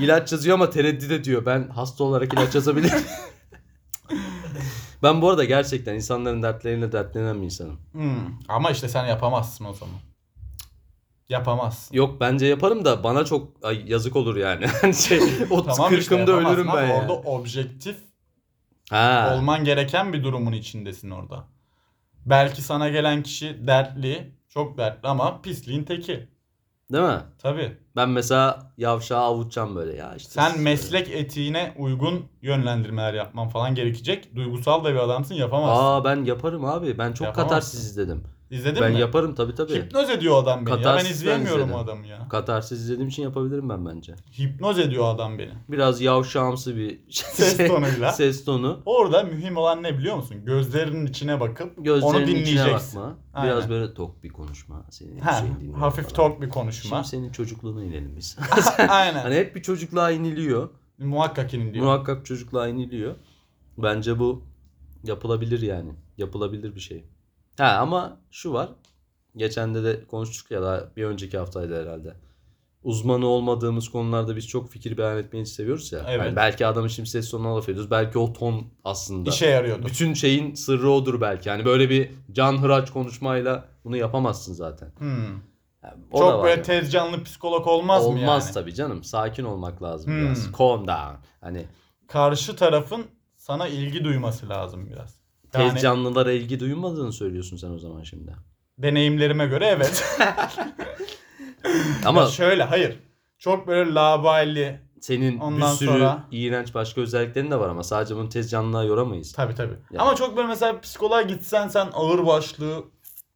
İlaç 0.00 0.32
yazıyor 0.32 0.54
ama 0.54 0.70
tereddüt 0.70 1.10
ediyor. 1.10 1.46
Ben 1.46 1.68
hasta 1.68 2.04
olarak 2.04 2.34
ilaç 2.34 2.54
yazabilirim. 2.54 2.98
ben 5.02 5.22
bu 5.22 5.30
arada 5.30 5.44
gerçekten 5.44 5.94
insanların 5.94 6.42
dertleriyle 6.42 6.92
dertlenen 6.92 7.40
bir 7.40 7.44
insanım. 7.46 7.80
Hmm, 7.92 8.38
Ama 8.48 8.70
işte 8.70 8.88
sen 8.88 9.06
yapamazsın 9.06 9.64
o 9.64 9.72
zaman. 9.72 9.94
Yapamazsın. 11.28 11.94
Yok 11.96 12.20
bence 12.20 12.46
yaparım 12.46 12.84
da 12.84 13.04
bana 13.04 13.24
çok 13.24 13.48
ay, 13.62 13.84
yazık 13.90 14.16
olur 14.16 14.36
yani. 14.36 14.66
Hani 14.80 14.94
şey 14.94 15.20
30 15.50 15.76
Tamam 15.76 15.94
işte 15.94 16.14
40'ımda 16.14 16.20
yapamazsın 16.30 16.54
ölürüm 16.54 16.72
ben 16.76 16.86
ya. 16.86 17.00
Orada 17.00 17.12
objektif 17.12 17.96
Ha. 18.90 19.34
olman 19.36 19.64
gereken 19.64 20.12
bir 20.12 20.24
durumun 20.24 20.52
içindesin 20.52 21.10
orada. 21.10 21.44
Belki 22.26 22.62
sana 22.62 22.88
gelen 22.88 23.22
kişi 23.22 23.66
dertli, 23.66 24.32
çok 24.48 24.78
dertli 24.78 25.08
ama 25.08 25.42
pisliğin 25.42 25.84
teki. 25.84 26.28
Değil 26.92 27.04
mi? 27.04 27.20
Tabii. 27.38 27.76
Ben 27.96 28.08
mesela 28.08 28.72
yavşağı 28.78 29.20
avutacağım 29.20 29.76
böyle 29.76 29.96
ya 29.96 30.14
işte. 30.16 30.30
Sen 30.30 30.60
meslek 30.60 31.10
etiğine 31.10 31.74
uygun 31.78 32.24
yönlendirmeler 32.42 33.14
yapman 33.14 33.48
falan 33.48 33.74
gerekecek. 33.74 34.36
Duygusal 34.36 34.84
da 34.84 34.90
bir 34.90 34.98
adamsın 34.98 35.34
yapamazsın. 35.34 35.84
Aa 35.84 36.04
ben 36.04 36.24
yaparım 36.24 36.64
abi. 36.64 36.98
Ben 36.98 37.12
çok 37.12 37.24
Yapamazsın. 37.26 37.48
katarsis 37.48 37.80
izledim. 37.84 38.24
İzledin 38.52 38.82
ben 38.82 38.92
mi? 38.92 39.00
yaparım 39.00 39.34
tabii 39.34 39.54
tabii. 39.54 39.74
Hipnoz 39.74 40.10
ediyor 40.10 40.42
adam 40.42 40.66
beni. 40.66 40.70
ya 40.70 40.76
ben 40.76 40.82
Katarsis 40.82 41.08
ben 41.10 41.14
izleyemiyorum 41.14 41.60
izledim. 41.60 41.74
o 41.74 41.78
adamı 41.84 42.06
ya. 42.06 42.28
Katarsis 42.28 42.78
izlediğim 42.80 43.08
için 43.08 43.22
yapabilirim 43.22 43.68
ben 43.68 43.86
bence. 43.86 44.14
Hipnoz 44.38 44.78
ediyor 44.78 45.14
adam 45.14 45.38
beni. 45.38 45.50
Biraz 45.68 46.00
yavşağımsı 46.00 46.76
bir 46.76 47.00
Ses 47.10 47.56
tonuyla. 47.68 48.12
ses 48.12 48.44
tonu. 48.44 48.82
Orada 48.86 49.22
mühim 49.22 49.56
olan 49.56 49.82
ne 49.82 49.98
biliyor 49.98 50.16
musun? 50.16 50.36
Gözlerinin 50.44 51.06
içine 51.06 51.40
bakıp 51.40 51.78
onu 51.78 51.84
Gözlerinin 51.84 52.26
içine 52.26 52.36
dinleyeceksin. 52.36 53.00
bakma. 53.00 53.16
Aynen. 53.34 53.52
Biraz 53.56 53.70
böyle 53.70 53.94
tok 53.94 54.22
bir 54.22 54.28
konuşma. 54.28 54.82
Senin 54.90 55.18
Ha, 55.20 55.32
şeyin 55.32 55.72
hafif 55.72 56.04
falan. 56.04 56.14
tok 56.30 56.42
bir 56.42 56.48
konuşma. 56.48 56.96
Şimdi 57.04 57.08
senin 57.08 57.32
çocukluğuna 57.32 57.84
inelim 57.84 58.16
biz. 58.16 58.38
Aynen. 58.88 59.22
hani 59.22 59.34
hep 59.34 59.56
bir 59.56 59.62
çocukluğa 59.62 60.10
iniliyor. 60.10 60.68
Muhakkak 60.98 61.54
in 61.54 61.74
diyor. 61.74 61.84
Muhakkak 61.84 62.26
çocukluğa 62.26 62.68
iniliyor. 62.68 63.14
Bence 63.78 64.18
bu 64.18 64.42
yapılabilir 65.04 65.60
yani. 65.62 65.90
Yapılabilir 66.18 66.74
bir 66.74 66.80
şey. 66.80 67.04
Ha 67.62 67.78
ama 67.80 68.16
şu 68.30 68.52
var. 68.52 68.68
Geçen 69.36 69.74
de 69.74 69.84
de 69.84 70.04
konuştuk 70.04 70.50
ya 70.50 70.62
da 70.62 70.90
bir 70.96 71.04
önceki 71.04 71.38
haftaydı 71.38 71.82
herhalde. 71.82 72.14
Uzmanı 72.82 73.26
olmadığımız 73.26 73.88
konularda 73.88 74.36
biz 74.36 74.48
çok 74.48 74.70
fikir 74.70 74.98
beyan 74.98 75.18
etmeyi 75.18 75.46
seviyoruz 75.46 75.92
ya. 75.92 76.04
Evet. 76.08 76.26
Yani 76.26 76.36
belki 76.36 76.66
adamın 76.66 76.88
şimdi 76.88 77.08
ses 77.08 77.30
tonuna 77.30 77.56
laf 77.56 77.68
ediyoruz. 77.68 77.90
Belki 77.90 78.18
o 78.18 78.32
ton 78.32 78.66
aslında. 78.84 79.30
İşe 79.30 79.46
yarıyordu. 79.46 79.86
Bütün 79.86 80.14
şeyin 80.14 80.54
sırrı 80.54 80.90
odur 80.90 81.20
belki. 81.20 81.48
Yani 81.48 81.64
böyle 81.64 81.90
bir 81.90 82.10
can 82.32 82.62
hıraç 82.62 82.90
konuşmayla 82.90 83.64
bunu 83.84 83.96
yapamazsın 83.96 84.52
zaten. 84.54 84.92
Hmm. 84.98 85.26
Yani 85.82 86.04
o 86.12 86.18
da 86.18 86.24
Çok 86.24 86.32
var 86.34 86.42
böyle 86.42 86.50
yani. 86.50 86.62
tez 86.62 86.92
canlı 86.92 87.24
psikolog 87.24 87.66
olmaz, 87.66 88.06
mı 88.06 88.12
yani? 88.12 88.20
Olmaz 88.22 88.54
tabii 88.54 88.74
canım. 88.74 89.04
Sakin 89.04 89.44
olmak 89.44 89.82
lazım 89.82 90.12
Hmm. 90.12 90.20
biraz. 90.20 90.44
Calm 90.58 90.88
down. 90.88 91.16
Hani 91.40 91.66
Karşı 92.08 92.56
tarafın 92.56 93.06
sana 93.36 93.68
ilgi 93.68 94.04
duyması 94.04 94.48
lazım 94.48 94.90
biraz. 94.90 95.21
Tez 95.52 95.62
Yani 95.66 95.80
canlılara 95.80 96.32
ilgi 96.32 96.60
duymadığını 96.60 97.12
söylüyorsun 97.12 97.56
sen 97.56 97.70
o 97.70 97.78
zaman 97.78 98.02
şimdi. 98.02 98.32
deneyimlerime 98.78 99.46
göre 99.46 99.66
evet. 99.66 100.04
Ama 102.04 102.20
Ya 102.20 102.26
şöyle 102.26 102.62
hayır. 102.62 102.98
Çok 103.38 103.66
böyle 103.66 103.94
labali. 103.94 104.80
senin 105.00 105.38
ondan 105.38 105.72
bir 105.72 105.76
sürü 105.76 105.88
sonra- 105.88 106.24
iğrenç 106.30 106.74
başka 106.74 107.00
özelliklerin 107.00 107.50
de 107.50 107.58
var 107.60 107.68
ama 107.68 107.82
sadece 107.82 108.16
bunu 108.16 108.28
tez 108.28 108.50
canlılığa 108.50 108.84
yoramayız. 108.84 109.32
Tabii 109.32 109.54
tabii. 109.54 109.74
Yani. 109.92 110.02
Ama 110.02 110.14
çok 110.14 110.36
böyle 110.36 110.48
mesela 110.48 110.80
psikoloğa 110.80 111.22
gitsen 111.22 111.68
sen 111.68 111.88
ağır 111.92 112.26
başlı, 112.26 112.84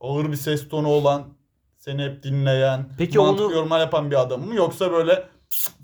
ağır 0.01 0.31
bir 0.33 0.37
ses 0.37 0.69
tonu 0.69 0.89
olan, 0.89 1.25
seni 1.79 2.03
hep 2.03 2.23
dinleyen, 2.23 2.89
Peki 2.99 3.19
mantık 3.19 3.47
onu- 3.47 3.53
yorumlar 3.53 3.81
yapan 3.81 4.11
bir 4.11 4.21
adam 4.21 4.41
mı? 4.47 4.55
Yoksa 4.55 4.93
böyle 4.93 5.29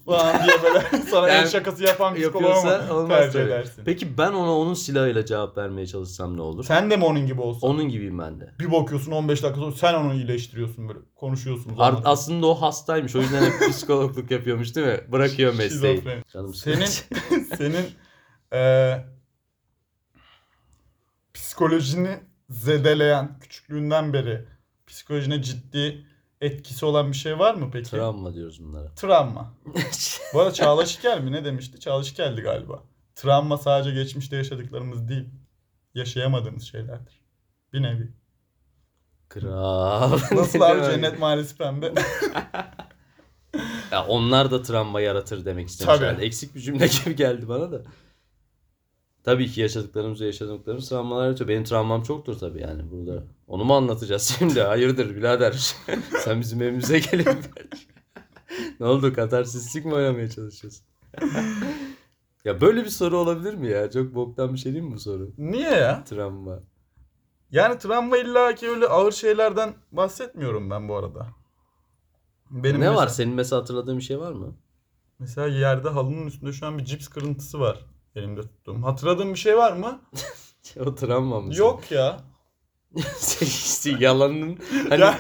falan 0.04 0.44
diye 0.44 0.62
böyle 0.62 1.04
sana 1.10 1.28
el 1.28 1.34
Yani 1.34 1.50
şakası 1.50 1.82
yapan 1.84 2.14
psikoloğa 2.14 2.50
Yapıyorsa 2.50 2.86
mı 2.86 2.94
olmaz 2.98 3.08
tercih 3.18 3.32
tabii. 3.32 3.42
edersin? 3.44 3.82
Peki 3.84 4.18
ben 4.18 4.32
ona 4.32 4.56
onun 4.56 4.74
silahıyla 4.74 5.26
cevap 5.26 5.56
vermeye 5.58 5.86
çalışsam 5.86 6.36
ne 6.36 6.40
olur? 6.42 6.64
Sen 6.64 6.90
de 6.90 6.96
mi 6.96 7.04
onun 7.04 7.26
gibi 7.26 7.40
olsan? 7.40 7.70
Onun 7.70 7.88
gibiyim 7.88 8.18
ben 8.18 8.40
de. 8.40 8.54
Bir 8.60 8.72
bakıyorsun 8.72 9.12
15 9.12 9.42
dakika 9.42 9.60
sonra 9.60 9.72
sen 9.72 9.94
onu 9.94 10.14
iyileştiriyorsun 10.14 10.88
böyle. 10.88 10.98
Konuşuyorsunuz. 11.14 11.76
Ar- 11.80 12.00
aslında 12.04 12.46
o 12.46 12.54
hastaymış. 12.54 13.16
O 13.16 13.20
yüzden 13.20 13.42
hep 13.42 13.52
psikologluk 13.70 14.30
yapıyormuş 14.30 14.76
değil 14.76 14.86
mi? 14.86 15.00
Bırakıyor 15.12 15.54
mesleği. 15.54 16.02
Canım 16.32 16.54
Senin 16.54 16.86
senin 17.56 17.86
eee 18.52 19.04
psikolojini 21.34 22.20
zedeleyen 22.50 23.38
küçüklüğünden 23.40 24.12
beri 24.12 24.44
psikolojine 24.86 25.42
ciddi 25.42 26.06
etkisi 26.42 26.86
olan 26.86 27.12
bir 27.12 27.16
şey 27.16 27.38
var 27.38 27.54
mı 27.54 27.70
peki? 27.72 27.90
Travma 27.90 28.34
diyoruz 28.34 28.64
bunlara. 28.64 28.94
Travma. 28.94 29.54
Bu 30.34 30.40
arada 30.40 30.52
Çağla 30.52 30.86
Şikel 30.86 31.20
mi 31.20 31.32
ne 31.32 31.44
demişti? 31.44 31.80
Çağla 31.80 32.04
Şikel'di 32.04 32.40
galiba. 32.40 32.82
Travma 33.14 33.58
sadece 33.58 33.90
geçmişte 33.90 34.36
yaşadıklarımız 34.36 35.08
değil, 35.08 35.24
yaşayamadığımız 35.94 36.62
şeylerdir. 36.62 37.20
Bir 37.72 37.82
nevi. 37.82 38.12
Kral. 39.28 40.18
Nasıl 40.32 40.60
abi 40.60 40.82
cennet 40.82 41.18
mahallesi 41.18 41.56
pembe? 41.56 41.92
Ya 43.92 44.06
onlar 44.06 44.50
da 44.50 44.62
travma 44.62 45.00
yaratır 45.00 45.44
demek 45.44 45.68
istemişler. 45.68 46.14
Tabii. 46.14 46.24
Eksik 46.24 46.54
bir 46.54 46.60
cümle 46.60 46.86
gibi 46.86 47.16
geldi 47.16 47.48
bana 47.48 47.72
da. 47.72 47.82
Tabii 49.24 49.50
ki 49.50 49.60
yaşadıklarımız 49.60 50.20
ve 50.20 50.26
yaşadıklarımız 50.26 50.88
travmalar 50.88 51.24
yaratıyor. 51.24 51.48
Benim 51.48 51.64
travmam 51.64 52.02
çoktur 52.02 52.38
tabii 52.38 52.60
yani 52.60 52.90
burada. 52.90 53.24
Onu 53.46 53.64
mu 53.64 53.74
anlatacağız 53.74 54.22
şimdi? 54.38 54.60
Hayırdır 54.60 55.16
birader? 55.16 55.52
Sen 56.24 56.40
bizim 56.40 56.62
evimize 56.62 56.98
gelin. 56.98 57.28
ne 58.80 58.86
oldu? 58.86 59.14
Katarsislik 59.14 59.84
mi 59.84 59.94
oynamaya 59.94 60.30
çalışıyorsun? 60.30 60.84
ya 62.44 62.60
böyle 62.60 62.84
bir 62.84 62.88
soru 62.88 63.18
olabilir 63.18 63.54
mi 63.54 63.68
ya? 63.68 63.90
Çok 63.90 64.14
boktan 64.14 64.54
bir 64.54 64.58
şey 64.58 64.72
değil 64.72 64.84
mi 64.84 64.94
bu 64.94 65.00
soru? 65.00 65.30
Niye 65.38 65.70
ya? 65.70 66.04
Travma. 66.04 66.60
Yani 67.50 67.78
travma 67.78 68.16
illa 68.16 68.54
ki 68.54 68.70
öyle 68.70 68.86
ağır 68.86 69.12
şeylerden 69.12 69.74
bahsetmiyorum 69.92 70.70
ben 70.70 70.88
bu 70.88 70.96
arada. 70.96 71.26
Benim 72.50 72.74
ne 72.74 72.78
mesela, 72.78 72.96
var? 72.96 73.08
Senin 73.08 73.34
mesela 73.34 73.62
hatırladığın 73.62 73.98
bir 73.98 74.02
şey 74.02 74.18
var 74.18 74.32
mı? 74.32 74.56
Mesela 75.18 75.46
yerde 75.46 75.88
halının 75.88 76.26
üstünde 76.26 76.52
şu 76.52 76.66
an 76.66 76.78
bir 76.78 76.84
cips 76.84 77.08
kırıntısı 77.08 77.60
var 77.60 77.86
elimde 78.16 78.40
tuttuğum. 78.40 78.82
Hatırladığın 78.82 79.34
bir 79.34 79.38
şey 79.38 79.56
var 79.56 79.72
mı? 79.72 80.00
o 80.86 80.94
travma 80.94 81.40
mı? 81.40 81.54
Yok 81.56 81.90
ya. 81.90 82.16
İşte 83.40 83.90
yalanın 83.98 84.58
hani 84.88 85.00
Ya 85.00 85.18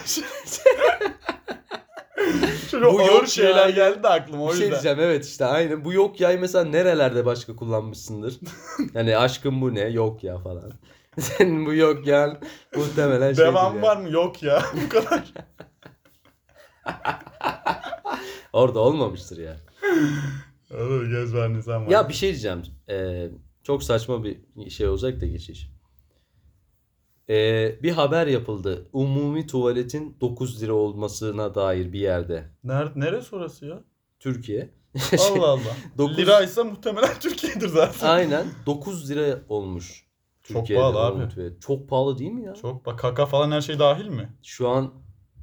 Bu 2.82 3.00
ağır 3.00 3.06
yok 3.12 3.28
şeyler 3.28 3.68
ya. 3.68 3.70
geldi 3.70 4.08
aklıma 4.08 4.44
o 4.44 4.48
Bir 4.48 4.52
şey 4.52 4.60
yüzden. 4.66 4.70
diyeceğim 4.82 5.00
evet 5.10 5.24
işte 5.26 5.44
aynen. 5.44 5.84
Bu 5.84 5.92
yok 5.92 6.20
yay 6.20 6.38
mesela 6.38 6.64
nerelerde 6.64 7.26
başka 7.26 7.56
kullanmışsındır? 7.56 8.40
yani 8.94 9.16
aşkım 9.16 9.60
bu 9.62 9.74
ne? 9.74 9.80
Yok 9.88 10.24
ya 10.24 10.38
falan. 10.38 10.72
Senin 11.20 11.66
bu 11.66 11.74
yok 11.74 12.06
ya 12.06 12.40
muhtemelen 12.76 13.32
şeydir 13.32 13.42
Devam 13.50 13.76
ya. 13.76 13.82
var 13.82 13.96
mı? 13.96 14.10
Yok 14.10 14.42
ya. 14.42 14.62
Bu 14.84 14.88
kadar. 14.88 15.22
Orada 18.52 18.80
olmamıştır 18.80 19.38
ya. 19.38 19.56
Olur 20.74 21.06
göz 21.06 21.34
var. 21.34 21.88
Ya 21.88 22.08
bir 22.08 22.14
şey 22.14 22.30
diyeceğim. 22.30 22.62
Ee, 22.88 23.28
çok 23.62 23.82
saçma 23.82 24.24
bir 24.24 24.70
şey 24.70 24.88
olacak 24.88 25.20
da 25.20 25.26
geçiş. 25.26 25.70
Ee, 27.28 27.78
bir 27.82 27.90
haber 27.90 28.26
yapıldı. 28.26 28.88
Umumi 28.92 29.46
tuvaletin 29.46 30.16
9 30.20 30.62
lira 30.62 30.72
olmasına 30.72 31.54
dair 31.54 31.92
bir 31.92 32.00
yerde. 32.00 32.44
Nerede, 32.64 33.00
neresi 33.00 33.36
orası 33.36 33.66
ya? 33.66 33.84
Türkiye. 34.20 34.70
Allah 35.30 35.48
Allah. 35.48 35.76
Dokuz- 35.98 36.18
Liraysa 36.18 36.64
muhtemelen 36.64 37.18
Türkiye'dir 37.20 37.68
zaten. 37.68 38.06
Aynen 38.08 38.46
9 38.66 39.10
lira 39.10 39.38
olmuş. 39.48 40.06
Çok 40.42 40.56
Türkiye'de 40.56 40.82
pahalı 40.82 41.00
abi. 41.00 41.28
tuvalet. 41.34 41.62
Çok 41.62 41.88
pahalı 41.88 42.18
değil 42.18 42.30
mi 42.30 42.44
ya? 42.44 42.54
Çok 42.54 42.86
bak 42.86 42.98
kaka 42.98 43.26
falan 43.26 43.50
her 43.50 43.60
şey 43.60 43.78
dahil 43.78 44.08
mi? 44.08 44.32
Şu 44.42 44.68
an 44.68 44.92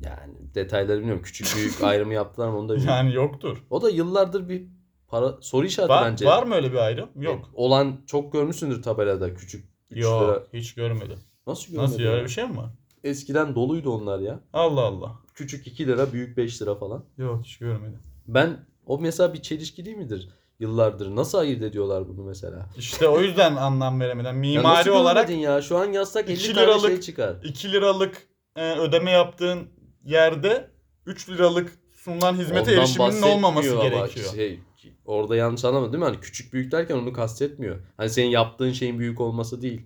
yani 0.05 0.34
detayları 0.55 0.99
bilmiyorum. 0.99 1.23
Küçük 1.23 1.55
büyük 1.57 1.84
ayrımı 1.84 2.13
yaptılar 2.13 2.49
mı 2.49 2.57
onu 2.59 2.69
da 2.69 2.73
bilmiyorum. 2.75 2.97
Yani 2.97 3.13
yoktur. 3.13 3.63
O 3.69 3.82
da 3.82 3.89
yıllardır 3.89 4.49
bir 4.49 4.67
para 5.10 5.38
soru 5.41 5.66
işareti 5.66 5.89
Var, 5.89 6.12
bence. 6.12 6.26
var 6.26 6.43
mı 6.43 6.55
öyle 6.55 6.72
bir 6.72 6.78
ayrım? 6.78 7.10
Yok. 7.16 7.49
Olan 7.53 8.01
çok 8.07 8.34
görmüşsündür 8.34 8.82
tabelada 8.84 9.34
küçük 9.34 9.66
3 9.91 9.97
lira. 9.97 10.05
Yok 10.05 10.47
hiç 10.53 10.74
görmedim. 10.74 11.20
Nasıl 11.47 11.72
görmedin? 11.72 11.91
Nasıl 11.91 11.99
ya 12.03 12.12
öyle 12.12 12.24
bir 12.24 12.30
şey 12.30 12.43
mi 12.43 12.57
var? 12.57 12.70
Eskiden 13.03 13.55
doluydu 13.55 13.91
onlar 13.91 14.20
ya. 14.20 14.39
Allah 14.53 14.82
Allah. 14.82 15.16
Küçük 15.36 15.68
2 15.68 15.88
lira, 15.88 16.14
büyük 16.14 16.38
5 16.38 16.62
lira 16.62 16.76
falan. 16.76 17.03
Yok 17.18 17.41
hiç 17.45 17.57
görmedim. 17.57 17.99
Ben 18.28 18.66
o 18.86 18.99
mesela 18.99 19.34
bir 19.34 19.41
çelişki 19.41 19.86
değil 19.86 19.97
midir? 19.97 20.30
Yıllardır 20.60 21.16
nasıl 21.16 21.38
ayırt 21.38 21.62
ediyorlar 21.62 22.07
bunu 22.07 22.24
mesela? 22.24 22.66
İşte 22.78 23.07
o 23.07 23.22
yüzden 23.22 23.55
anlam 23.55 23.99
veremeden. 23.99 24.34
Ya 24.34 24.39
Mimari 24.39 24.80
nasıl 24.80 24.91
olarak 24.91 25.30
ya? 25.30 25.62
Şu 25.62 25.78
an 25.78 25.86
yazsak 25.86 26.30
50 26.30 26.34
İki 26.39 26.53
tane 26.53 26.68
liralık- 26.68 26.88
şey 26.88 27.01
çıkar. 27.01 27.36
2 27.43 27.72
liralık 27.72 28.28
e, 28.55 28.72
ödeme 28.80 29.12
yaptığın 29.12 29.70
yerde 30.05 30.72
3 31.05 31.30
liralık 31.30 31.80
sunulan 31.93 32.34
hizmete 32.34 32.72
Ondan 32.72 32.82
erişiminin 32.84 33.22
olmaması 33.22 33.76
gerekiyor. 33.76 34.34
Şey, 34.36 34.60
orada 35.05 35.36
yanlış 35.36 35.65
anlama 35.65 35.86
değil 35.93 35.99
mi? 35.99 36.05
Hani 36.05 36.19
küçük 36.19 36.53
büyük 36.53 36.71
derken 36.71 36.95
onu 36.97 37.13
kastetmiyor. 37.13 37.80
Hani 37.97 38.09
senin 38.09 38.30
yaptığın 38.30 38.71
şeyin 38.71 38.99
büyük 38.99 39.21
olması 39.21 39.61
değil. 39.61 39.82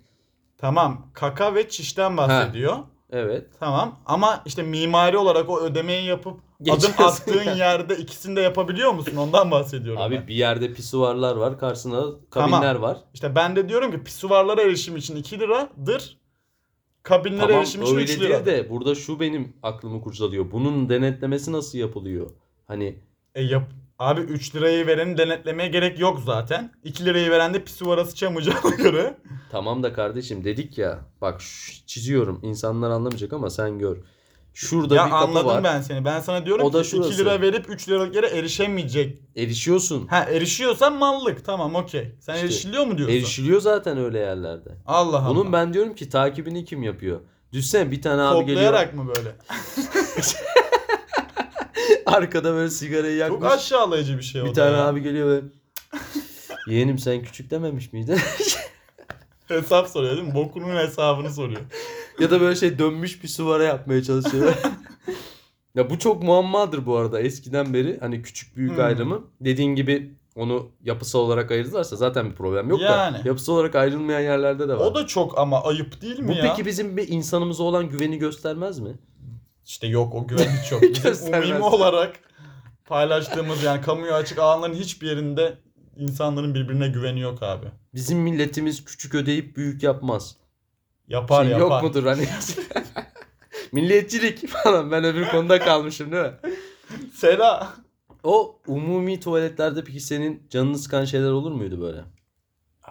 Tamam 0.58 1.08
kaka 1.14 1.56
ve 1.56 1.70
çişten 1.70 2.18
bahsediyor. 2.18 2.78
Evet. 3.12 3.48
Tamam 3.60 4.00
ama 4.06 4.44
işte 4.46 4.64
mimari 4.64 5.18
olarak 5.18 5.50
o 5.50 5.60
ödemeyi 5.62 6.06
yapıp 6.06 6.40
Geçiyorsun 6.62 6.94
adım 6.94 7.06
attığın 7.06 7.44
ya. 7.44 7.56
yerde 7.56 7.98
ikisini 7.98 8.36
de 8.36 8.42
yapabiliyor 8.42 8.92
musun? 8.92 9.16
Ondan 9.18 9.52
bahsediyorum 9.52 10.02
Abi 10.02 10.16
ben. 10.16 10.28
bir 10.28 10.36
yerde 10.36 10.74
pisuvarlar 10.74 11.36
var. 11.36 11.60
Karşısında 11.60 12.06
kabinler 12.30 12.76
var. 12.76 12.98
İşte 13.14 13.36
ben 13.36 13.56
de 13.56 13.70
diyorum 13.70 13.92
ki 13.92 14.04
pisuvarlara 14.04 14.62
erişim 14.62 14.96
için 14.98 15.16
2 15.16 15.40
liradır. 15.40 16.18
Kabinlere 17.04 17.42
Tamam 17.42 17.58
erişim 17.58 17.82
için 17.82 17.94
öyle 17.96 18.04
3 18.04 18.10
değil 18.10 18.22
lira. 18.22 18.46
de 18.46 18.70
burada 18.70 18.96
şu 18.96 19.20
benim 19.20 19.54
aklımı 19.64 20.02
kurcalıyor. 20.02 20.52
Bunun 20.52 20.90
denetlemesi 20.90 21.52
nasıl 21.52 21.78
yapılıyor? 21.78 22.30
Hani 22.68 23.00
E 23.36 23.44
yap 23.44 23.72
Abi 24.04 24.22
3 24.22 24.56
lirayı 24.56 24.88
vereni 24.88 25.18
denetlemeye 25.18 25.70
gerek 25.70 26.00
yok 26.00 26.20
zaten. 26.26 26.72
2 26.84 27.06
lirayı 27.06 27.32
veren 27.32 27.54
de 27.54 27.64
pisuvara 27.64 28.06
sıçamayacağına 28.06 28.76
göre. 28.78 29.18
tamam 29.52 29.84
da 29.84 29.94
kardeşim 29.94 30.44
dedik 30.44 30.78
ya 30.78 31.00
bak 31.22 31.42
şu- 31.42 31.86
çiziyorum 31.86 32.40
insanlar 32.44 32.90
anlamayacak 32.90 33.34
ama 33.34 33.50
sen 33.50 33.80
gör. 33.80 33.98
Şurada 34.54 34.96
ya 34.96 35.06
bir 35.06 35.10
kapı 35.12 35.24
anladım 35.26 35.48
var. 35.48 35.64
ben 35.64 35.82
seni. 35.82 36.06
Ben 36.06 36.20
sana 36.20 36.46
diyorum 36.46 36.66
O 36.66 36.74
da 36.74 36.82
ki 36.82 36.88
2 36.88 36.90
şurası. 36.98 37.18
lira 37.18 37.42
verip 37.42 37.70
3 37.70 37.90
liralık 37.90 38.16
yere 38.16 38.28
erişemeyecek. 38.28 39.20
Erişiyorsun. 39.36 40.08
Ha 40.08 40.24
erişiyorsan 40.24 40.94
mallık. 40.98 41.46
Tamam 41.46 41.76
okey. 41.76 42.16
Sen 42.20 42.34
İşte 42.34 42.46
erişiliyor 42.46 42.86
mu 42.86 42.98
diyorsun? 42.98 43.16
Erişiliyor 43.16 43.62
zaten 43.62 43.98
öyle 43.98 44.20
yerlerde. 44.20 44.70
Allah 44.86 45.18
Allah. 45.20 45.30
Bunun 45.30 45.54
ben 45.54 45.74
diyorum 45.74 45.96
ki 45.96 46.10
takibini 46.10 46.66
kim 46.66 46.84
yapıyor? 46.84 47.20
Düşsene 47.54 47.92
bir 47.92 48.02
tane 48.02 48.22
abi 48.22 48.46
geliyor. 48.46 48.58
Koklayarak 48.72 48.94
mı 48.94 49.08
böyle? 49.18 49.36
Arkada 52.06 52.54
böyle 52.54 52.70
sigarayı 52.70 53.20
Çok 53.20 53.32
yakmış. 53.32 53.52
aşağılayıcı 53.54 54.18
bir 54.18 54.24
şey 54.24 54.42
o 54.42 54.46
bir 54.46 54.50
da 54.50 54.54
tane 54.54 54.78
ya. 54.78 54.88
abi 54.88 55.02
geliyor 55.02 55.28
böyle. 55.28 55.46
Yeğenim 56.68 57.00
sen 57.00 57.24
küçük 57.24 57.52
dememiş 57.52 57.94
miydin? 57.94 58.18
Hesap 59.48 59.88
soruyor 59.90 60.18
değil 60.18 60.28
mi? 60.28 60.36
Bokunun 60.36 60.76
hesabını 60.76 61.34
soruyor. 61.34 61.62
ya 62.20 62.32
da 62.32 62.42
böyle 62.42 62.56
şey 62.56 62.80
dönmüş 62.80 63.24
bir 63.24 63.28
suvara 63.28 63.64
yapmaya 63.64 64.04
çalışıyor. 64.04 64.54
ya 65.76 65.90
bu 65.90 66.00
çok 66.00 66.24
muammadır 66.24 66.86
bu 66.86 66.98
arada 66.98 67.20
eskiden 67.22 67.74
beri 67.74 67.98
hani 68.00 68.22
küçük 68.22 68.58
büyük 68.58 68.72
Hmm. 68.72 68.84
ayrımı. 68.84 69.22
Dediğin 69.42 69.76
gibi 69.76 70.14
onu 70.36 70.72
yapısal 70.84 71.20
olarak 71.20 71.52
ayırdılarsa 71.52 71.96
zaten 71.96 72.30
bir 72.32 72.36
problem 72.36 72.70
yok 72.70 72.82
Yani. 72.82 73.18
da 73.24 73.28
yapısal 73.28 73.54
olarak 73.54 73.76
ayrılmayan 73.76 74.20
yerlerde 74.22 74.68
de 74.68 74.74
var. 74.74 74.86
O 74.86 74.96
da 74.96 75.08
çok 75.08 75.38
ama 75.38 75.64
ayıp 75.64 76.02
değil 76.02 76.20
mi 76.20 76.28
bu 76.28 76.32
ya? 76.34 76.42
peki 76.42 76.66
bizim 76.66 76.98
bir 76.98 77.08
insanımıza 77.08 77.64
olan 77.64 77.90
güveni 77.90 78.18
göstermez 78.18 78.80
mi? 78.80 78.92
İşte 79.66 79.88
yok 79.88 80.16
o 80.16 80.28
güven 80.28 80.50
hiç 80.62 80.72
yok. 80.72 80.82
Bizim 80.82 81.04
Göstermez. 81.04 81.50
umumi 81.50 81.64
olarak 81.64 82.20
paylaştığımız 82.86 83.64
yani 83.64 83.82
kamuya 83.82 84.16
açık 84.16 84.40
alanların 84.40 84.74
hiçbir 84.74 85.08
yerinde 85.08 85.58
insanların 85.98 86.56
birbirine 86.56 86.88
güveni 86.88 87.20
yok 87.20 87.44
abi. 87.44 87.66
Bizim 87.94 88.20
milletimiz 88.20 88.86
küçük 88.86 89.16
ödeyip 89.16 89.58
büyük 89.58 89.84
yapmaz. 89.84 90.36
Yapar 91.08 91.44
Şey 91.44 91.52
yapar. 91.52 91.76
yok 91.76 91.84
mudur 91.84 92.06
hani? 92.06 92.28
Milliyetçilik 93.72 94.48
falan. 94.48 94.92
Ben 94.92 95.04
öbür 95.04 95.28
konuda 95.28 95.60
kalmışım 95.60 96.12
değil 96.12 96.24
mi? 96.24 96.34
Sela. 97.14 97.74
O 98.24 98.60
umumi 98.68 99.20
tuvaletlerde 99.20 99.84
peki 99.84 100.00
senin 100.00 100.48
canını 100.50 100.78
sıkan 100.78 101.06
şeyler 101.06 101.32
olur 101.32 101.52
muydu 101.52 101.82
böyle? 101.82 102.04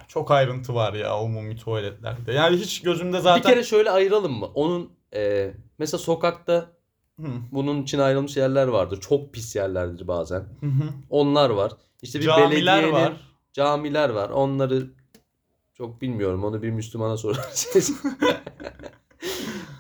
Çok 0.09 0.31
ayrıntı 0.31 0.75
var 0.75 0.93
ya 0.93 1.21
umumi 1.21 1.57
tuvaletlerde. 1.57 2.33
Yani 2.33 2.57
hiç 2.57 2.83
gözümde 2.83 3.21
zaten... 3.21 3.43
Bir 3.43 3.49
kere 3.49 3.65
şöyle 3.65 3.91
ayıralım 3.91 4.33
mı? 4.33 4.47
Onun 4.47 4.93
e, 5.15 5.51
mesela 5.83 5.99
sokakta 5.99 6.71
Hı, 7.21 7.27
bunun 7.53 7.83
için 7.83 7.99
ayrılmış 7.99 8.37
yerler 8.37 8.67
vardır. 8.69 9.01
Çok 9.01 9.35
pis 9.35 9.57
yerlerdir 9.57 10.09
bazen. 10.09 10.41
hı 10.61 10.67
hı. 10.67 10.85
Onlar 11.11 11.51
var. 11.51 11.73
İşte 12.03 12.21
bir 12.21 12.25
Camiler 12.25 12.51
belediyenin 12.51 12.93
var. 12.93 13.21
camiler 13.53 14.09
var. 14.09 14.31
Onları 14.31 14.91
çok 15.75 16.03
bilmiyorum. 16.03 16.45
Onu 16.45 16.63
bir 16.63 16.71
Müslümana 16.71 17.17
sorarız. 17.17 17.93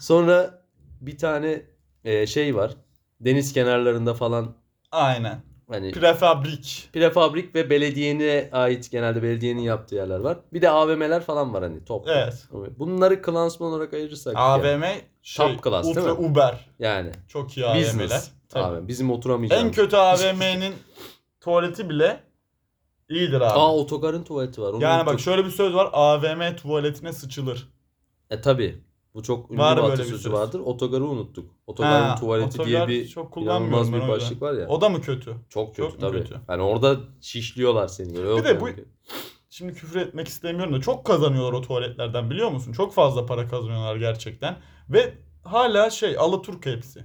Sonra 0.01 0.65
bir 1.01 1.19
tane 1.19 1.63
e, 2.05 2.27
şey 2.27 2.57
var. 2.57 2.77
Deniz 3.21 3.53
kenarlarında 3.53 4.15
falan 4.15 4.55
Aynen. 4.91 5.43
Hani 5.69 5.93
Prefabrik. 5.93 6.89
prefabrik 6.93 7.55
ve 7.55 7.71
belediyene 7.71 8.49
ait 8.53 8.91
genelde 8.91 9.23
belediyenin 9.23 9.61
yaptığı 9.63 9.95
yerler 9.95 10.19
var. 10.21 10.39
Bir 10.53 10.63
de 10.63 10.71
AVM'ler 10.71 11.23
falan 11.23 11.55
var 11.55 11.63
hani 11.63 11.85
top. 11.85 12.09
Evet. 12.09 12.47
Bunları 12.79 13.23
klansman 13.23 13.73
olarak 13.73 13.95
ayırırsak. 13.95 14.35
yani. 14.35 14.45
AVM 14.45 14.85
şey, 15.23 15.47
Top 15.47 15.65
class, 15.65 15.85
değil 15.85 15.97
ultra 15.97 16.15
mi? 16.15 16.27
Uber. 16.27 16.67
Yani 16.79 17.11
Çok 17.29 17.57
iyi 17.57 17.67
AVM'ler. 17.67 18.23
Tabii. 18.49 18.77
Abi, 18.77 18.89
bizim 18.89 19.11
oturamayacağımız. 19.11 19.67
En 19.67 19.73
kötü 19.73 19.97
AVM'nin 19.97 20.75
tuvaleti 21.41 21.89
bile 21.89 22.21
iyidir 23.09 23.41
abi. 23.41 23.45
Aa 23.45 23.77
otogarın 23.77 24.23
tuvaleti 24.25 24.63
var. 24.63 24.73
Onu 24.73 24.83
yani 24.83 25.01
bak 25.01 25.09
unuttuk. 25.09 25.21
şöyle 25.21 25.45
bir 25.45 25.51
söz 25.51 25.75
var. 25.75 25.91
AVM 25.93 26.57
tuvaletine 26.57 27.13
sıçılır. 27.13 27.69
E 28.31 28.41
tabi. 28.41 28.83
Bu 29.15 29.23
çok 29.23 29.51
ünlü 29.51 29.59
Var 29.61 29.77
bir 29.77 29.83
atasözü 29.83 30.19
söz. 30.19 30.33
vardır. 30.33 30.61
Otogarı 30.61 31.05
unuttuk. 31.05 31.51
Otogarın 31.67 32.05
Ha, 32.09 32.15
tuvaleti 32.15 32.61
otogar 32.63 32.89
diye 32.89 33.03
bir 33.03 33.09
çok 33.09 33.37
inanılmaz 33.37 33.93
bir 33.93 34.09
başlık 34.09 34.43
var 34.43 34.53
ya. 34.55 34.69
O 34.69 34.81
da 34.81 34.89
mı 34.89 35.01
kötü? 35.01 35.37
çok 35.49 35.77
kötü 35.77 35.91
çok 35.91 36.01
tabii. 36.01 36.19
kötü? 36.19 36.41
Yani 36.49 36.63
orada 36.63 36.97
şişliyorlar 37.21 37.89
seni. 37.89 38.15
Böyle. 38.15 38.37
Bir 38.41 38.45
de 38.45 38.61
bu- 38.61 38.69
yani. 38.69 38.85
Şimdi 39.51 39.75
küfür 39.75 40.01
etmek 40.01 40.29
istemiyorum 40.29 40.75
da 40.75 40.81
çok 40.81 41.05
kazanıyorlar 41.07 41.53
o 41.53 41.61
tuvaletlerden 41.63 42.31
biliyor 42.31 42.51
musun? 42.51 42.73
Çok 42.73 42.95
fazla 42.95 43.27
para 43.27 43.49
kazanıyorlar 43.49 43.97
gerçekten. 43.97 44.57
Ve 44.91 45.15
hala 45.45 45.91
şey 45.91 46.17
Alaturka 46.19 46.71
hepsi. 46.71 47.05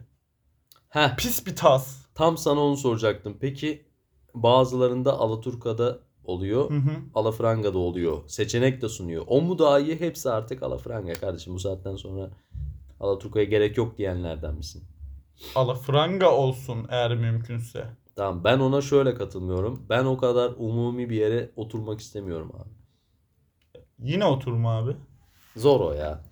Heh, 0.90 1.16
Pis 1.18 1.46
bir 1.48 1.56
tas. 1.56 2.06
tam 2.16 2.38
sana 2.38 2.60
onu 2.60 2.78
soracaktım. 2.78 3.38
Peki 3.42 3.86
bazılarında 4.34 5.14
Alaturka'da 5.20 6.00
oluyor. 6.28 6.70
Hı 6.70 6.76
hı. 6.76 6.92
Alafranga'da 7.16 7.78
oluyor. 7.78 8.18
Seçenek 8.28 8.82
de 8.82 8.90
sunuyor. 8.90 9.24
O 9.28 9.42
mu 9.42 9.60
daha 9.60 9.80
iyi? 9.80 10.00
Hepsi 10.00 10.30
artık 10.30 10.64
Alafranga 10.64 11.14
kardeşim. 11.14 11.54
Bu 11.54 11.60
saatten 11.60 11.96
sonra 11.96 12.30
Alaturka'ya 13.00 13.46
gerek 13.46 13.78
yok 13.78 13.98
diyenlerden 13.98 14.56
misin? 14.56 14.84
Alafranga 15.56 16.32
olsun 16.32 16.86
eğer 16.90 17.16
mümkünse. 17.16 17.86
Tamam 18.16 18.44
ben 18.44 18.60
ona 18.60 18.82
şöyle 18.82 19.16
katılmıyorum. 19.16 19.86
Ben 19.90 20.06
o 20.06 20.18
kadar 20.18 20.52
umumi 20.58 21.10
bir 21.10 21.16
yere 21.16 21.52
oturmak 21.56 22.00
istemiyorum 22.00 22.52
abi. 22.56 22.70
Yine 24.00 24.26
oturma 24.26 24.78
abi. 24.78 24.96
Zor 25.56 25.80
o 25.80 25.94
ya. 25.94 26.24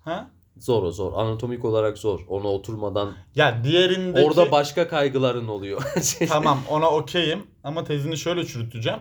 Ha? 0.00 0.30
Zor 0.56 0.82
o 0.82 0.90
zor. 0.90 1.12
Anatomik 1.12 1.64
olarak 1.64 1.98
zor. 1.98 2.20
Ona 2.28 2.48
oturmadan 2.48 3.14
Ya 3.34 3.64
diğerindeki... 3.64 4.26
orada 4.26 4.50
başka 4.50 4.88
kaygıların 4.88 5.48
oluyor. 5.48 5.82
Tamam 6.28 6.58
ona 6.70 6.90
okeyim 6.90 7.46
ama 7.64 7.84
tezini 7.84 8.16
şöyle 8.16 8.46
çürüteceğim. 8.46 9.00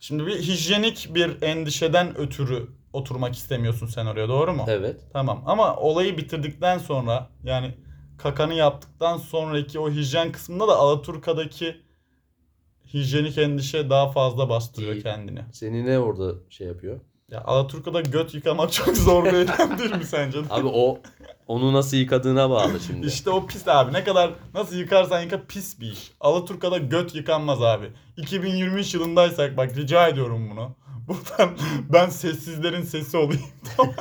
Şimdi 0.00 0.26
bir 0.26 0.38
hijyenik 0.38 1.08
bir 1.14 1.42
endişeden 1.42 2.18
ötürü 2.18 2.66
oturmak 2.92 3.34
istemiyorsun 3.34 3.86
sen 3.86 4.06
oraya 4.06 4.28
doğru 4.28 4.52
mu? 4.52 4.64
evet. 4.68 5.00
Tamam 5.12 5.42
ama 5.46 5.76
olayı 5.76 6.18
bitirdikten 6.18 6.78
sonra 6.78 7.28
yani 7.44 7.74
kakanı 8.18 8.54
yaptıktan 8.54 9.16
sonraki 9.16 9.78
o 9.78 9.90
hijyen 9.90 10.32
kısmında 10.32 10.68
da 10.68 10.76
Alaturka'daki 10.76 11.76
hijyenik 12.94 13.38
endişe 13.38 13.90
daha 13.90 14.10
fazla 14.10 14.48
bastırıyor 14.48 14.92
Değil. 14.92 15.02
kendini. 15.02 15.40
Seni 15.52 15.86
ne 15.86 15.98
orada 15.98 16.34
şey 16.50 16.66
yapıyor? 16.66 17.00
Ya 17.30 17.42
Alaturka'da 17.44 18.00
göt 18.00 18.34
yıkamak 18.34 18.72
çok 18.72 18.96
zor 18.96 19.24
bir 19.24 19.32
eylem 19.32 19.78
değil 19.78 19.94
mi 19.96 20.04
sence? 20.04 20.38
Abi 20.50 20.66
o 20.66 20.98
onu 21.50 21.72
nasıl 21.72 21.96
yıkadığına 21.96 22.50
bağlı 22.50 22.80
şimdi. 22.86 23.06
İşte 23.06 23.30
o 23.30 23.46
pis 23.46 23.68
abi. 23.68 23.92
Ne 23.92 24.04
kadar 24.04 24.30
nasıl 24.54 24.76
yıkarsan 24.76 25.20
yıka 25.20 25.46
pis 25.46 25.80
bir 25.80 25.92
iş. 25.92 26.12
Alaturka'da 26.20 26.78
göt 26.78 27.14
yıkanmaz 27.14 27.62
abi. 27.62 27.92
2023 28.16 28.94
yılındaysak 28.94 29.56
bak 29.56 29.76
rica 29.76 30.08
ediyorum 30.08 30.50
bunu. 30.50 30.76
Buradan 31.08 31.56
ben 31.92 32.08
sessizlerin 32.08 32.82
sesi 32.82 33.16
olayım. 33.16 33.42
Tamam. 33.76 33.94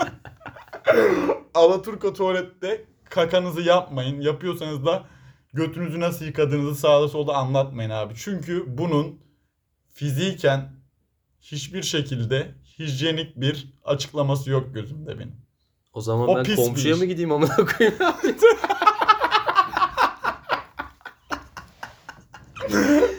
Alaturka 1.54 2.14
tuvalette 2.14 2.86
kakanızı 3.10 3.62
yapmayın. 3.62 4.22
Yapıyorsanız 4.22 4.86
da 4.86 5.04
götünüzü 5.54 6.00
nasıl 6.00 6.26
yıkadığınızı 6.26 6.80
sağda 6.80 7.08
solda 7.08 7.36
anlatmayın 7.36 7.90
abi. 7.90 8.14
Çünkü 8.18 8.78
bunun 8.78 9.20
fiziken 9.94 10.70
hiçbir 11.42 11.84
şekilde 11.84 12.56
hijyenik 12.80 13.42
bir 13.42 13.74
açıklaması 13.86 14.50
yok 14.50 14.74
gözümde 14.74 15.20
benim. 15.20 15.49
O 15.94 16.02
zaman 16.02 16.30
O 16.30 16.36
ben 16.38 16.56
komşuya 16.56 16.96
mı 16.96 17.06
gideyim 17.06 17.32
amına 17.32 17.56
koyayım? 17.56 17.98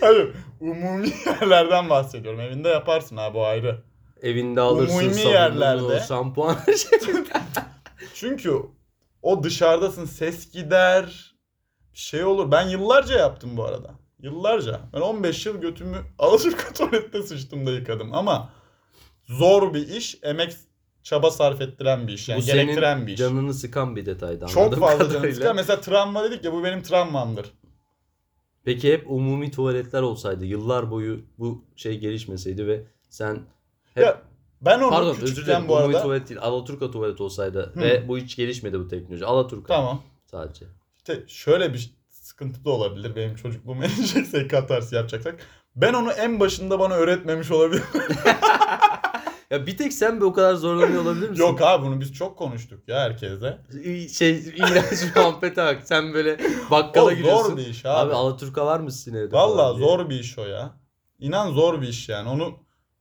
Hayır. 0.01 0.35
Umumi 0.61 1.13
yerlerden 1.27 1.91
bahsediyorum. 1.91 2.41
Evinde 2.41 2.69
yaparsın 2.69 3.17
abi 3.17 3.39
o 3.39 3.43
ayrı. 3.43 3.83
Evinde 4.23 4.61
alırsın 4.61 4.95
Umumi 4.99 5.15
sabununu, 5.15 5.33
yerlerde. 5.33 6.01
şampuan. 6.09 6.57
Çünkü 8.15 8.55
o 9.23 9.43
dışarıdasın 9.43 10.05
ses 10.05 10.51
gider. 10.53 11.35
Şey 11.95 12.25
olur. 12.25 12.51
Ben 12.51 12.69
yıllarca 12.69 13.19
yaptım 13.19 13.57
bu 13.57 13.65
arada. 13.65 13.91
Yıllarca. 14.23 14.81
Ben 14.93 15.01
15 15.01 15.47
yıl 15.47 15.61
götümü 15.61 15.97
Alaturka 16.19 16.73
tuvalette 16.75 17.23
sıçtım 17.23 17.67
da 17.67 17.71
yıkadım. 17.71 18.15
Ama 18.15 18.53
zor 19.25 19.75
bir 19.75 19.89
iş. 19.89 20.19
Emek 20.23 20.53
çaba 21.03 21.31
sarf 21.31 21.61
ettiren 21.61 22.09
bir 22.09 22.13
iş. 22.13 22.29
Yani 22.29 22.39
Bu 22.39 22.43
senin 22.43 22.63
gerektiren 22.63 23.07
bir 23.07 23.13
iş. 23.13 23.19
canını 23.19 23.55
sıkan 23.55 23.97
bir 23.97 24.07
detaydı 24.07 24.47
Çok 24.47 24.75
fazla 24.79 24.99
kadarıyla. 25.09 25.35
sıkar. 25.35 25.55
Mesela 25.55 25.81
travma 25.81 26.25
dedik 26.25 26.45
ya 26.45 26.53
bu 26.53 26.65
benim 26.65 26.83
travmamdır. 26.83 27.47
Peki 28.65 28.93
hep 28.93 29.11
umumi 29.11 29.51
tuvaletler 29.51 30.03
olsaydı 30.03 30.45
yıllar 30.45 30.91
boyu 30.91 31.21
bu 31.39 31.65
şey 31.77 31.99
gelişmeseydi 31.99 32.67
ve 32.67 32.83
sen 33.09 33.39
hep 33.95 34.05
Ya 34.05 34.23
ben 34.63 34.81
onu 34.81 34.91
pardon 34.91 35.17
özür 35.23 35.47
dilerim 35.47 35.69
bu 35.69 35.73
umumi 35.77 35.87
arada. 35.95 36.03
tuvalet 36.03 36.29
değil 36.29 36.41
Alaturka 36.41 36.91
tuvalet 36.91 37.21
olsaydı 37.21 37.71
Hı. 37.75 37.81
ve 37.81 38.09
bu 38.09 38.19
hiç 38.19 38.37
gelişmedi 38.37 38.79
bu 38.81 38.89
teknoloji 38.89 39.25
Alaturka 39.27 39.75
Tamam. 39.75 40.03
sadece. 40.27 40.65
İşte 40.97 41.23
şöyle 41.27 41.73
bir 41.75 41.91
sıkıntı 42.11 42.65
da 42.65 42.71
olabilir. 42.71 43.17
Benim 43.17 43.35
çocukluğuma 43.37 43.85
enecek 44.15 44.51
katarsi 44.51 44.95
yapacaksak. 44.95 45.37
Ben 45.77 45.95
onu 45.95 46.13
en 46.13 46.41
başında 46.41 46.79
bana 46.79 46.95
öğretmemiş 46.95 47.51
olabilir. 47.51 47.83
Ya 49.51 49.67
bir 49.67 49.77
tek 49.77 49.93
sen 49.93 50.17
bir 50.21 50.25
o 50.25 50.33
kadar 50.33 50.55
zorlanıyor 50.55 51.03
olabilir 51.03 51.31
misin? 51.31 51.43
Yok 51.43 51.63
abi 51.63 51.87
bunu 51.87 52.01
biz 52.01 52.13
çok 52.13 52.39
konuştuk 52.39 52.89
ya 52.89 53.01
herkese. 53.01 53.59
Şey 54.13 54.31
iğrenç 54.39 55.17
muhabbete 55.17 55.63
bak 55.65 55.79
sen 55.85 56.15
böyle 56.15 56.39
bakkala 56.71 57.05
O 57.05 57.13
gidiyorsun. 57.13 57.49
zor 57.51 57.57
bir 57.57 57.67
iş 57.67 57.87
abi. 57.87 57.91
Abi 57.93 58.15
Alaturka 58.15 58.67
var 58.67 58.81
mı 58.81 58.93
sizin 58.93 59.15
evde? 59.17 59.33
Valla 59.37 59.73
zor 59.75 60.11
bir 60.11 60.21
iş 60.21 60.39
o 60.39 60.47
ya. 60.47 60.71
İnan 61.19 61.51
zor 61.53 61.83
bir 61.83 61.89
iş 61.89 62.09
yani. 62.09 62.29
Onu 62.29 62.53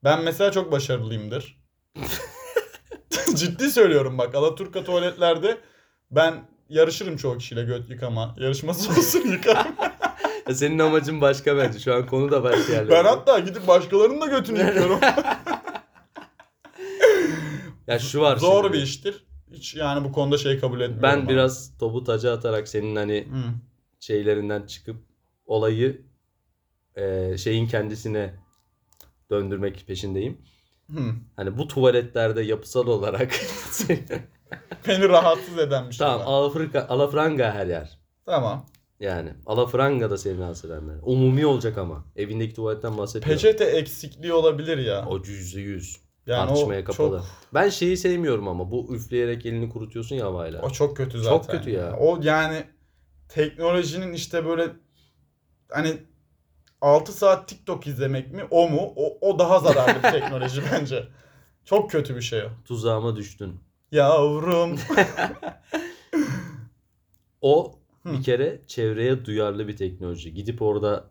ben 0.03 0.23
mesela 0.23 0.51
çok 0.51 0.71
başarılıyımdır. 0.71 1.59
Ciddi 3.35 3.71
söylüyorum 3.71 4.17
bak 4.17 4.35
Alaturka 4.35 4.83
tuvaletlerde 4.83 5.57
ben 6.11 6.33
yarışırım 6.69 7.17
çoğu 7.17 7.37
kişiyle 7.37 7.63
göt 7.63 7.89
yıkama. 7.89 8.35
Yarışması 8.39 8.89
olsun 8.89 9.19
yıkarım. 9.31 9.71
Senin 10.53 10.79
amacın 10.79 11.21
başka 11.21 11.57
bence. 11.57 11.79
Şu 11.79 11.93
an 11.95 12.05
konu 12.05 12.31
da 12.31 12.43
başka 12.43 12.73
yerlerde. 12.73 12.91
ben 12.91 13.03
hatta 13.03 13.39
gidip 13.39 13.67
başkalarının 13.67 14.21
da 14.21 14.25
götünü 14.25 14.59
yıkıyorum. 14.59 14.99
Ya 17.89 17.99
şu 17.99 18.21
var 18.21 18.37
Zor 18.37 18.63
şimdi. 18.63 18.77
bir 18.77 18.81
iştir. 18.83 19.25
Hiç 19.51 19.75
yani 19.75 20.03
bu 20.03 20.11
konuda 20.11 20.37
şey 20.37 20.59
kabul 20.59 20.81
etmiyorum. 20.81 21.03
Ben 21.03 21.17
abi. 21.21 21.29
biraz 21.29 21.77
topu 21.77 22.03
taca 22.03 22.33
atarak 22.33 22.67
senin 22.67 22.95
hani 22.95 23.27
Hı. 23.31 23.39
şeylerinden 23.99 24.61
çıkıp 24.61 24.97
olayı 25.45 26.01
e, 26.95 27.37
şeyin 27.37 27.67
kendisine 27.67 28.33
döndürmek 29.31 29.87
peşindeyim. 29.87 30.37
Hı. 30.91 30.99
Hani 31.35 31.57
bu 31.57 31.67
tuvaletlerde 31.67 32.41
yapısal 32.41 32.87
olarak 32.87 33.31
Beni 34.87 35.09
rahatsız 35.09 35.57
eden 35.57 35.87
bir 35.89 35.93
şey. 35.93 36.07
tamam 36.07 36.19
var. 36.19 36.25
alafranga, 36.25 36.87
alafranga 36.89 37.53
her 37.53 37.67
yer. 37.67 37.99
Tamam. 38.25 38.65
Yani 38.99 39.33
alafranga 39.45 40.09
da 40.11 40.17
seni 40.17 40.39
rahatsız 40.39 40.71
edenler. 40.71 40.95
Umumi 41.03 41.45
olacak 41.45 41.77
ama. 41.77 42.05
Evindeki 42.15 42.53
tuvaletten 42.55 42.97
bahsetmiyorum. 42.97 43.43
Peçete 43.43 43.63
eksikliği 43.65 44.33
olabilir 44.33 44.77
ya. 44.77 45.05
O 45.07 45.17
yüzde 45.17 45.61
yüz. 45.61 45.97
Yani 46.29 46.47
Tartışmaya 46.47 46.83
kapalı. 46.83 47.17
Çok, 47.17 47.25
Ben 47.53 47.69
şeyi 47.69 47.97
sevmiyorum 47.97 48.47
ama 48.47 48.71
bu 48.71 48.95
üfleyerek 48.95 49.45
elini 49.45 49.69
kurutuyorsun 49.69 50.15
ya 50.15 50.25
havayla. 50.25 50.61
o 50.61 50.69
çok 50.69 50.97
kötü 50.97 51.19
zaten. 51.21 51.37
Çok 51.37 51.51
kötü 51.51 51.69
ya. 51.69 51.97
O 51.99 52.19
yani 52.23 52.63
teknolojinin 53.29 54.13
işte 54.13 54.45
böyle 54.45 54.67
hani 55.71 55.97
6 56.81 57.13
saat 57.13 57.47
TikTok 57.47 57.87
izlemek 57.87 58.31
mi 58.33 58.43
o 58.51 58.69
mu? 58.69 58.93
O, 58.95 59.29
o 59.29 59.39
daha 59.39 59.59
zararlı 59.59 60.03
bir 60.03 60.11
teknoloji 60.19 60.61
bence. 60.73 61.07
Çok 61.65 61.91
kötü 61.91 62.15
bir 62.15 62.21
şey 62.21 62.41
o. 62.43 62.49
Tuzağıma 62.65 63.15
düştün. 63.15 63.59
Yavrum. 63.91 64.75
O 67.41 67.75
bir 68.05 68.23
kere 68.23 68.61
çevreye 68.67 69.25
duyarlı 69.25 69.67
bir 69.67 69.77
teknoloji. 69.77 70.33
Gidip 70.33 70.61
orada 70.61 71.03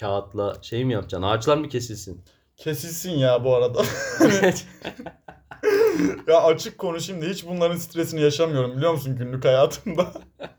kağıtla 0.00 0.56
şey 0.62 0.84
mi 0.84 0.92
yapacaksın? 0.92 1.22
Ağaçlar 1.26 1.56
mı 1.56 1.68
kesilsin? 1.68 2.22
Kesilsin 2.56 3.10
ya 3.10 3.44
bu 3.44 3.54
arada. 3.54 3.82
ya 6.28 6.42
açık 6.42 6.78
konuşayım 6.78 7.22
da 7.22 7.26
hiç 7.26 7.46
bunların 7.46 7.76
stresini 7.76 8.20
yaşamıyorum 8.20 8.76
biliyor 8.76 8.92
musun 8.92 9.16
günlük 9.16 9.44
hayatımda. 9.44 10.12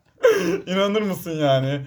İnanır 0.68 1.02
mısın 1.02 1.32
yani? 1.32 1.82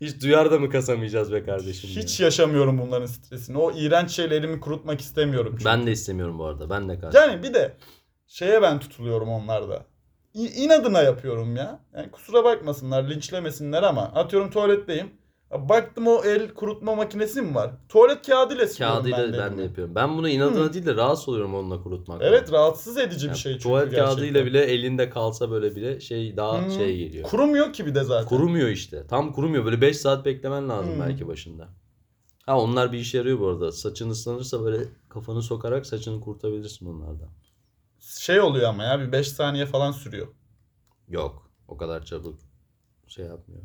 Hiç 0.00 0.22
duyar 0.22 0.50
da 0.50 0.58
mı 0.58 0.70
kasamayacağız 0.70 1.32
be 1.32 1.44
kardeşim? 1.44 1.90
Hiç 1.90 2.20
yaşamıyorum 2.20 2.78
bunların 2.78 3.06
stresini. 3.06 3.58
O 3.58 3.72
iğrenç 3.72 4.10
şeylerimi 4.10 4.60
kurutmak 4.60 5.00
istemiyorum 5.00 5.50
çünkü. 5.52 5.64
Ben 5.64 5.86
de 5.86 5.92
istemiyorum 5.92 6.38
bu 6.38 6.44
arada. 6.44 6.70
Ben 6.70 6.88
de 6.88 6.98
karşı. 6.98 7.18
Yani 7.18 7.42
bir 7.42 7.54
de 7.54 7.72
şeye 8.26 8.62
ben 8.62 8.78
tutuluyorum 8.78 9.28
onlarda. 9.28 9.84
İ- 10.34 10.64
inadına 10.64 11.02
yapıyorum 11.02 11.56
ya. 11.56 11.80
Yani 11.96 12.10
kusura 12.10 12.44
bakmasınlar, 12.44 13.10
linçlemesinler 13.10 13.82
ama 13.82 14.02
atıyorum 14.02 14.50
tuvaletteyim. 14.50 15.10
Baktım 15.50 16.06
o 16.06 16.22
el 16.24 16.54
kurutma 16.54 16.94
makinesi 16.94 17.42
mi 17.42 17.54
var? 17.54 17.70
Tuvalet 17.88 18.26
kağıdıyla 18.26 18.66
siliyorum 18.66 18.96
Kağıdıyla 18.96 19.18
ben, 19.18 19.32
ben, 19.32 19.38
elimi. 19.46 19.58
de 19.58 19.62
yapıyorum. 19.62 19.94
Ben 19.94 20.18
bunu 20.18 20.28
inadına 20.28 20.64
Hı. 20.64 20.72
değil 20.72 20.86
de 20.86 20.94
rahatsız 20.96 21.28
oluyorum 21.28 21.54
onunla 21.54 21.82
kurutmak. 21.82 22.22
Evet 22.22 22.52
rahatsız 22.52 22.98
edici 22.98 23.30
bir 23.30 23.34
şey 23.34 23.52
çünkü 23.52 23.62
Tuvalet 23.62 23.90
gerçekten. 23.90 24.06
kağıdıyla 24.14 24.46
bile 24.46 24.64
elinde 24.64 25.10
kalsa 25.10 25.50
böyle 25.50 25.76
bile 25.76 26.00
şey 26.00 26.36
daha 26.36 26.66
Hı. 26.66 26.70
şey 26.70 26.96
geliyor. 26.98 27.24
Kurumuyor 27.28 27.72
ki 27.72 27.86
bir 27.86 27.94
de 27.94 28.04
zaten. 28.04 28.28
Kurumuyor 28.28 28.68
işte. 28.68 29.06
Tam 29.06 29.32
kurumuyor. 29.32 29.64
Böyle 29.64 29.80
5 29.80 29.96
saat 29.96 30.24
beklemen 30.24 30.68
lazım 30.68 30.92
Hmm. 30.94 31.00
belki 31.00 31.28
başında. 31.28 31.68
Ha 32.46 32.60
onlar 32.60 32.92
bir 32.92 32.98
işe 32.98 33.18
yarıyor 33.18 33.40
bu 33.40 33.48
arada. 33.48 33.72
Saçın 33.72 34.10
ıslanırsa 34.10 34.64
böyle 34.64 34.84
kafanı 35.08 35.42
sokarak 35.42 35.86
saçını 35.86 36.20
kurtabilirsin 36.20 36.86
onlardan. 36.86 37.28
Şey 38.00 38.40
oluyor 38.40 38.68
ama 38.68 38.84
ya 38.84 39.00
bir 39.00 39.12
5 39.12 39.28
saniye 39.28 39.66
falan 39.66 39.92
sürüyor. 39.92 40.26
Yok. 41.08 41.50
O 41.68 41.76
kadar 41.76 42.04
çabuk 42.04 42.38
şey 43.08 43.24
yapmıyor. 43.26 43.62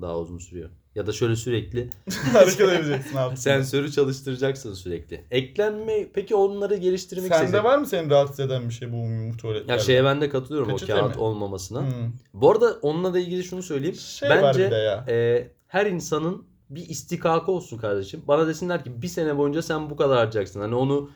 Daha 0.00 0.18
uzun 0.18 0.38
sürüyor. 0.38 0.70
Ya 0.94 1.06
da 1.06 1.12
şöyle 1.12 1.36
sürekli 1.36 1.90
Hareket 2.32 2.60
edeceksin 2.68 3.16
abi. 3.16 3.36
sensörü 3.36 3.92
çalıştıracaksın 3.92 4.74
sürekli. 4.74 5.24
Eklenme 5.30 6.08
peki 6.14 6.34
onları 6.34 6.76
geliştirmek 6.76 7.28
Sende 7.32 7.44
istesek- 7.44 7.64
var 7.64 7.78
mı 7.78 7.86
seni 7.86 8.10
rahatsız 8.10 8.40
eden 8.40 8.68
bir 8.68 8.74
şey 8.74 8.92
bu 8.92 8.96
umumi 8.96 9.36
tuvaletlerde? 9.36 9.72
Ya 9.72 9.78
şeye 9.78 10.04
ben 10.04 10.20
de 10.20 10.28
katılıyorum 10.28 10.68
Peçete 10.70 10.94
o 10.94 10.98
kağıt 10.98 11.16
mi? 11.16 11.22
olmamasına. 11.22 11.80
Hmm. 11.80 12.12
Bu 12.34 12.50
arada 12.50 12.76
onunla 12.82 13.14
da 13.14 13.18
ilgili 13.18 13.44
şunu 13.44 13.62
söyleyeyim. 13.62 13.94
Şey 13.96 14.30
Bence 14.30 14.62
ya. 14.62 15.04
e, 15.08 15.48
her 15.66 15.86
insanın 15.86 16.44
bir 16.70 16.88
istikakı 16.88 17.52
olsun 17.52 17.78
kardeşim. 17.78 18.22
Bana 18.28 18.46
desinler 18.46 18.84
ki 18.84 19.02
bir 19.02 19.08
sene 19.08 19.38
boyunca 19.38 19.62
sen 19.62 19.90
bu 19.90 19.96
kadar 19.96 20.18
harcayacaksın. 20.18 20.60
Hani 20.60 20.74
onu 20.74 21.10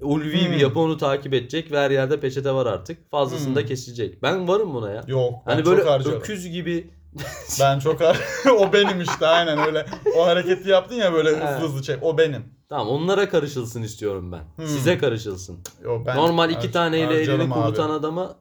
ulvi 0.00 0.44
Hmm. 0.44 0.52
bir 0.52 0.56
yapı 0.60 0.80
onu 0.80 0.96
takip 0.98 1.34
edecek 1.34 1.72
ve 1.72 1.78
her 1.78 1.90
yerde 1.90 2.20
peçete 2.20 2.52
var 2.52 2.66
artık. 2.66 3.10
Fazlasını 3.10 3.48
Hmm. 3.48 3.54
da 3.54 3.64
kesilecek. 3.64 4.22
Ben 4.22 4.48
varım 4.48 4.74
buna 4.74 4.90
ya. 4.92 5.04
Yok 5.06 5.34
Hani 5.44 5.64
böyle 5.64 5.82
öküz 6.16 6.48
gibi 6.48 6.90
Ben 7.60 7.78
çok 7.78 8.00
O 8.58 8.72
benim 8.72 9.00
işte 9.00 9.26
aynen 9.26 9.58
öyle. 9.58 9.86
O 10.16 10.26
hareketi 10.26 10.68
yaptın 10.68 10.94
ya 10.94 11.12
böyle 11.12 11.28
hızlı 11.28 11.68
hızlı 11.68 11.82
çek. 11.82 12.02
O 12.02 12.18
benim. 12.18 12.44
tamam 12.68 12.88
onlara 12.88 13.28
karışılsın 13.28 13.82
istiyorum 13.82 14.32
ben. 14.32 14.42
Hmm. 14.56 14.66
Size 14.66 14.98
karışılsın. 14.98 15.58
Yo, 15.82 16.06
ben 16.06 16.16
Normal 16.16 16.50
iki 16.50 16.70
taneyle 16.70 17.14
elini 17.14 17.42
abi. 17.42 17.50
kurutan 17.50 17.90
adama 17.90 18.36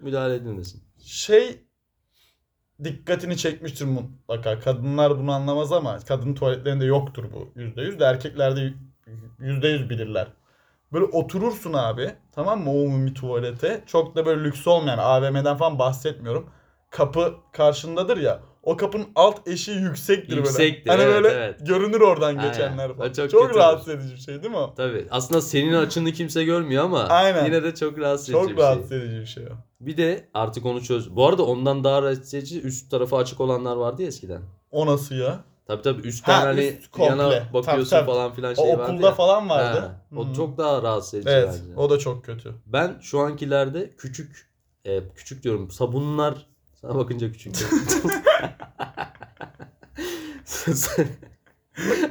müdahale 0.00 0.34
edilmesin. 0.34 0.82
Şey 1.04 1.64
dikkatini 2.84 3.36
çekmiştir 3.36 3.84
mutlaka. 3.84 4.60
Kadınlar 4.60 5.18
bunu 5.18 5.32
anlamaz 5.32 5.72
ama 5.72 5.98
kadın 5.98 6.34
tuvaletlerinde 6.34 6.84
yoktur 6.84 7.24
bu 7.32 7.60
yüzde 7.60 7.82
yüz 7.82 8.00
de 8.00 8.04
erkeklerde 8.04 8.74
yüzde 9.38 9.68
yüz 9.68 9.90
bilirler. 9.90 10.26
Böyle 10.92 11.04
oturursun 11.04 11.72
abi 11.72 12.10
tamam 12.32 12.62
mı 12.62 12.70
umumi 12.70 13.14
tuvalete. 13.14 13.82
Çok 13.86 14.16
da 14.16 14.26
böyle 14.26 14.44
lüks 14.44 14.66
olmayan 14.66 14.98
AVM'den 14.98 15.56
falan 15.56 15.78
bahsetmiyorum. 15.78 16.50
Kapı 16.94 17.34
karşındadır 17.52 18.16
ya. 18.16 18.40
O 18.62 18.76
kapının 18.76 19.06
alt 19.14 19.48
eşiği 19.48 19.78
yüksektir, 19.78 20.36
Yüksektir, 20.36 20.90
böyle. 20.90 21.02
Hani 21.02 21.12
evet, 21.12 21.24
böyle 21.24 21.34
evet. 21.34 21.66
görünür 21.66 22.00
oradan 22.00 22.28
Aynen. 22.28 22.48
geçenler 22.48 22.90
O 22.90 22.94
falan. 22.94 23.12
çok 23.12 23.30
Çok, 23.30 23.46
kötü 23.46 23.58
rahatsız 23.58 23.88
edici 23.88 24.14
bir 24.14 24.20
şey 24.20 24.42
değil 24.42 24.50
mi 24.50 24.56
o? 24.56 24.74
Tabii. 24.76 25.06
Aslında 25.10 25.40
senin 25.40 25.74
açını 25.74 26.12
kimse 26.12 26.44
görmüyor 26.44 26.84
ama 26.84 27.02
Aynen. 27.02 27.44
yine 27.44 27.62
de 27.62 27.74
çok 27.74 27.98
rahatsız 27.98 28.28
edici 28.28 28.40
Çok 28.40 28.50
bir 28.50 28.54
şey. 28.56 28.64
rahatsız 28.64 28.92
edici 28.92 29.20
bir 29.20 29.26
şey 29.26 29.44
o. 29.44 29.50
Bir 29.80 29.96
de 29.96 30.28
artık 30.34 30.66
onu 30.66 30.82
çöz. 30.82 31.16
Bu 31.16 31.26
arada 31.28 31.42
ondan 31.46 31.84
daha 31.84 32.02
rahatsız 32.02 32.34
edici 32.34 32.62
üst 32.62 32.90
tarafı 32.90 33.16
açık 33.16 33.40
olanlar 33.40 33.76
vardı 33.76 34.02
ya 34.02 34.08
eskiden. 34.08 34.42
O 34.70 34.86
nasıl 34.86 35.14
ya? 35.14 35.40
Tabii 35.66 35.82
tabii 35.82 36.08
üstten 36.08 36.32
Ha, 36.40 36.42
hani 36.46 36.60
üst 36.66 36.90
komple. 36.90 37.10
yana 37.10 37.30
bakıyorsun 37.52 37.90
Tabii, 37.90 38.06
tabii. 38.06 38.06
falan 38.06 38.32
filan 38.34 38.52
O 38.52 38.54
şey 38.64 38.78
vardı 38.78 38.82
okulda 38.92 39.06
ya. 39.06 39.12
falan 39.14 39.48
vardı. 39.48 39.78
Ha, 39.80 40.06
O 40.16 40.24
Hmm. 40.26 40.32
çok 40.32 40.58
daha 40.58 40.82
rahatsız 40.82 41.14
edici 41.14 41.30
Evet, 41.30 41.48
bence. 41.64 41.76
o 41.80 41.90
da 41.90 41.98
çok 41.98 42.24
kötü. 42.24 42.54
Ben 42.66 42.98
şu 43.00 43.20
ankilerde 43.20 43.90
küçük 43.98 44.54
e, 44.84 45.08
küçük 45.14 45.42
diyorum 45.42 45.70
sabunlar 45.70 46.46
sana 46.84 46.98
bakınca 46.98 47.32
küçük. 47.32 47.54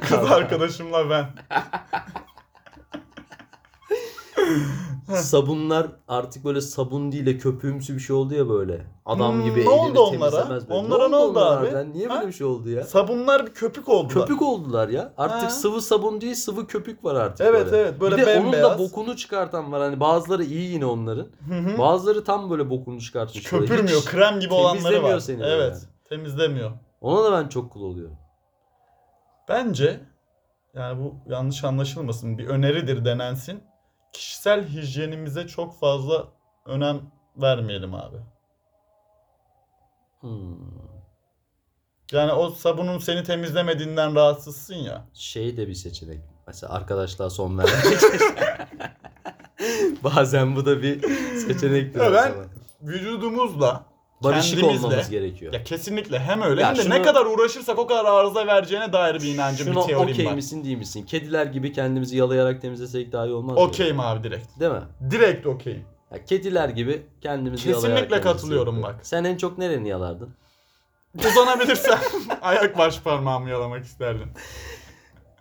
Kız 0.08 0.30
arkadaşımla 0.30 1.10
ben. 1.10 1.26
sabunlar 5.22 5.86
artık 6.08 6.44
böyle 6.44 6.60
sabun 6.60 7.12
değil 7.12 7.26
de 7.26 7.38
köpüğümsü 7.38 7.94
bir 7.94 8.00
şey 8.00 8.16
oldu 8.16 8.34
ya 8.34 8.48
böyle. 8.48 8.86
Adam 9.06 9.32
Hmm, 9.34 9.44
gibi 9.44 9.60
ne 9.60 9.62
elini 9.62 9.70
oldu 9.70 10.00
onlara? 10.00 10.30
temizlemez 10.30 10.68
böyle. 10.68 10.80
Onlara 10.80 11.08
ne 11.08 11.16
oldu 11.16 11.38
abi? 11.38 11.44
harbiden? 11.66 11.92
Niye 11.92 12.08
Ha? 12.08 12.14
böyle 12.14 12.26
bir 12.28 12.32
şey 12.32 12.46
oldu 12.46 12.70
ya? 12.70 12.84
Sabunlar 12.84 13.46
bir 13.46 13.52
köpük 13.54 13.88
oldular. 13.88 14.26
Köpük 14.26 14.42
oldular 14.42 14.88
ya. 14.88 15.12
Artık 15.16 15.42
Ha. 15.42 15.50
sıvı 15.50 15.80
sabun 15.80 16.20
değil 16.20 16.34
sıvı 16.34 16.66
köpük 16.66 17.04
var 17.04 17.14
artık 17.14 17.46
Evet 17.46 17.66
böyle. 17.66 17.76
evet 17.76 18.00
böyle 18.00 18.16
bir 18.16 18.26
de 18.26 18.40
onun 18.40 18.52
da 18.52 18.78
bokunu 18.78 19.16
çıkartan 19.16 19.72
var. 19.72 19.82
Hani 19.82 20.00
bazıları 20.00 20.44
iyi 20.44 20.70
yine 20.72 20.86
onların. 20.86 21.26
Hı 21.48 21.54
hı. 21.54 21.78
Bazıları 21.78 22.24
tam 22.24 22.50
böyle 22.50 22.70
bokunu 22.70 23.00
çıkartmış. 23.00 23.52
böyle. 23.52 23.66
Köpürmüyor. 23.66 23.98
Hiç- 24.00 24.04
krem 24.06 24.40
gibi 24.40 24.54
olanları 24.54 24.82
temizlemiyor 24.82 25.14
var. 25.14 25.18
seni 25.20 25.40
böyle 25.40 25.52
evet. 25.54 25.88
Temizlemiyor. 26.08 26.70
Ona 27.00 27.24
da 27.24 27.32
ben 27.32 27.48
çok 27.48 27.72
cool 27.72 27.82
oluyorum. 27.82 28.16
Bence 29.48 30.00
yani 30.74 31.04
bu 31.04 31.14
yanlış 31.32 31.64
anlaşılmasın 31.64 32.38
bir 32.38 32.46
öneridir 32.46 33.04
denensin. 33.04 33.60
Kişisel 34.14 34.68
hijyenimize 34.68 35.46
çok 35.46 35.80
fazla 35.80 36.28
önem 36.66 37.00
vermeyelim 37.36 37.94
abi. 37.94 38.16
Hmm. 40.20 40.56
Yani 42.12 42.32
o 42.32 42.50
sabunun 42.50 42.98
seni 42.98 43.24
temizlemediğinden 43.24 44.14
rahatsızsın 44.14 44.74
ya. 44.74 45.08
Şey 45.14 45.56
de 45.56 45.68
bir 45.68 45.74
seçenek. 45.74 46.20
Mesela 46.46 46.72
arkadaşlığa 46.72 47.30
son 47.30 47.58
vermek. 47.58 48.00
Bazen 50.04 50.56
bu 50.56 50.66
da 50.66 50.82
bir 50.82 51.02
seçenektir. 51.36 52.00
Ya 52.00 52.12
ben-. 52.12 52.34
Vücudumuzla 52.82 53.86
Barışık 54.22 54.60
kendimizle- 54.60 54.86
olmamız 54.86 55.10
gerekiyor. 55.10 55.52
ya 55.52 55.64
kesinlikle 55.64 56.18
hem 56.18 56.42
öyle 56.42 56.60
Ya 56.60 56.68
hem 56.68 56.76
de 56.76 56.82
şunu- 56.82 56.94
ne 56.94 57.02
kadar 57.02 57.26
uğraşırsak 57.26 57.78
o 57.78 57.86
kadar 57.86 58.04
arıza 58.04 58.46
vereceğine 58.46 58.92
dair 58.92 59.14
bir 59.14 59.34
inancım 59.34 59.66
bir 59.66 59.80
teorim 59.80 60.12
okey 60.12 60.26
var. 60.26 60.34
misin 60.34 60.64
değil 60.64 60.78
misin? 60.78 61.02
Kediler 61.06 61.46
gibi 61.46 61.72
kendimizi 61.72 62.16
yalayarak 62.16 62.62
temizlesek 62.62 63.12
daha 63.12 63.26
iyi 63.26 63.32
olmaz 63.34 63.54
mı? 63.56 63.60
Okeyim 63.62 64.00
abi 64.00 64.24
direkt. 64.24 64.60
Değil 64.60 64.72
mi? 64.72 64.82
Direkt 65.10 65.46
okeyim. 65.46 65.84
Ya 66.12 66.24
kediler 66.24 66.68
gibi 66.68 67.06
kendimizi 67.20 67.64
Kesinlikle 67.64 67.88
yalayarak 67.88 68.10
temizlesek. 68.10 68.32
katılıyorum 68.40 68.82
bak. 68.82 68.96
Sen 69.02 69.24
en 69.24 69.36
çok 69.36 69.58
nereni 69.58 69.88
yalardın? 69.88 70.34
Uzanabilirsem 71.18 71.98
ayak 72.42 72.78
baş 72.78 73.00
parmağımı 73.00 73.50
yalamak 73.50 73.84
isterdim. 73.84 74.32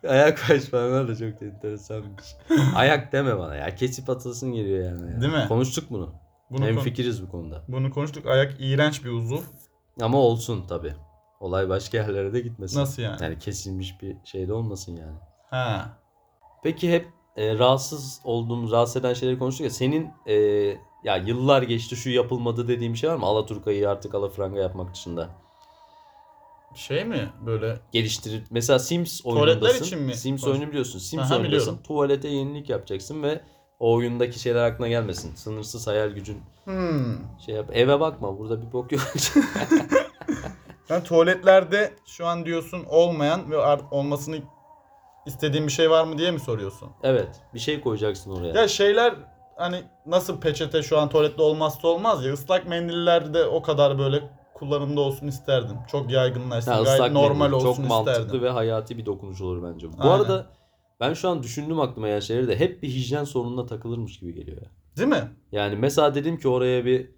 Ayak 0.08 0.42
baş 0.50 0.66
parmağı 0.70 1.08
da 1.08 1.16
çok 1.16 1.42
enteresanmış. 1.42 2.26
Ayak 2.76 3.12
deme 3.14 3.40
bana 3.40 3.56
ya. 3.56 3.76
Kesip 3.76 4.10
atılsın 4.10 4.52
geliyor 4.54 4.86
yani. 4.86 5.12
ya. 5.12 5.22
Değil 5.22 5.34
mi? 5.34 5.46
Konuştuk 5.48 5.86
bunu. 5.90 6.14
Bunu, 6.54 6.66
Hem 6.66 6.80
fikiriz 6.80 7.24
bu 7.28 7.32
konuda. 7.32 7.64
bunu 7.68 7.92
konuştuk. 7.92 8.26
Ayak 8.26 8.56
iğrenç 8.60 9.06
bir 9.06 9.10
uzuv. 9.10 9.42
Ama 10.02 10.18
olsun 10.18 10.68
tabi. 10.68 10.94
Olay 11.40 11.70
başka 11.70 11.98
yerlere 11.98 12.34
de 12.34 12.40
gitmesin. 12.40 12.80
Nasıl 12.80 13.02
yani? 13.02 13.24
Yani 13.24 13.40
kesilmiş 13.40 14.02
bir 14.02 14.18
şey 14.26 14.48
de 14.48 14.54
olmasın 14.54 14.96
yani. 14.96 15.18
Ha. 15.50 15.98
Peki 16.64 16.92
hep 16.94 17.08
e, 17.38 17.58
rahatsız 17.60 18.22
olduğumuz, 18.24 18.72
rahatsız 18.72 18.98
eden 18.98 19.14
şeyleri 19.14 19.40
konuştuk 19.40 19.64
ya. 19.64 19.70
Senin 19.70 20.10
e, 20.26 20.34
ya 21.04 21.18
yıllar 21.26 21.62
geçti 21.62 21.96
şu 21.96 22.10
yapılmadı 22.10 22.68
dediğim 22.68 22.96
şey 22.96 23.10
var 23.10 23.16
mı? 23.16 23.26
Alaturka'yı 23.26 23.90
artık 23.90 24.16
alafranga 24.16 24.60
yapmak 24.60 24.94
dışında. 24.94 25.30
Şey 26.76 27.06
mi 27.06 27.30
böyle? 27.46 27.80
Geliştirip 27.92 28.46
mesela 28.50 28.80
Sims 28.80 29.22
Tuvaletler 29.22 29.48
oyunundasın. 29.52 29.86
için 29.86 30.00
mi? 30.02 30.16
Sims 30.16 30.42
Konuş- 30.44 30.54
oyunu 30.58 30.70
biliyorsun. 30.70 31.00
Sims 31.00 31.24
Aha, 31.24 31.36
oyunundasın. 31.36 31.62
biliyorum. 31.62 31.84
Tuvalete 31.88 32.28
yenilik 32.28 32.70
yapacaksın 32.70 33.24
ve 33.24 33.42
o 33.84 33.94
oyundaki 33.94 34.40
şeyler 34.40 34.64
aklına 34.64 34.88
gelmesin. 34.88 35.36
Sınırsız 35.36 35.88
hayal 35.88 36.10
gücün 36.10 36.42
Hmm. 36.64 37.16
şey 37.46 37.56
yap. 37.56 37.70
Eve 37.74 38.00
bakma. 38.00 38.40
Burada 38.40 38.62
bir 38.62 38.72
bok 38.74 38.92
yok. 38.92 39.02
Yani 40.90 41.04
tuvaletlerde 41.04 41.94
şu 42.06 42.26
an 42.28 42.46
diyorsun 42.46 42.84
olmayan 42.90 43.52
ve 43.52 43.58
olmasını 43.92 44.38
istediğin 45.26 45.68
bir 45.68 45.72
şey 45.72 45.90
var 45.90 46.04
mı 46.04 46.18
diye 46.18 46.32
mi 46.32 46.40
soruyorsun? 46.40 46.90
evet. 47.04 47.28
Bir 47.54 47.60
şey 47.60 47.82
koyacaksın 47.82 48.32
oraya. 48.32 48.54
Ya 48.62 48.68
şeyler 48.68 49.14
hani 49.58 49.84
nasıl 50.06 50.40
peçete 50.40 50.84
şu 50.84 51.00
an 51.00 51.10
tuvalette 51.10 51.42
olmazsa 51.42 51.88
olmaz 51.88 52.26
ya 52.26 52.34
ıslak 52.34 52.68
mendiller 52.68 53.34
de 53.34 53.46
o 53.46 53.62
kadar 53.62 54.00
böyle 54.00 54.24
kullanımda 54.54 55.02
olsun 55.02 55.28
isterdim. 55.28 55.78
Çok 55.92 56.12
yaygınlaşsın. 56.12 56.72
Ha, 56.72 56.82
gayet 56.82 57.12
normal 57.12 57.50
mendil. 57.50 57.54
olsun 57.66 57.82
Çok 57.84 57.90
mantıklı 57.90 58.22
isterdim. 58.22 58.42
ve 58.44 58.50
hayati 58.50 58.98
bir 58.98 59.06
dokunuş 59.06 59.42
olur 59.42 59.64
bence. 59.74 59.88
Bu 59.88 59.96
Aynen. 60.00 60.12
arada 60.16 60.46
ben 61.04 61.14
şu 61.14 61.30
an 61.30 61.44
düşündüm 61.44 61.80
aklıma 61.80 62.08
ya 62.08 62.22
şeyleri 62.22 62.48
de 62.48 62.60
hep 62.60 62.84
bir 62.84 62.88
hijyen 62.88 63.24
sorununa 63.24 63.66
takılırmış 63.66 64.20
gibi 64.20 64.34
geliyor 64.34 64.62
ya. 64.62 64.68
Değil 64.98 65.10
mi? 65.10 65.32
Yani 65.52 65.76
mesela 65.76 66.16
dedim 66.16 66.38
ki 66.38 66.48
oraya 66.48 66.86
bir 66.86 67.12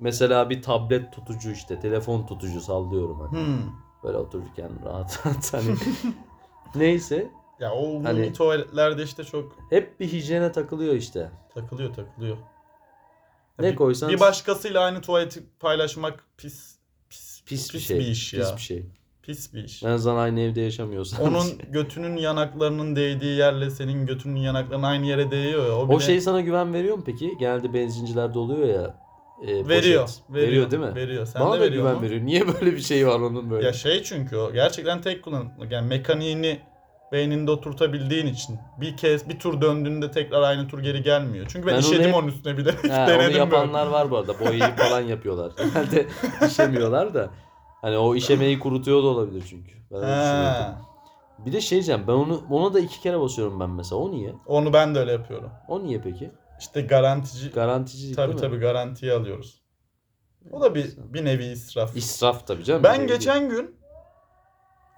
Mesela 0.00 0.50
bir 0.50 0.62
tablet 0.62 1.12
tutucu 1.12 1.50
işte 1.50 1.80
telefon 1.80 2.26
tutucu 2.26 2.60
sallıyorum 2.60 3.20
hani. 3.20 3.46
Hmm. 3.46 3.58
Böyle 4.04 4.16
otururken 4.18 4.70
rahat 4.84 5.26
rahat 5.26 5.52
hani. 5.52 5.74
Neyse 6.74 7.30
Ya 7.60 7.72
o 7.72 7.82
umumi 7.86 8.04
Hani- 8.06 8.32
tuvaletlerde 8.32 9.02
işte 9.02 9.24
çok 9.24 9.56
hep 9.70 10.00
bir 10.00 10.12
hijyene 10.12 10.52
takılıyor 10.52 10.94
işte. 10.94 11.30
takılıyor 11.54 11.94
takılıyor. 11.94 12.36
Ne 13.58 13.70
bir, 13.70 13.76
koysan 13.76 14.08
bir 14.10 14.20
başkasıyla 14.20 14.80
aynı 14.80 15.00
tuvaleti 15.00 15.42
paylaşmak 15.60 16.24
pis 16.36 16.78
pis 17.08 17.44
pis 17.44 17.74
bir 17.74 17.78
şey. 17.78 18.10
iş 18.12 18.34
ya. 18.34 18.40
Pis 18.40 18.56
bir 18.56 18.60
şey. 18.62 18.86
Pis 19.26 19.54
bir 19.54 19.64
iş. 19.64 19.82
En 19.82 19.88
azından 19.88 20.16
aynı 20.16 20.40
evde 20.40 20.60
yaşamıyorsan. 20.60 21.26
Onun 21.26 21.46
götünün 21.72 22.16
yanaklarının 22.16 22.96
değdiği 22.96 23.36
yerle 23.38 23.70
senin 23.70 24.06
götünün 24.06 24.40
yanaklarının 24.40 24.86
aynı 24.86 25.06
yere 25.06 25.30
değiyor. 25.30 25.68
O, 25.72 25.76
o 25.76 25.88
bile 25.90 26.00
şey 26.00 26.20
sana 26.20 26.40
güven 26.40 26.74
veriyor 26.74 26.96
mu 26.96 27.02
peki? 27.06 27.36
Genelde 27.40 27.74
benzincilerde 27.74 28.38
oluyor 28.38 28.68
ya. 28.68 28.94
e, 29.42 29.46
poşet. 29.62 29.68
veriyor, 29.68 30.08
Veriyor 30.30 30.70
değil 30.70 30.82
mi? 30.82 30.94
Veriyor. 30.94 31.26
Sen 31.26 31.42
Bana 31.42 31.54
de 31.54 31.56
da 31.60 31.64
veriyor 31.64 31.82
güven 31.82 31.96
mu? 31.96 32.02
veriyor. 32.02 32.26
Niye 32.26 32.46
böyle 32.46 32.72
bir 32.76 32.80
şey 32.80 33.06
var 33.06 33.20
onun 33.20 33.50
böyle? 33.50 33.66
Ya 33.66 33.72
şey 33.72 34.02
çünkü 34.02 34.36
o 34.36 34.52
gerçekten 34.52 35.00
tek 35.00 35.22
kullanımlık. 35.22 35.72
Yani 35.72 35.88
mekaniğini 35.88 36.58
beyninde 37.12 37.50
oturtabildiğin 37.50 38.26
için 38.26 38.58
bir 38.80 38.96
kez 38.96 39.28
bir 39.28 39.38
tur 39.38 39.60
döndüğünde 39.60 40.10
tekrar 40.10 40.42
aynı 40.42 40.68
tur 40.68 40.78
geri 40.82 41.02
gelmiyor. 41.02 41.46
Çünkü 41.48 41.66
ben, 41.66 41.74
Ben 41.74 41.78
onu 41.82 41.86
işedim 41.92 42.06
hep- 42.08 42.14
onun 42.14 42.28
üstüne 42.28 42.58
bir 42.58 42.64
de 42.64 42.70
onu 42.84 42.90
denedim 43.08 43.36
yapanlar 43.36 43.86
var 43.86 44.10
bu 44.10 44.16
arada. 44.18 44.40
Boyayı 44.40 44.76
falan 44.76 45.00
yapıyorlar. 45.00 45.52
Genelde 45.58 46.06
işemiyorlar 46.46 47.14
da. 47.14 47.30
Hani 47.84 47.98
o 47.98 48.14
işemeyi 48.14 48.58
kurutuyor 48.58 49.02
da 49.02 49.06
olabilir 49.06 49.44
çünkü. 49.50 49.72
Ben 49.90 50.02
öyle 50.02 50.74
Bir 51.38 51.52
de 51.52 51.60
şey 51.60 51.76
diyeceğim 51.76 52.04
ben 52.08 52.12
onu 52.12 52.42
ona 52.50 52.74
da 52.74 52.80
iki 52.80 53.00
kere 53.00 53.20
basıyorum 53.20 53.60
ben 53.60 53.70
mesela. 53.70 54.00
O 54.00 54.10
niye? 54.10 54.34
onu 54.46 54.72
ben 54.72 54.94
de 54.94 54.98
öyle 54.98 55.12
yapıyorum. 55.12 55.50
O 55.68 55.82
niye 55.82 56.00
peki? 56.00 56.30
İşte 56.60 56.80
garantici 56.80 57.50
Garanticilik 57.50 58.16
tabii 58.16 58.26
değil 58.32 58.44
mi? 58.44 58.50
tabii 58.50 58.60
garantiye 58.60 59.12
alıyoruz. 59.12 59.62
O 60.52 60.60
da 60.60 60.74
bir 60.74 60.94
bir 60.96 61.24
nevi 61.24 61.44
israf. 61.44 61.96
İsraf 61.96 62.46
tabii 62.46 62.64
canım. 62.64 62.82
Ben 62.82 63.06
geçen 63.06 63.48
gün 63.48 63.76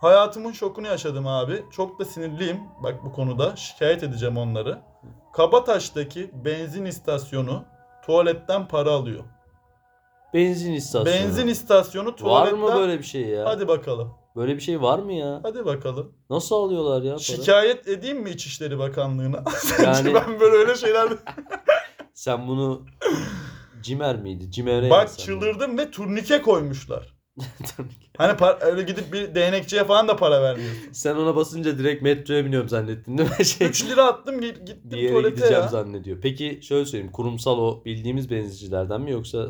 hayatımın 0.00 0.52
şokunu 0.52 0.86
yaşadım 0.86 1.26
abi. 1.26 1.64
Çok 1.70 2.00
da 2.00 2.04
sinirliyim 2.04 2.60
bak 2.82 3.04
bu 3.04 3.12
konuda. 3.12 3.56
Şikayet 3.56 4.02
edeceğim 4.02 4.36
onları. 4.36 4.78
Kabataş'taki 5.32 6.30
benzin 6.44 6.84
istasyonu 6.84 7.64
tuvaletten 8.06 8.68
para 8.68 8.90
alıyor. 8.90 9.24
Benzin 10.36 10.72
istasyonu. 10.72 11.18
Benzin 11.24 11.48
istasyonu 11.48 12.14
Var 12.20 12.52
mı 12.52 12.74
böyle 12.74 12.98
bir 12.98 13.04
şey 13.04 13.22
ya? 13.22 13.44
Hadi 13.44 13.68
bakalım. 13.68 14.14
Böyle 14.36 14.56
bir 14.56 14.60
şey 14.60 14.82
var 14.82 14.98
mı 14.98 15.12
ya? 15.12 15.40
Hadi 15.42 15.64
bakalım. 15.64 16.12
Nasıl 16.30 16.56
alıyorlar 16.56 17.02
ya 17.02 17.10
para? 17.12 17.18
Şikayet 17.18 17.88
edeyim 17.88 18.22
mi 18.22 18.30
İçişleri 18.30 18.78
Bakanlığı'na? 18.78 19.36
Yani- 19.82 19.96
Sence 19.96 20.14
ben 20.14 20.40
böyle 20.40 20.56
öyle 20.56 20.74
şeyler... 20.74 21.08
Sen 22.14 22.48
bunu 22.48 22.82
Cimer 23.82 24.16
miydi? 24.16 24.50
Cimer'e 24.50 24.90
Bak 24.90 25.02
yazsan 25.02 25.24
çıldırdım 25.24 25.78
ve 25.78 25.90
turnike 25.90 26.42
koymuşlar. 26.42 27.16
Hani 28.18 28.32
par- 28.32 28.64
öyle 28.64 28.82
gidip 28.82 29.12
bir 29.12 29.34
değnekçiye 29.34 29.84
falan 29.84 30.08
da 30.08 30.16
para 30.16 30.42
vermiyorsun. 30.42 30.92
Sen 30.92 31.16
ona 31.16 31.36
basınca 31.36 31.78
direkt 31.78 32.02
metroya 32.02 32.44
biniyorum 32.44 32.68
zannettin 32.68 33.18
değil 33.18 33.30
mi? 33.38 33.44
Şey, 33.44 33.68
3 33.68 33.84
lira 33.88 34.04
attım 34.04 34.40
git- 34.40 34.66
gittim 34.66 34.90
bir 34.90 34.96
yere 34.96 35.08
tuvalete 35.12 35.30
gideceğim 35.30 35.62
ya. 35.62 35.68
zannediyor. 35.68 36.18
Peki 36.22 36.60
şöyle 36.62 36.84
söyleyeyim. 36.86 37.12
Kurumsal 37.12 37.58
o 37.58 37.82
bildiğimiz 37.84 38.30
benzincilerden 38.30 39.00
mi 39.00 39.10
yoksa 39.10 39.46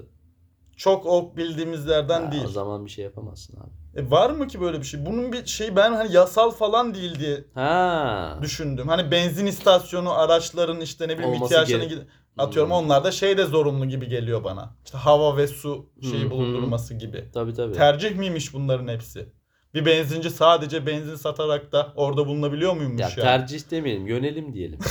Çok 0.77 1.07
ok 1.07 1.37
bildiğimizlerden 1.37 2.25
Ha, 2.25 2.33
değil. 2.33 2.45
o 2.45 2.49
zaman 2.49 2.85
bir 2.85 2.91
şey 2.91 3.05
yapamazsın 3.05 3.57
abi. 3.57 4.01
E 4.07 4.11
var 4.11 4.31
mı 4.31 4.49
ki 4.49 4.61
böyle 4.61 4.79
bir 4.81 4.85
şey? 4.85 5.07
Bunun 5.07 5.33
bir 5.33 5.47
şey 5.47 5.77
ben 5.77 5.93
hani 5.93 6.13
yasal 6.13 6.51
falan 6.51 6.95
değil 6.95 7.19
diye 7.19 7.45
Ha. 7.55 8.39
düşündüm. 8.43 8.89
Hani 8.89 9.11
benzin 9.11 9.47
istasyonu 9.47 10.13
araçların 10.13 10.81
işte 10.81 11.09
ne 11.09 11.19
bileyim 11.19 11.35
Olması 11.35 11.45
ihtiyaçlarını 11.45 12.07
atıyorum 12.39 12.71
Hmm. 12.71 12.77
onlar 12.77 13.05
da 13.05 13.11
şey 13.13 13.39
de 13.39 13.45
zorunlu 13.45 13.89
gibi 13.89 14.09
geliyor 14.09 14.45
bana. 14.45 14.75
İşte 14.85 14.99
hava 14.99 15.37
ve 15.37 15.47
su 15.47 15.87
şeyi 16.03 16.25
hı. 16.25 16.31
bulundurması 16.31 16.95
gibi. 16.95 17.25
Tabii 17.35 17.55
tabii. 17.55 17.73
Tercih 17.75 18.17
miymiş 18.17 18.55
bunların 18.55 18.89
hepsi? 18.89 19.29
Bir 19.75 19.87
benzinci 19.87 20.31
sadece 20.31 20.87
benzin 20.87 21.15
satarak 21.17 21.73
da 21.73 21.93
orada 21.97 22.27
bulunabiliyor 22.27 22.73
muymuş 22.73 23.01
ya 23.01 23.09
yani? 23.09 23.21
tercih 23.21 23.71
demeyelim, 23.71 24.07
yönelim 24.07 24.53
diyelim. 24.55 24.79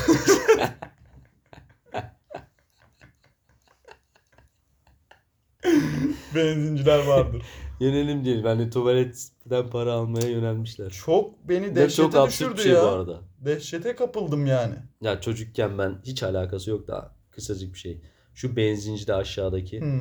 Benzinciler 6.36 7.05
vardır. 7.05 7.41
yönelim 7.80 8.26
diyelim. 8.26 8.43
Hani 8.45 8.70
tuvaletten 8.70 9.70
para 9.70 9.93
almaya 9.93 10.28
yönelmişler. 10.30 10.89
çok 11.05 11.49
beni 11.49 11.76
dehşete 11.76 12.01
çok 12.01 12.16
absürt 12.16 12.51
bir 12.51 12.55
düşürdü 12.57 12.63
şey 12.70 12.72
ya. 12.78 12.84
bu 12.84 12.88
arada. 12.88 13.22
Dehşete 13.45 13.95
kapıldım 13.95 14.45
yani. 14.45 14.76
Ya 15.01 15.22
çocukken 15.22 15.78
ben 15.78 15.95
hiç 16.05 16.24
alakası 16.24 16.70
yok 16.70 16.88
da 16.88 17.16
kısacık 17.32 17.74
bir 17.74 17.80
şey. 17.80 18.01
Şu 18.34 18.55
benzincide 18.55 19.13
aşağıdaki 19.13 19.82
Hı. 19.82 19.99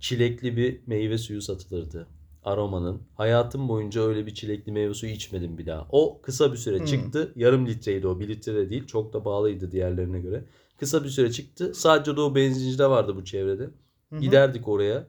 çilekli 0.00 0.56
bir 0.56 0.80
meyve 0.86 1.18
suyu 1.18 1.42
satılırdı. 1.42 2.06
Aromanın. 2.44 3.02
Hayatım 3.14 3.68
boyunca 3.68 4.02
öyle 4.02 4.26
bir 4.26 4.34
çilekli 4.34 4.72
meyve 4.72 4.94
suyu 4.94 5.12
içmedim 5.12 5.58
bir 5.58 5.66
daha. 5.66 5.86
O 5.90 6.20
kısa 6.22 6.52
bir 6.52 6.56
süre 6.56 6.78
Hmm. 6.78 6.86
çıktı. 6.86 7.32
Yarım 7.36 7.66
litreydi 7.66 8.06
o. 8.06 8.20
Bir 8.20 8.28
litre 8.28 8.54
de 8.54 8.70
değil. 8.70 8.86
Çok 8.86 9.12
da 9.12 9.22
pahalıydı 9.22 9.72
diğerlerine 9.72 10.20
göre. 10.20 10.44
Kısa 10.78 11.04
bir 11.04 11.08
süre 11.08 11.32
çıktı. 11.32 11.72
Sadece 11.74 12.16
de 12.16 12.20
o 12.20 12.34
benzincide 12.34 12.86
vardı 12.90 13.16
bu 13.16 13.24
çevrede. 13.24 13.70
Hı 14.12 14.16
hı. 14.16 14.20
Giderdik 14.20 14.68
oraya. 14.68 15.06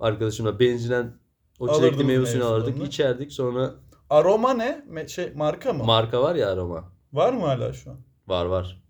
Arkadaşımla 0.00 0.60
benzinden 0.60 1.14
o 1.58 1.66
çilekli 1.68 1.86
Alırdınız 1.86 2.06
meyve 2.06 2.26
suyunu 2.26 2.44
meyve 2.44 2.56
alırdık. 2.56 2.86
içerdik. 2.86 3.32
Sonra 3.32 3.74
Aroma 4.10 4.54
ne? 4.54 4.84
Me- 4.90 5.08
şey 5.08 5.32
marka 5.34 5.72
mı? 5.72 5.84
marka 5.84 6.22
var 6.22 6.34
ya 6.34 6.50
aroma. 6.52 6.92
Var 7.12 7.32
mı 7.32 7.46
hala 7.46 7.72
şu 7.72 7.90
an? 7.90 7.96
Var 8.26 8.44
var. 8.44 8.82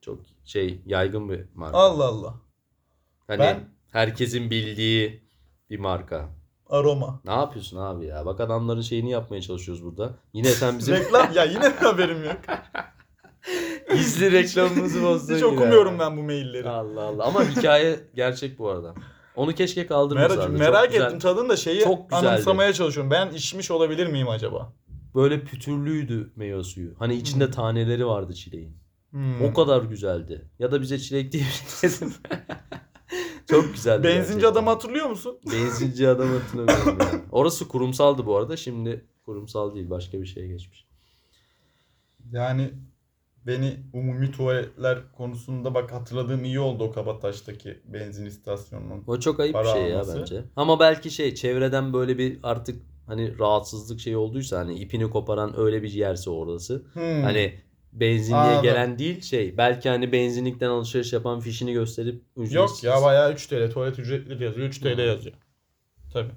Çok 0.00 0.20
şey 0.44 0.80
yaygın 0.86 1.28
bir 1.28 1.44
marka. 1.54 1.78
Allah 1.78 2.04
Allah. 2.04 2.34
Hani 3.26 3.38
Ben- 3.38 3.68
herkesin 3.92 4.50
bildiği 4.50 5.22
bir 5.70 5.78
marka. 5.78 6.28
Aroma. 6.68 7.20
Ne 7.24 7.32
yapıyorsun 7.32 7.76
abi 7.76 8.06
ya? 8.06 8.26
Bak 8.26 8.40
adamların 8.40 8.80
şeyini 8.80 9.10
yapmaya 9.10 9.40
çalışıyoruz 9.42 9.84
burada. 9.84 10.14
Yine 10.32 10.48
sen 10.48 10.78
bizim 10.78 10.94
Reklam 10.94 11.32
ya 11.34 11.44
yine 11.44 11.68
haberim 11.68 12.24
yok. 12.24 12.36
gizli 13.92 14.32
reklamımızı 14.32 15.02
bozdun 15.02 15.34
Hiç 15.34 15.42
yine. 15.42 15.52
okumuyorum 15.54 15.98
ben 15.98 16.16
bu 16.16 16.22
mailleri. 16.22 16.68
Allah 16.68 17.02
Allah. 17.02 17.24
Ama 17.24 17.44
hikaye 17.44 18.00
gerçek 18.14 18.58
bu 18.58 18.68
arada. 18.70 18.94
Onu 19.36 19.54
keşke 19.54 19.86
kaldırmasalardı. 19.86 20.52
Merak, 20.52 20.66
Çok 20.66 20.74
merak 20.74 20.92
güzel. 20.92 21.06
ettim 21.06 21.18
tadını 21.18 21.48
da 21.48 21.56
şeyi 21.56 21.80
Çok 21.80 22.10
güzeldi. 22.10 22.28
anımsamaya 22.28 22.72
çalışıyorum. 22.72 23.10
Ben 23.10 23.30
içmiş 23.30 23.70
olabilir 23.70 24.06
miyim 24.06 24.28
acaba? 24.28 24.72
Böyle 25.14 25.40
pütürlüydü 25.44 26.32
meyve 26.36 26.64
suyu. 26.64 26.94
Hani 26.98 27.14
içinde 27.14 27.44
Hmm. 27.44 27.52
taneleri 27.52 28.06
vardı 28.06 28.34
çileğin. 28.34 28.76
Hmm. 29.10 29.42
O 29.44 29.54
kadar 29.54 29.82
güzeldi. 29.82 30.50
Ya 30.58 30.72
da 30.72 30.80
bize 30.82 30.98
çilek 30.98 31.32
diye 31.32 31.44
şey 31.80 31.90
dedim. 31.90 32.14
Çok 33.50 33.74
güzeldi. 33.74 34.04
Benzinci 34.04 34.26
gerçekten. 34.26 34.48
adamı 34.52 34.70
hatırlıyor 34.70 35.06
musun? 35.06 35.38
Benzinci 35.52 36.08
adam 36.08 36.28
hatırlamıyorum 36.28 36.98
ya. 37.00 37.20
Orası 37.32 37.68
kurumsaldı 37.68 38.26
bu 38.26 38.36
arada. 38.36 38.56
Şimdi 38.56 39.04
kurumsal 39.26 39.74
değil. 39.74 39.90
Başka 39.90 40.20
bir 40.20 40.26
şeye 40.26 40.46
geçmiş. 40.48 40.86
Yani 42.32 42.70
beni 43.46 43.76
umumi 43.92 44.30
tuvaletler 44.30 44.98
konusunda 45.12 45.74
bak 45.74 45.92
hatırladığım 45.92 46.44
iyi 46.44 46.60
oldu 46.60 46.84
o 46.84 46.92
Kabataş'taki 46.92 47.80
benzin 47.84 48.26
istasyonunun. 48.26 49.04
O 49.06 49.20
çok 49.20 49.40
ayıp 49.40 49.54
bir 49.54 49.64
şey 49.68 49.82
ya 49.82 49.94
alması. 50.00 50.18
bence. 50.20 50.44
Ama 50.56 50.80
belki 50.80 51.10
şey 51.10 51.34
çevreden 51.34 51.92
böyle 51.92 52.18
bir 52.18 52.38
artık 52.42 52.82
hani 53.06 53.38
rahatsızlık 53.38 54.00
şey 54.00 54.16
olduysa 54.16 54.58
hani 54.58 54.74
ipini 54.74 55.10
koparan 55.10 55.60
öyle 55.60 55.82
bir 55.82 55.92
yerse 55.92 56.30
orası. 56.30 56.84
Hmm. 56.92 57.22
Hani 57.22 57.54
benzinliğe 57.92 58.40
Anladım. 58.42 58.62
gelen 58.62 58.98
değil 58.98 59.20
şey. 59.22 59.56
Belki 59.58 59.88
hani 59.88 60.12
benzinlikten 60.12 60.68
alışveriş 60.68 61.12
yapan 61.12 61.40
fişini 61.40 61.72
gösterip 61.72 62.22
ücretsiz. 62.36 62.84
Yok 62.84 62.94
ya 62.96 63.02
bayağı 63.02 63.32
3 63.32 63.46
TL 63.46 63.70
tuvalet 63.70 63.98
ücretli 63.98 64.44
yazıyor. 64.44 64.68
3 64.68 64.78
TL 64.78 64.92
Hmm. 64.98 65.06
yazıyor. 65.06 65.34
Tabii. 66.12 66.30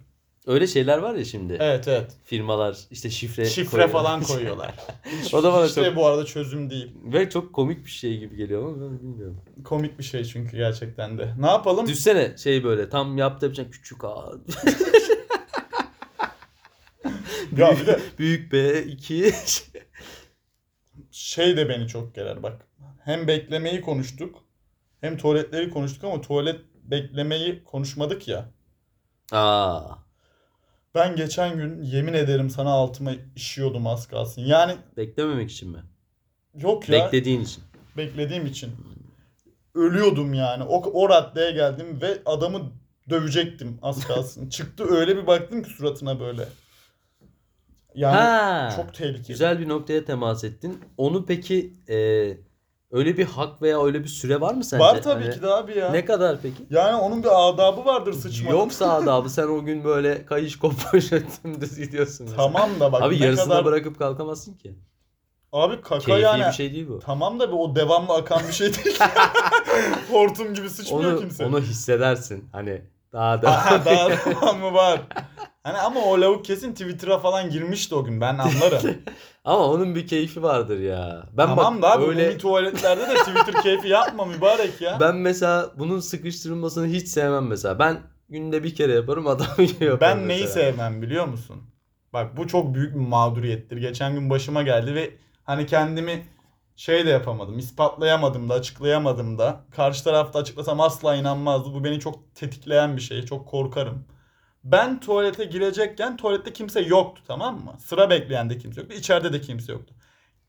Öyle 0.49 0.67
şeyler 0.67 0.97
var 0.97 1.15
ya 1.15 1.25
şimdi. 1.25 1.57
Evet 1.59 1.87
evet. 1.87 2.11
Firmalar 2.25 2.77
işte 2.91 3.09
şifre 3.09 3.45
Şifre 3.45 3.69
koyuyor. 3.71 3.89
falan 3.89 4.23
koyuyorlar. 4.23 4.73
O 5.33 5.43
da 5.43 5.53
bana 5.53 5.67
Şifre 5.67 5.85
çok- 5.85 5.95
bu 5.95 6.05
arada 6.05 6.25
çözüm 6.25 6.69
değil. 6.69 6.91
Ve 7.03 7.29
çok 7.29 7.53
komik 7.53 7.85
bir 7.85 7.89
şey 7.89 8.17
gibi 8.19 8.35
geliyor 8.35 8.63
ama 8.67 8.81
ben 8.81 8.99
bilmiyorum. 8.99 9.41
Komik 9.63 9.99
bir 9.99 10.03
şey 10.03 10.23
çünkü 10.23 10.57
gerçekten 10.57 11.17
de. 11.17 11.33
Ne 11.39 11.47
yapalım? 11.47 11.87
Düşsene 11.87 12.37
şey 12.37 12.63
böyle 12.63 12.89
tam 12.89 13.17
yaptı 13.17 13.45
yapacak 13.45 13.73
küçük 13.73 14.03
A. 14.03 14.15
Ya 17.57 17.71
bir 17.81 17.87
de 17.87 17.99
Büyük 18.19 18.53
B2. 18.53 19.33
şey 21.11 21.57
de 21.57 21.69
beni 21.69 21.87
çok 21.87 22.15
gerer 22.15 22.43
bak. 22.43 22.67
Hem 23.05 23.27
beklemeyi 23.27 23.81
konuştuk 23.81 24.43
hem 25.01 25.17
tuvaletleri 25.17 25.69
konuştuk 25.69 26.03
ama 26.03 26.21
tuvalet 26.21 26.59
beklemeyi 26.83 27.63
konuşmadık 27.63 28.27
ya. 28.27 28.49
Aa. 29.31 30.08
Ben 30.95 31.15
geçen 31.15 31.57
gün 31.57 31.81
yemin 31.81 32.13
ederim 32.13 32.49
sana 32.49 32.69
altıma 32.69 33.11
işiyordum 33.35 33.87
az 33.87 34.07
kalsın. 34.07 34.41
Yani 34.41 34.75
Beklememek 34.97 35.51
için 35.51 35.69
mi? 35.71 35.79
yok 36.55 36.89
ya 36.89 37.05
Beklediğin 37.05 37.41
için. 37.41 37.63
beklediğim 37.97 38.45
için. 38.45 38.71
Ölüyordum 39.75 40.33
yani. 40.33 40.63
O, 40.63 40.81
o 41.01 41.09
raddeye 41.09 41.51
geldim 41.51 42.01
ve 42.01 42.17
adamı 42.25 42.71
dövecektim 43.09 43.79
az 43.81 44.07
kalsın. 44.07 44.49
Çıktı 44.49 44.83
öyle 44.89 45.17
bir 45.17 45.27
baktım 45.27 45.63
ki 45.63 45.69
suratına 45.69 46.19
böyle. 46.19 46.45
Yani 47.95 48.15
ha. 48.15 48.73
çok 48.75 48.93
tehlikeli. 48.93 49.27
Güzel 49.27 49.59
bir 49.59 49.69
noktaya 49.69 50.05
temas 50.05 50.43
ettin. 50.43 50.79
Onu 50.97 51.25
peki 51.25 51.73
e, 51.89 51.97
Öyle 52.91 53.17
bir 53.17 53.25
hak 53.25 53.61
veya 53.61 53.83
öyle 53.85 54.03
bir 54.03 54.07
süre 54.09 54.41
var 54.41 54.53
mı 54.53 54.63
sence? 54.63 54.83
Var 54.83 55.01
tabii 55.01 55.23
Hani 55.23 55.33
ki 55.33 55.41
de 55.41 55.47
abi 55.47 55.77
ya. 55.77 55.91
Ne 55.91 56.05
kadar 56.05 56.37
peki? 56.41 56.63
Yani 56.69 56.95
onun 56.95 57.23
bir 57.23 57.49
adabı 57.49 57.85
vardır 57.85 58.13
sıçmanın. 58.13 58.57
Yoksa 58.57 58.91
adabı 58.93 59.29
sen 59.29 59.47
o 59.47 59.63
gün 59.65 59.83
böyle 59.83 60.25
kayış 60.25 60.59
kopuş 60.59 61.11
dümdüz 61.43 61.77
gidiyorsun. 61.77 62.25
mesela. 62.29 62.43
Tamam 62.43 62.69
da 62.79 62.91
bak 62.91 63.01
Abi 63.03 63.19
ne 63.21 63.25
yarısında 63.25 63.49
kadar... 63.49 63.65
bırakıp 63.65 63.99
kalkamazsın 63.99 64.53
ki. 64.53 64.75
Abi 65.51 65.81
kaka 65.81 65.99
Keyfi 66.05 66.21
yani. 66.21 66.43
bir 66.47 66.51
şey 66.51 66.73
değil 66.73 66.87
bu. 66.89 66.99
Tamam 66.99 67.39
da 67.39 67.45
o 67.51 67.75
devamlı 67.75 68.13
akan 68.13 68.41
bir 68.47 68.53
şey 68.53 68.73
değil. 68.73 68.99
Hortum 70.11 70.53
gibi 70.53 70.69
sıçmıyor 70.69 71.11
Onu, 71.11 71.19
kimse. 71.19 71.45
onu 71.45 71.59
hissedersin. 71.59 72.49
Hani 72.51 72.81
daha 73.13 73.41
da. 73.41 73.49
Aha, 73.49 73.85
daha 73.85 74.09
devamı 74.09 74.73
var. 74.73 75.01
Hani 75.63 75.77
ama 75.77 75.99
o 75.99 76.21
lavuk 76.21 76.45
kesin 76.45 76.71
Twitter'a 76.71 77.19
falan 77.19 77.49
girmişti 77.49 77.95
o 77.95 78.03
gün 78.03 78.21
ben 78.21 78.37
anlarım. 78.37 78.97
Ama 79.45 79.67
onun 79.67 79.95
bir 79.95 80.07
keyfi 80.07 80.43
vardır 80.43 80.79
ya. 80.79 81.23
Ben 81.37 81.47
tamam 81.47 81.75
bak 81.75 81.81
da 81.81 81.91
abi 81.91 82.05
öyle 82.05 82.37
tuvaletlerde 82.37 83.01
de 83.01 83.15
Twitter 83.15 83.61
keyfi 83.63 83.87
yapma 83.87 84.25
mübarek 84.25 84.81
ya. 84.81 84.97
ben 84.99 85.15
mesela 85.15 85.71
bunun 85.79 85.99
sıkıştırılmasını 85.99 86.87
hiç 86.87 87.07
sevmem 87.07 87.47
mesela. 87.47 87.79
Ben 87.79 87.97
günde 88.29 88.63
bir 88.63 88.75
kere 88.75 88.93
yaparım 88.93 89.27
adam 89.27 89.47
yapar 89.79 90.01
Ben 90.01 90.27
neyi 90.27 90.43
mesela. 90.43 90.47
sevmem 90.47 91.01
biliyor 91.01 91.25
musun? 91.25 91.57
Bak 92.13 92.37
bu 92.37 92.47
çok 92.47 92.75
büyük 92.75 92.95
bir 92.95 92.99
mağduriyettir. 92.99 93.77
Geçen 93.77 94.13
gün 94.13 94.29
başıma 94.29 94.63
geldi 94.63 94.95
ve 94.95 95.11
hani 95.43 95.65
kendimi 95.65 96.25
şey 96.75 97.05
de 97.05 97.09
yapamadım, 97.09 97.57
ispatlayamadım 97.59 98.49
da, 98.49 98.53
açıklayamadım 98.53 99.37
da. 99.37 99.65
Karşı 99.75 100.03
tarafta 100.03 100.39
açıklasam 100.39 100.81
asla 100.81 101.15
inanmazdı. 101.15 101.73
Bu 101.73 101.83
beni 101.83 101.99
çok 101.99 102.35
tetikleyen 102.35 102.97
bir 102.97 103.01
şey. 103.01 103.25
Çok 103.25 103.47
korkarım. 103.47 104.05
Ben 104.63 104.99
tuvalete 104.99 105.45
girecekken 105.45 106.17
tuvalette 106.17 106.53
kimse 106.53 106.79
yoktu 106.79 107.21
tamam 107.27 107.55
mı? 107.55 107.75
Sıra 107.79 108.09
bekleyen 108.09 108.49
de 108.49 108.57
kimse 108.57 108.81
yoktu. 108.81 108.95
İçeride 108.95 109.33
de 109.33 109.41
kimse 109.41 109.71
yoktu. 109.71 109.93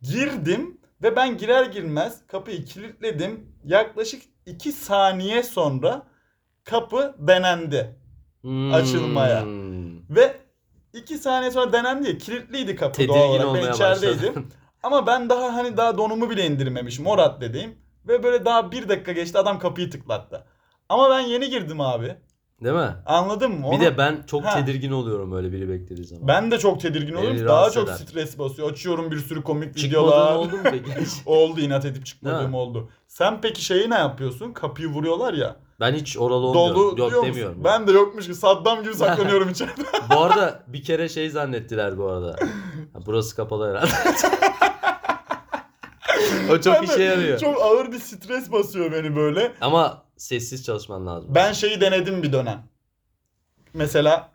Girdim 0.03 0.81
ve 1.03 1.17
ben 1.17 1.37
girer 1.37 1.65
girmez 1.65 2.27
kapıyı 2.27 2.65
kilitledim. 2.65 3.57
Yaklaşık 3.65 4.23
2 4.47 4.73
saniye 4.73 5.43
sonra 5.43 6.07
kapı 6.65 7.15
denendi. 7.19 8.01
Hmm. 8.41 8.75
açılmaya. 8.75 9.45
Ve 10.11 10.41
iki 10.93 11.19
saniye 11.19 11.51
sonra 11.51 11.73
denendi 11.73 12.09
ya 12.09 12.19
kilitliydi 12.19 12.77
kapı 12.77 12.97
Tedirgin 12.97 13.15
doğal 13.15 13.45
olarak. 13.45 13.67
Ben 13.67 13.73
içerideydim. 13.73 14.19
başladım. 14.19 14.49
Ama 14.83 15.07
ben 15.07 15.29
daha 15.31 15.55
hani 15.55 15.77
daha 15.77 15.99
donumu 15.99 16.31
bile 16.31 16.47
indirmemişim. 16.47 17.07
O 17.07 17.19
raddedeyim. 17.19 17.79
Ve 18.09 18.23
böyle 18.23 18.45
daha 18.45 18.73
bir 18.73 18.89
dakika 18.89 19.13
geçti 19.13 19.39
adam 19.39 19.59
kapıyı 19.59 19.91
tıklattı. 19.91 20.47
Ama 20.89 21.11
ben 21.11 21.21
yeni 21.21 21.51
girdim 21.51 21.81
abi. 21.81 22.17
Değil 22.65 22.75
mi? 22.75 22.97
Anladın 23.07 23.51
mı? 23.53 23.59
Bir 23.63 23.77
Onu- 23.77 23.81
de 23.81 23.99
ben 23.99 24.23
çok 24.27 24.45
Ha. 24.45 24.55
tedirgin 24.55 24.93
oluyorum 24.93 25.33
öyle 25.37 25.53
biri 25.53 25.69
beklediği 25.69 26.07
zaman. 26.07 26.29
ben 26.29 26.51
de 26.51 26.59
çok 26.59 26.81
tedirgin 26.81 27.15
oluyorum. 27.15 27.37
Beni 27.39 27.49
Daha 27.49 27.71
çok 27.71 27.85
eder. 27.89 27.95
stres 27.97 28.39
basıyor. 28.39 28.71
Açıyorum 28.73 29.11
bir 29.11 29.19
sürü 29.19 29.43
komik 29.43 29.77
Çıkmadığın 29.77 29.89
videolar. 30.09 30.35
oldu 30.35 30.57
mu 30.57 30.63
peki? 30.65 30.91
oldu 31.27 31.61
inat 31.61 31.85
edip 31.85 32.07
çıkmadığım 32.07 32.55
oldu. 32.55 32.89
Sen 33.09 33.41
peki 33.41 33.65
şeyi 33.65 33.91
ne 33.91 33.99
yapıyorsun? 33.99 34.53
Kapıyı 34.53 34.89
vuruyorlar 34.89 35.35
ya. 35.35 35.57
ben 35.81 35.93
hiç 35.95 36.19
oralı 36.19 36.47
olmuyorum. 36.47 36.75
Dolu 36.77 36.85
Yok 36.89 36.97
diyor 36.97 37.09
musun? 37.11 37.25
demiyorum. 37.35 37.65
Ben 37.65 37.87
de 37.87 37.93
yokmuş 37.93 38.27
ki 38.27 38.35
Saddam 38.35 38.83
gibi 38.83 38.95
saklanıyorum 38.95 39.49
içeride. 39.49 39.83
Bu 40.15 40.21
arada 40.21 40.63
bir 40.67 40.83
kere 40.85 41.09
şey 41.09 41.31
zannettiler 41.31 41.99
bu 41.99 42.07
arada. 42.09 42.37
Burası 43.07 43.37
kapalı 43.37 43.71
herhalde. 43.71 43.91
o 46.53 46.61
çok 46.61 46.75
Ben 46.75 46.83
işe 46.83 47.03
yarıyor. 47.03 47.39
Çok 47.39 47.63
ağır 47.63 47.93
bir 47.93 47.99
stres 47.99 48.53
basıyor 48.53 48.93
beni 48.93 49.17
böyle. 49.17 49.53
Ama 49.61 50.03
sessiz 50.21 50.65
çalışman 50.65 51.07
lazım. 51.07 51.35
Ben 51.35 51.53
şeyi 51.53 51.81
denedim 51.81 52.23
bir 52.23 52.33
dönem. 52.33 52.63
Mesela 53.75 54.31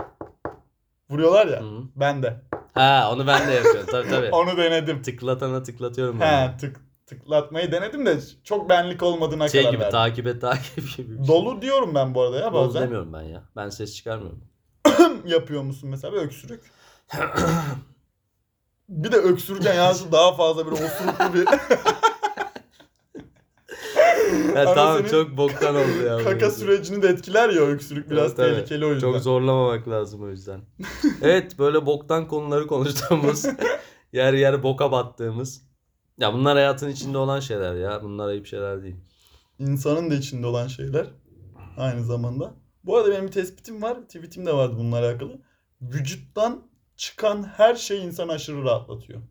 vuruyorlar 1.10 1.48
ya. 1.48 1.62
Hı. 1.62 1.82
Ben 1.96 2.24
de. 2.24 2.42
Ha 2.74 3.10
onu 3.14 3.28
ben 3.28 3.48
de 3.48 3.52
yapıyorum. 3.52 3.86
Tabii 3.92 4.10
tabii. 4.10 4.30
Onu 4.32 4.58
denedim. 4.58 5.02
Tıklatana 5.02 5.64
tıklatıyorum. 5.64 6.22
He 6.22 6.58
tık 6.60 6.80
tıklatmayı 7.06 7.72
denedim 7.72 8.06
de 8.06 8.20
çok 8.44 8.70
benlik 8.70 9.04
olmadığına 9.04 9.50
Şey 9.50 9.62
karar 9.62 9.74
gibi 9.74 9.82
verdim. 9.84 9.92
takip 9.98 10.28
et 10.28 10.42
takip 10.42 10.76
gibi. 10.76 10.86
bir 10.86 10.92
şey. 10.92 11.28
Dolu 11.28 11.62
diyorum 11.62 11.96
ben 11.96 12.16
bu 12.16 12.22
arada 12.22 12.38
ya 12.40 12.54
Dolu 12.54 12.68
bazen. 12.68 12.82
demiyorum 12.84 13.14
ben 13.14 13.22
ya. 13.22 13.44
Ben 13.56 13.70
ses 13.70 13.96
çıkarmıyorum. 13.96 14.44
Yapıyor 15.26 15.62
musun 15.62 15.90
mesela 15.90 16.14
bir 16.14 16.18
öksürük? 16.18 16.64
bir 18.90 19.12
de 19.12 19.16
öksürürken 19.18 19.74
yansın 19.74 20.12
daha 20.12 20.34
fazla 20.34 20.66
bir 20.68 20.72
osuruklu 20.72 21.34
bir 21.34 21.46
Ya 24.56 24.62
Ama 24.62 24.74
tamam 24.74 24.98
senin 24.98 25.10
çok 25.10 25.38
boktan 25.38 25.76
oldu 25.76 26.06
ya. 26.08 26.18
kaka 26.18 26.52
sürecini 26.52 27.02
de 27.02 27.08
etkiler 27.08 27.50
ya 27.50 27.62
öksürük 27.62 28.10
biraz 28.10 28.36
tabii. 28.36 28.56
tehlikeli 28.56 28.86
o 28.86 28.94
yüzden. 28.94 29.12
Çok 29.12 29.22
zorlamamak 29.22 29.88
lazım 29.88 30.24
o 30.24 30.30
yüzden. 30.30 30.62
evet 31.22 31.60
böyle 31.60 31.86
boktan 31.86 32.28
konuları 32.28 32.68
konuştuğumuz 32.68 33.46
yer 34.14 34.34
yer 34.34 34.64
boka 34.64 34.92
battığımız. 34.92 35.62
Ya 36.18 36.34
bunlar 36.34 36.56
hayatın 36.56 36.90
içinde 36.90 37.18
olan 37.18 37.40
şeyler 37.40 37.76
ya. 37.76 38.04
Bunlar 38.04 38.28
ayıp 38.28 38.46
şeyler 38.46 38.84
değil. 38.84 38.96
İnsanın 39.60 40.12
da 40.12 40.16
içinde 40.16 40.48
olan 40.48 40.68
şeyler 40.68 41.08
aynı 41.78 42.04
zamanda. 42.04 42.54
Bu 42.84 42.98
arada 42.98 43.12
benim 43.12 43.28
bir 43.28 43.32
tespitim 43.32 43.82
var. 43.82 44.02
Tweetim 44.02 44.46
de 44.46 44.54
vardı 44.54 44.76
bununla 44.78 45.00
alakalı. 45.00 45.42
Vücuttan 45.82 46.68
çıkan 46.96 47.44
her 47.44 47.76
şey 47.76 48.06
insanı 48.06 48.32
aşırı 48.32 48.64
rahatlatıyor. 48.64 49.22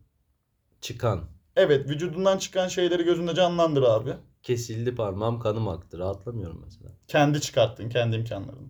Çıkan. 0.81 1.21
Evet 1.55 1.89
vücudundan 1.89 2.37
çıkan 2.37 2.67
şeyleri 2.67 3.03
gözünde 3.03 3.35
canlandır 3.35 3.83
abi. 3.83 4.13
Kesildi 4.45 4.95
parmağım 4.95 5.39
kanım 5.39 5.67
aktı. 5.67 5.97
Rahatlamıyorum 5.99 6.61
mesela. 6.65 6.91
Kendi 7.07 7.41
çıkarttın 7.41 7.89
kendi 7.89 8.15
imkanlarını. 8.15 8.69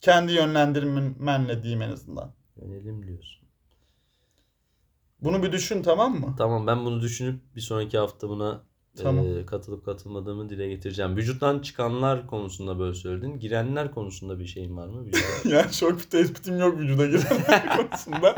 Kendi 0.00 0.32
yönlendirmenle 0.32 1.62
diyeyim 1.62 1.82
en 1.82 1.90
azından. 1.90 2.32
Yönelim 2.56 3.06
diyorsun. 3.06 3.48
Bunu 5.20 5.42
bir 5.42 5.52
düşün 5.52 5.82
tamam 5.82 6.20
mı? 6.20 6.34
Tamam 6.38 6.66
ben 6.66 6.84
bunu 6.84 7.00
düşünüp 7.00 7.56
bir 7.56 7.60
sonraki 7.60 7.98
hafta 7.98 8.28
buna 8.28 8.62
Tamam. 9.02 9.26
e, 9.38 9.46
katılıp 9.46 9.84
katılmadığımı 9.84 10.48
dile 10.48 10.68
getireceğim. 10.68 11.16
Vücuttan 11.16 11.58
çıkanlar 11.58 12.26
konusunda 12.26 12.78
böyle 12.78 12.94
söyledin. 12.94 13.38
Girenler 13.38 13.90
konusunda 13.90 14.38
bir 14.38 14.46
şeyin 14.46 14.76
var 14.76 14.88
mı? 14.88 15.04
Vücuda? 15.06 15.56
yani 15.56 15.72
çok 15.72 15.98
bir 15.98 16.04
tespitim 16.04 16.58
yok 16.58 16.78
vücuda 16.78 17.06
girenler 17.06 17.76
konusunda. 17.76 18.34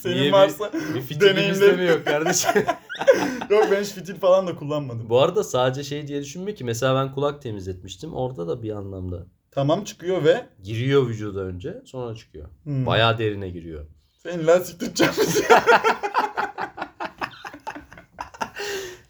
Senin 0.00 0.14
Niye 0.14 0.24
bir- 0.26 0.32
varsa 0.32 0.70
bir 0.94 1.00
fitilimiz 1.00 1.20
de 1.20 1.32
mi 1.32 1.36
deneyimlerim 1.36 1.86
yok 1.88 2.04
kardeşim? 2.04 2.50
yok 3.50 3.64
ben 3.70 3.82
hiç 3.82 3.88
fitil 3.92 4.14
falan 4.16 4.46
da 4.46 4.56
kullanmadım. 4.56 5.08
Bu 5.08 5.20
arada 5.20 5.44
sadece 5.44 5.84
şey 5.84 6.06
diye 6.08 6.20
düşünme 6.22 6.54
ki 6.54 6.64
mesela 6.64 6.94
ben 7.06 7.14
kulak 7.14 7.42
temizletmiştim. 7.42 8.14
Orada 8.14 8.48
da 8.48 8.62
bir 8.62 8.70
anlamda 8.76 9.26
Tamam 9.50 9.84
çıkıyor 9.84 10.24
ve 10.24 10.46
giriyor 10.62 11.06
vücuda 11.08 11.40
önce 11.40 11.82
sonra 11.84 12.14
çıkıyor. 12.14 12.48
hmm, 12.64 12.86
Bayağı 12.86 13.18
derine 13.18 13.48
giriyor. 13.50 13.86
Senin 14.22 14.46
lan 14.46 14.58
siktireceğim. 14.62 15.12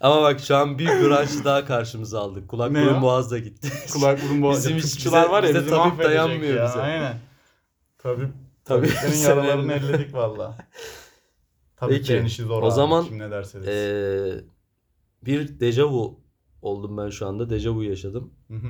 Ama 0.01 0.23
bak 0.23 0.41
şu 0.41 0.57
an 0.57 0.79
bir 0.79 0.87
branşı 0.87 1.45
daha 1.45 1.65
karşımıza 1.67 2.21
aldık. 2.21 2.49
Kulak 2.49 2.71
Ne 2.71 2.83
burun 2.85 2.95
ya? 2.95 3.03
boğaz 3.03 3.31
da 3.31 3.39
gitti. 3.39 3.69
Kulak 3.93 4.23
burun 4.25 4.43
boğaz. 4.43 4.57
Bizim 4.59 4.77
hiç- 4.79 4.85
bize- 5.07 5.11
var 5.13 5.43
ya 5.43 5.49
bize 5.49 5.61
bizi 5.61 5.71
tabip 5.71 6.05
dayanmıyor 6.05 6.55
ya. 6.57 6.65
bize. 6.69 6.81
Aynen. 6.81 7.17
Tabip, 7.99 8.29
Tabii. 8.65 8.87
tabiplerin 8.89 9.13
Sen 9.13 9.29
yaralarını 9.31 9.73
elinde. 9.73 9.87
elledik 9.87 10.15
valla. 10.15 10.59
Tabiplerin 11.77 12.21
Peki, 12.23 12.27
işi 12.27 12.43
zor 12.43 12.63
o 12.63 12.67
abi, 12.67 12.75
zaman, 12.75 13.05
kim 13.05 13.19
ne 13.19 13.31
derse 13.31 13.63
desin. 13.63 13.71
Ee, 13.73 14.45
bir 15.25 15.61
dejavu 15.61 16.21
oldum 16.63 16.97
ben 16.97 17.11
şu 17.11 17.27
anda. 17.27 17.51
Dejavu 17.51 17.83
yaşadım. 17.85 18.35
Hı 18.49 18.55
hı. 18.55 18.69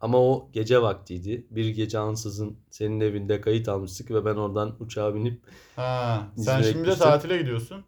Ama 0.00 0.18
o 0.18 0.48
gece 0.52 0.82
vaktiydi. 0.82 1.46
Bir 1.50 1.68
gece 1.68 1.98
ansızın 1.98 2.58
senin 2.70 3.00
evinde 3.00 3.40
kayıt 3.40 3.68
almıştık 3.68 4.10
ve 4.10 4.24
ben 4.24 4.34
oradan 4.34 4.76
uçağa 4.80 5.14
binip 5.14 5.42
Ha, 5.76 6.28
sen 6.36 6.40
İzmir'e 6.60 6.72
şimdi 6.72 6.86
de 6.88 6.96
tatile 6.96 7.38
gidiyorsun. 7.38 7.84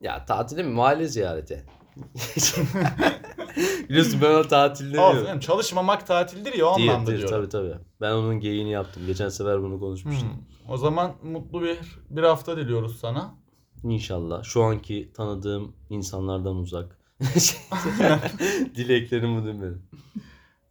ya 0.00 0.24
tatile 0.24 0.62
mi? 0.62 0.72
Mahalle 0.72 1.06
ziyareti. 1.08 1.64
Biliyorsun 3.88 4.20
ben 4.22 4.30
ona 4.30 4.42
tatil 4.42 4.84
Olsun 4.86 4.92
demiyorum. 4.94 5.24
canım, 5.26 5.40
çalışmamak 5.40 6.06
tatildir 6.06 6.52
ya 6.52 6.66
o 6.66 6.76
Değil, 6.78 6.90
anlamda 6.90 7.10
değil, 7.10 7.18
diyorum. 7.18 7.36
tabii 7.36 7.48
tabii. 7.48 7.74
Ben 8.00 8.10
onun 8.12 8.40
geyiğini 8.40 8.70
yaptım. 8.70 9.02
Geçen 9.06 9.28
sefer 9.28 9.62
bunu 9.62 9.80
konuşmuştuk. 9.80 10.28
Hmm. 10.28 10.72
O 10.74 10.76
zaman 10.76 11.12
mutlu 11.22 11.62
bir 11.62 11.78
bir 12.10 12.22
hafta 12.22 12.56
diliyoruz 12.56 12.98
sana. 13.00 13.34
İnşallah. 13.84 14.42
Şu 14.44 14.62
anki 14.62 15.12
tanıdığım 15.16 15.72
insanlardan 15.90 16.56
uzak. 16.56 16.98
Dileklerimi 18.74 19.44
dinlerim. 19.44 19.82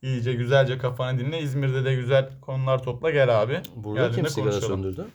İyice 0.01 0.33
güzelce 0.33 0.77
kafanı 0.77 1.19
dinle. 1.19 1.39
İzmir'de 1.41 1.85
de 1.85 1.95
güzel 1.95 2.29
konular 2.41 2.83
topla 2.83 3.11
gel 3.11 3.41
abi. 3.41 3.61
Burada 3.75 3.99
Geldiğinde 4.07 4.27
kim 4.27 4.29
sigara 4.29 4.51
konuşalım. 4.51 4.75
söndürdü? 4.83 5.05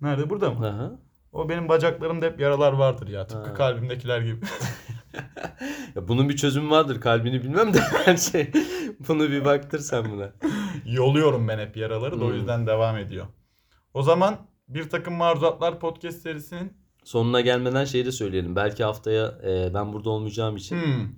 Nerede 0.00 0.30
burada 0.30 0.50
mı? 0.50 0.66
Aha. 0.68 0.92
O 1.32 1.48
benim 1.48 1.68
bacaklarımda 1.68 2.26
hep 2.26 2.40
yaralar 2.40 2.72
vardır 2.72 3.08
ya. 3.08 3.26
Tıpkı 3.26 3.48
Ha. 3.48 3.54
kalbimdekiler 3.54 4.20
gibi. 4.20 4.40
Ya 5.96 6.08
bunun 6.08 6.28
bir 6.28 6.36
çözümü 6.36 6.70
vardır. 6.70 7.00
Kalbini 7.00 7.42
bilmem 7.42 7.74
de 7.74 7.78
ben 8.06 8.16
şey 8.16 8.50
bunu 9.08 9.30
bir 9.30 9.44
baktır 9.44 9.78
sen 9.78 10.10
buna. 10.10 10.32
Yoluyorum 10.86 11.48
ben 11.48 11.58
hep 11.58 11.76
yaraları 11.76 12.20
da 12.20 12.24
o 12.24 12.28
Hmm. 12.28 12.34
yüzden 12.34 12.66
devam 12.66 12.96
ediyor. 12.96 13.26
O 13.94 14.02
zaman 14.02 14.36
bir 14.68 14.88
takım 14.90 15.14
maruzatlar 15.14 15.80
podcast 15.80 16.22
serisinin 16.22 16.72
Sonuna 17.04 17.40
gelmeden 17.40 17.84
şey 17.84 18.06
de 18.06 18.12
söyleyelim. 18.12 18.56
Belki 18.56 18.84
haftaya 18.84 19.26
e, 19.46 19.74
ben 19.74 19.92
burada 19.92 20.10
olmayacağım 20.10 20.56
için 20.56 20.76
hmm, 20.76 21.08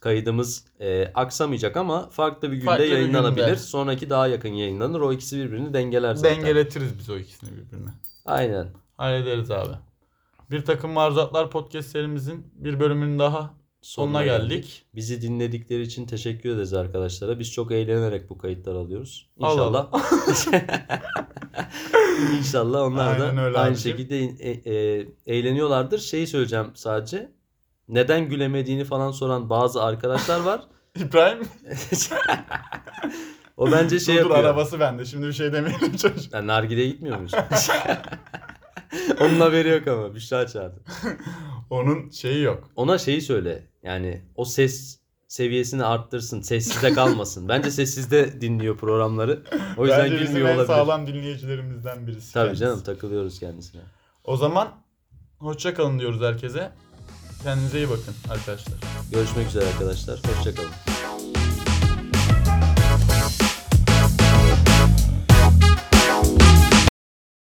kaydımız 0.00 0.64
e, 0.80 1.12
aksamayacak 1.14 1.76
ama 1.76 2.08
farklı 2.10 2.48
bir 2.52 2.56
günde 2.56 2.66
Farklı 2.66 2.84
bir 2.84 2.90
yayınlanabilir. 2.90 3.44
günde. 3.46 3.56
Sonraki 3.56 4.10
daha 4.10 4.26
yakın 4.26 4.48
yayınlanır. 4.48 5.00
O 5.00 5.12
ikisi 5.12 5.38
birbirini 5.38 5.74
dengeler 5.74 6.14
zaten. 6.14 6.36
dengeletiriz 6.36 6.98
biz 6.98 7.10
o 7.10 7.18
ikisini 7.18 7.50
birbirine. 7.50 7.90
Aynen. 8.26 8.68
Hallederiz 8.96 9.50
abi. 9.50 9.72
Bir 10.52 10.64
takım 10.64 10.90
maruzatlar 10.90 11.50
podcast 11.50 11.88
serimizin 11.88 12.46
bir 12.54 12.80
bölümünün 12.80 13.18
daha 13.18 13.54
sonuna 13.82 14.24
geldik. 14.24 14.86
Bizi 14.94 15.22
dinledikleri 15.22 15.82
için 15.82 16.06
teşekkür 16.06 16.50
ederiz 16.50 16.74
arkadaşlara. 16.74 17.38
Biz 17.38 17.52
çok 17.52 17.72
eğlenerek 17.72 18.30
bu 18.30 18.38
kayıtları 18.38 18.78
alıyoruz. 18.78 19.30
Allah 19.40 19.50
İnşallah. 19.52 19.88
İnşallah 22.38 22.82
onlar 22.82 23.14
Aynen 23.20 23.36
da 23.36 23.42
öyle 23.44 23.58
aynı 23.58 23.68
abiciğim. 23.72 23.98
şekilde 23.98 24.18
e- 24.20 24.72
e- 24.74 25.06
eğleniyorlardır. 25.26 25.98
Şeyi 25.98 26.26
söyleyeceğim 26.26 26.70
sadece. 26.74 27.32
Neden 27.88 28.28
gülemediğini 28.28 28.84
falan 28.84 29.10
soran 29.10 29.50
bazı 29.50 29.82
arkadaşlar 29.82 30.40
var. 30.40 30.60
İbrahim 30.96 31.38
O 33.56 33.72
bence 33.72 34.00
şey 34.00 34.14
dur 34.16 34.20
dur 34.20 34.28
yapıyor. 34.30 34.44
arabası 34.48 34.80
bende. 34.80 35.04
Şimdi 35.04 35.26
bir 35.26 35.32
şey 35.32 35.52
demeyelim 35.52 35.96
çocuk. 35.96 36.32
Yani 36.32 36.46
nargileye 36.46 36.88
gitmiyor 36.88 37.16
muyuz? 37.16 37.32
Onun 39.20 39.40
haberi 39.40 39.68
yok 39.68 39.88
ama. 39.88 40.14
Büşra 40.14 40.46
çağırdı. 40.46 40.80
Onun 41.70 42.10
şeyi 42.10 42.42
yok. 42.42 42.70
Ona 42.76 42.98
şeyi 42.98 43.20
söyle. 43.22 43.66
Yani 43.82 44.22
o 44.36 44.44
ses 44.44 44.98
seviyesini 45.28 45.84
arttırsın. 45.84 46.40
Sessizde 46.40 46.92
kalmasın. 46.92 47.48
Bence 47.48 47.70
sessizde 47.70 48.40
dinliyor 48.40 48.76
programları. 48.76 49.42
O 49.76 49.84
yüzden 49.86 50.04
Bence 50.04 50.20
bizim 50.20 50.36
en 50.36 50.42
olabilir. 50.54 50.66
sağlam 50.66 51.06
dinleyicilerimizden 51.06 52.06
birisi. 52.06 52.32
Tabii 52.32 52.44
kendisi. 52.46 52.60
canım 52.60 52.82
takılıyoruz 52.82 53.38
kendisine. 53.40 53.82
O 54.24 54.36
zaman 54.36 54.68
hoşça 55.38 55.74
kalın 55.74 55.98
diyoruz 55.98 56.20
herkese. 56.22 56.72
Kendinize 57.42 57.78
iyi 57.78 57.90
bakın 57.90 58.14
arkadaşlar. 58.30 58.74
Görüşmek 59.12 59.46
üzere 59.48 59.64
arkadaşlar. 59.64 60.18
Hoşçakalın. 60.36 61.01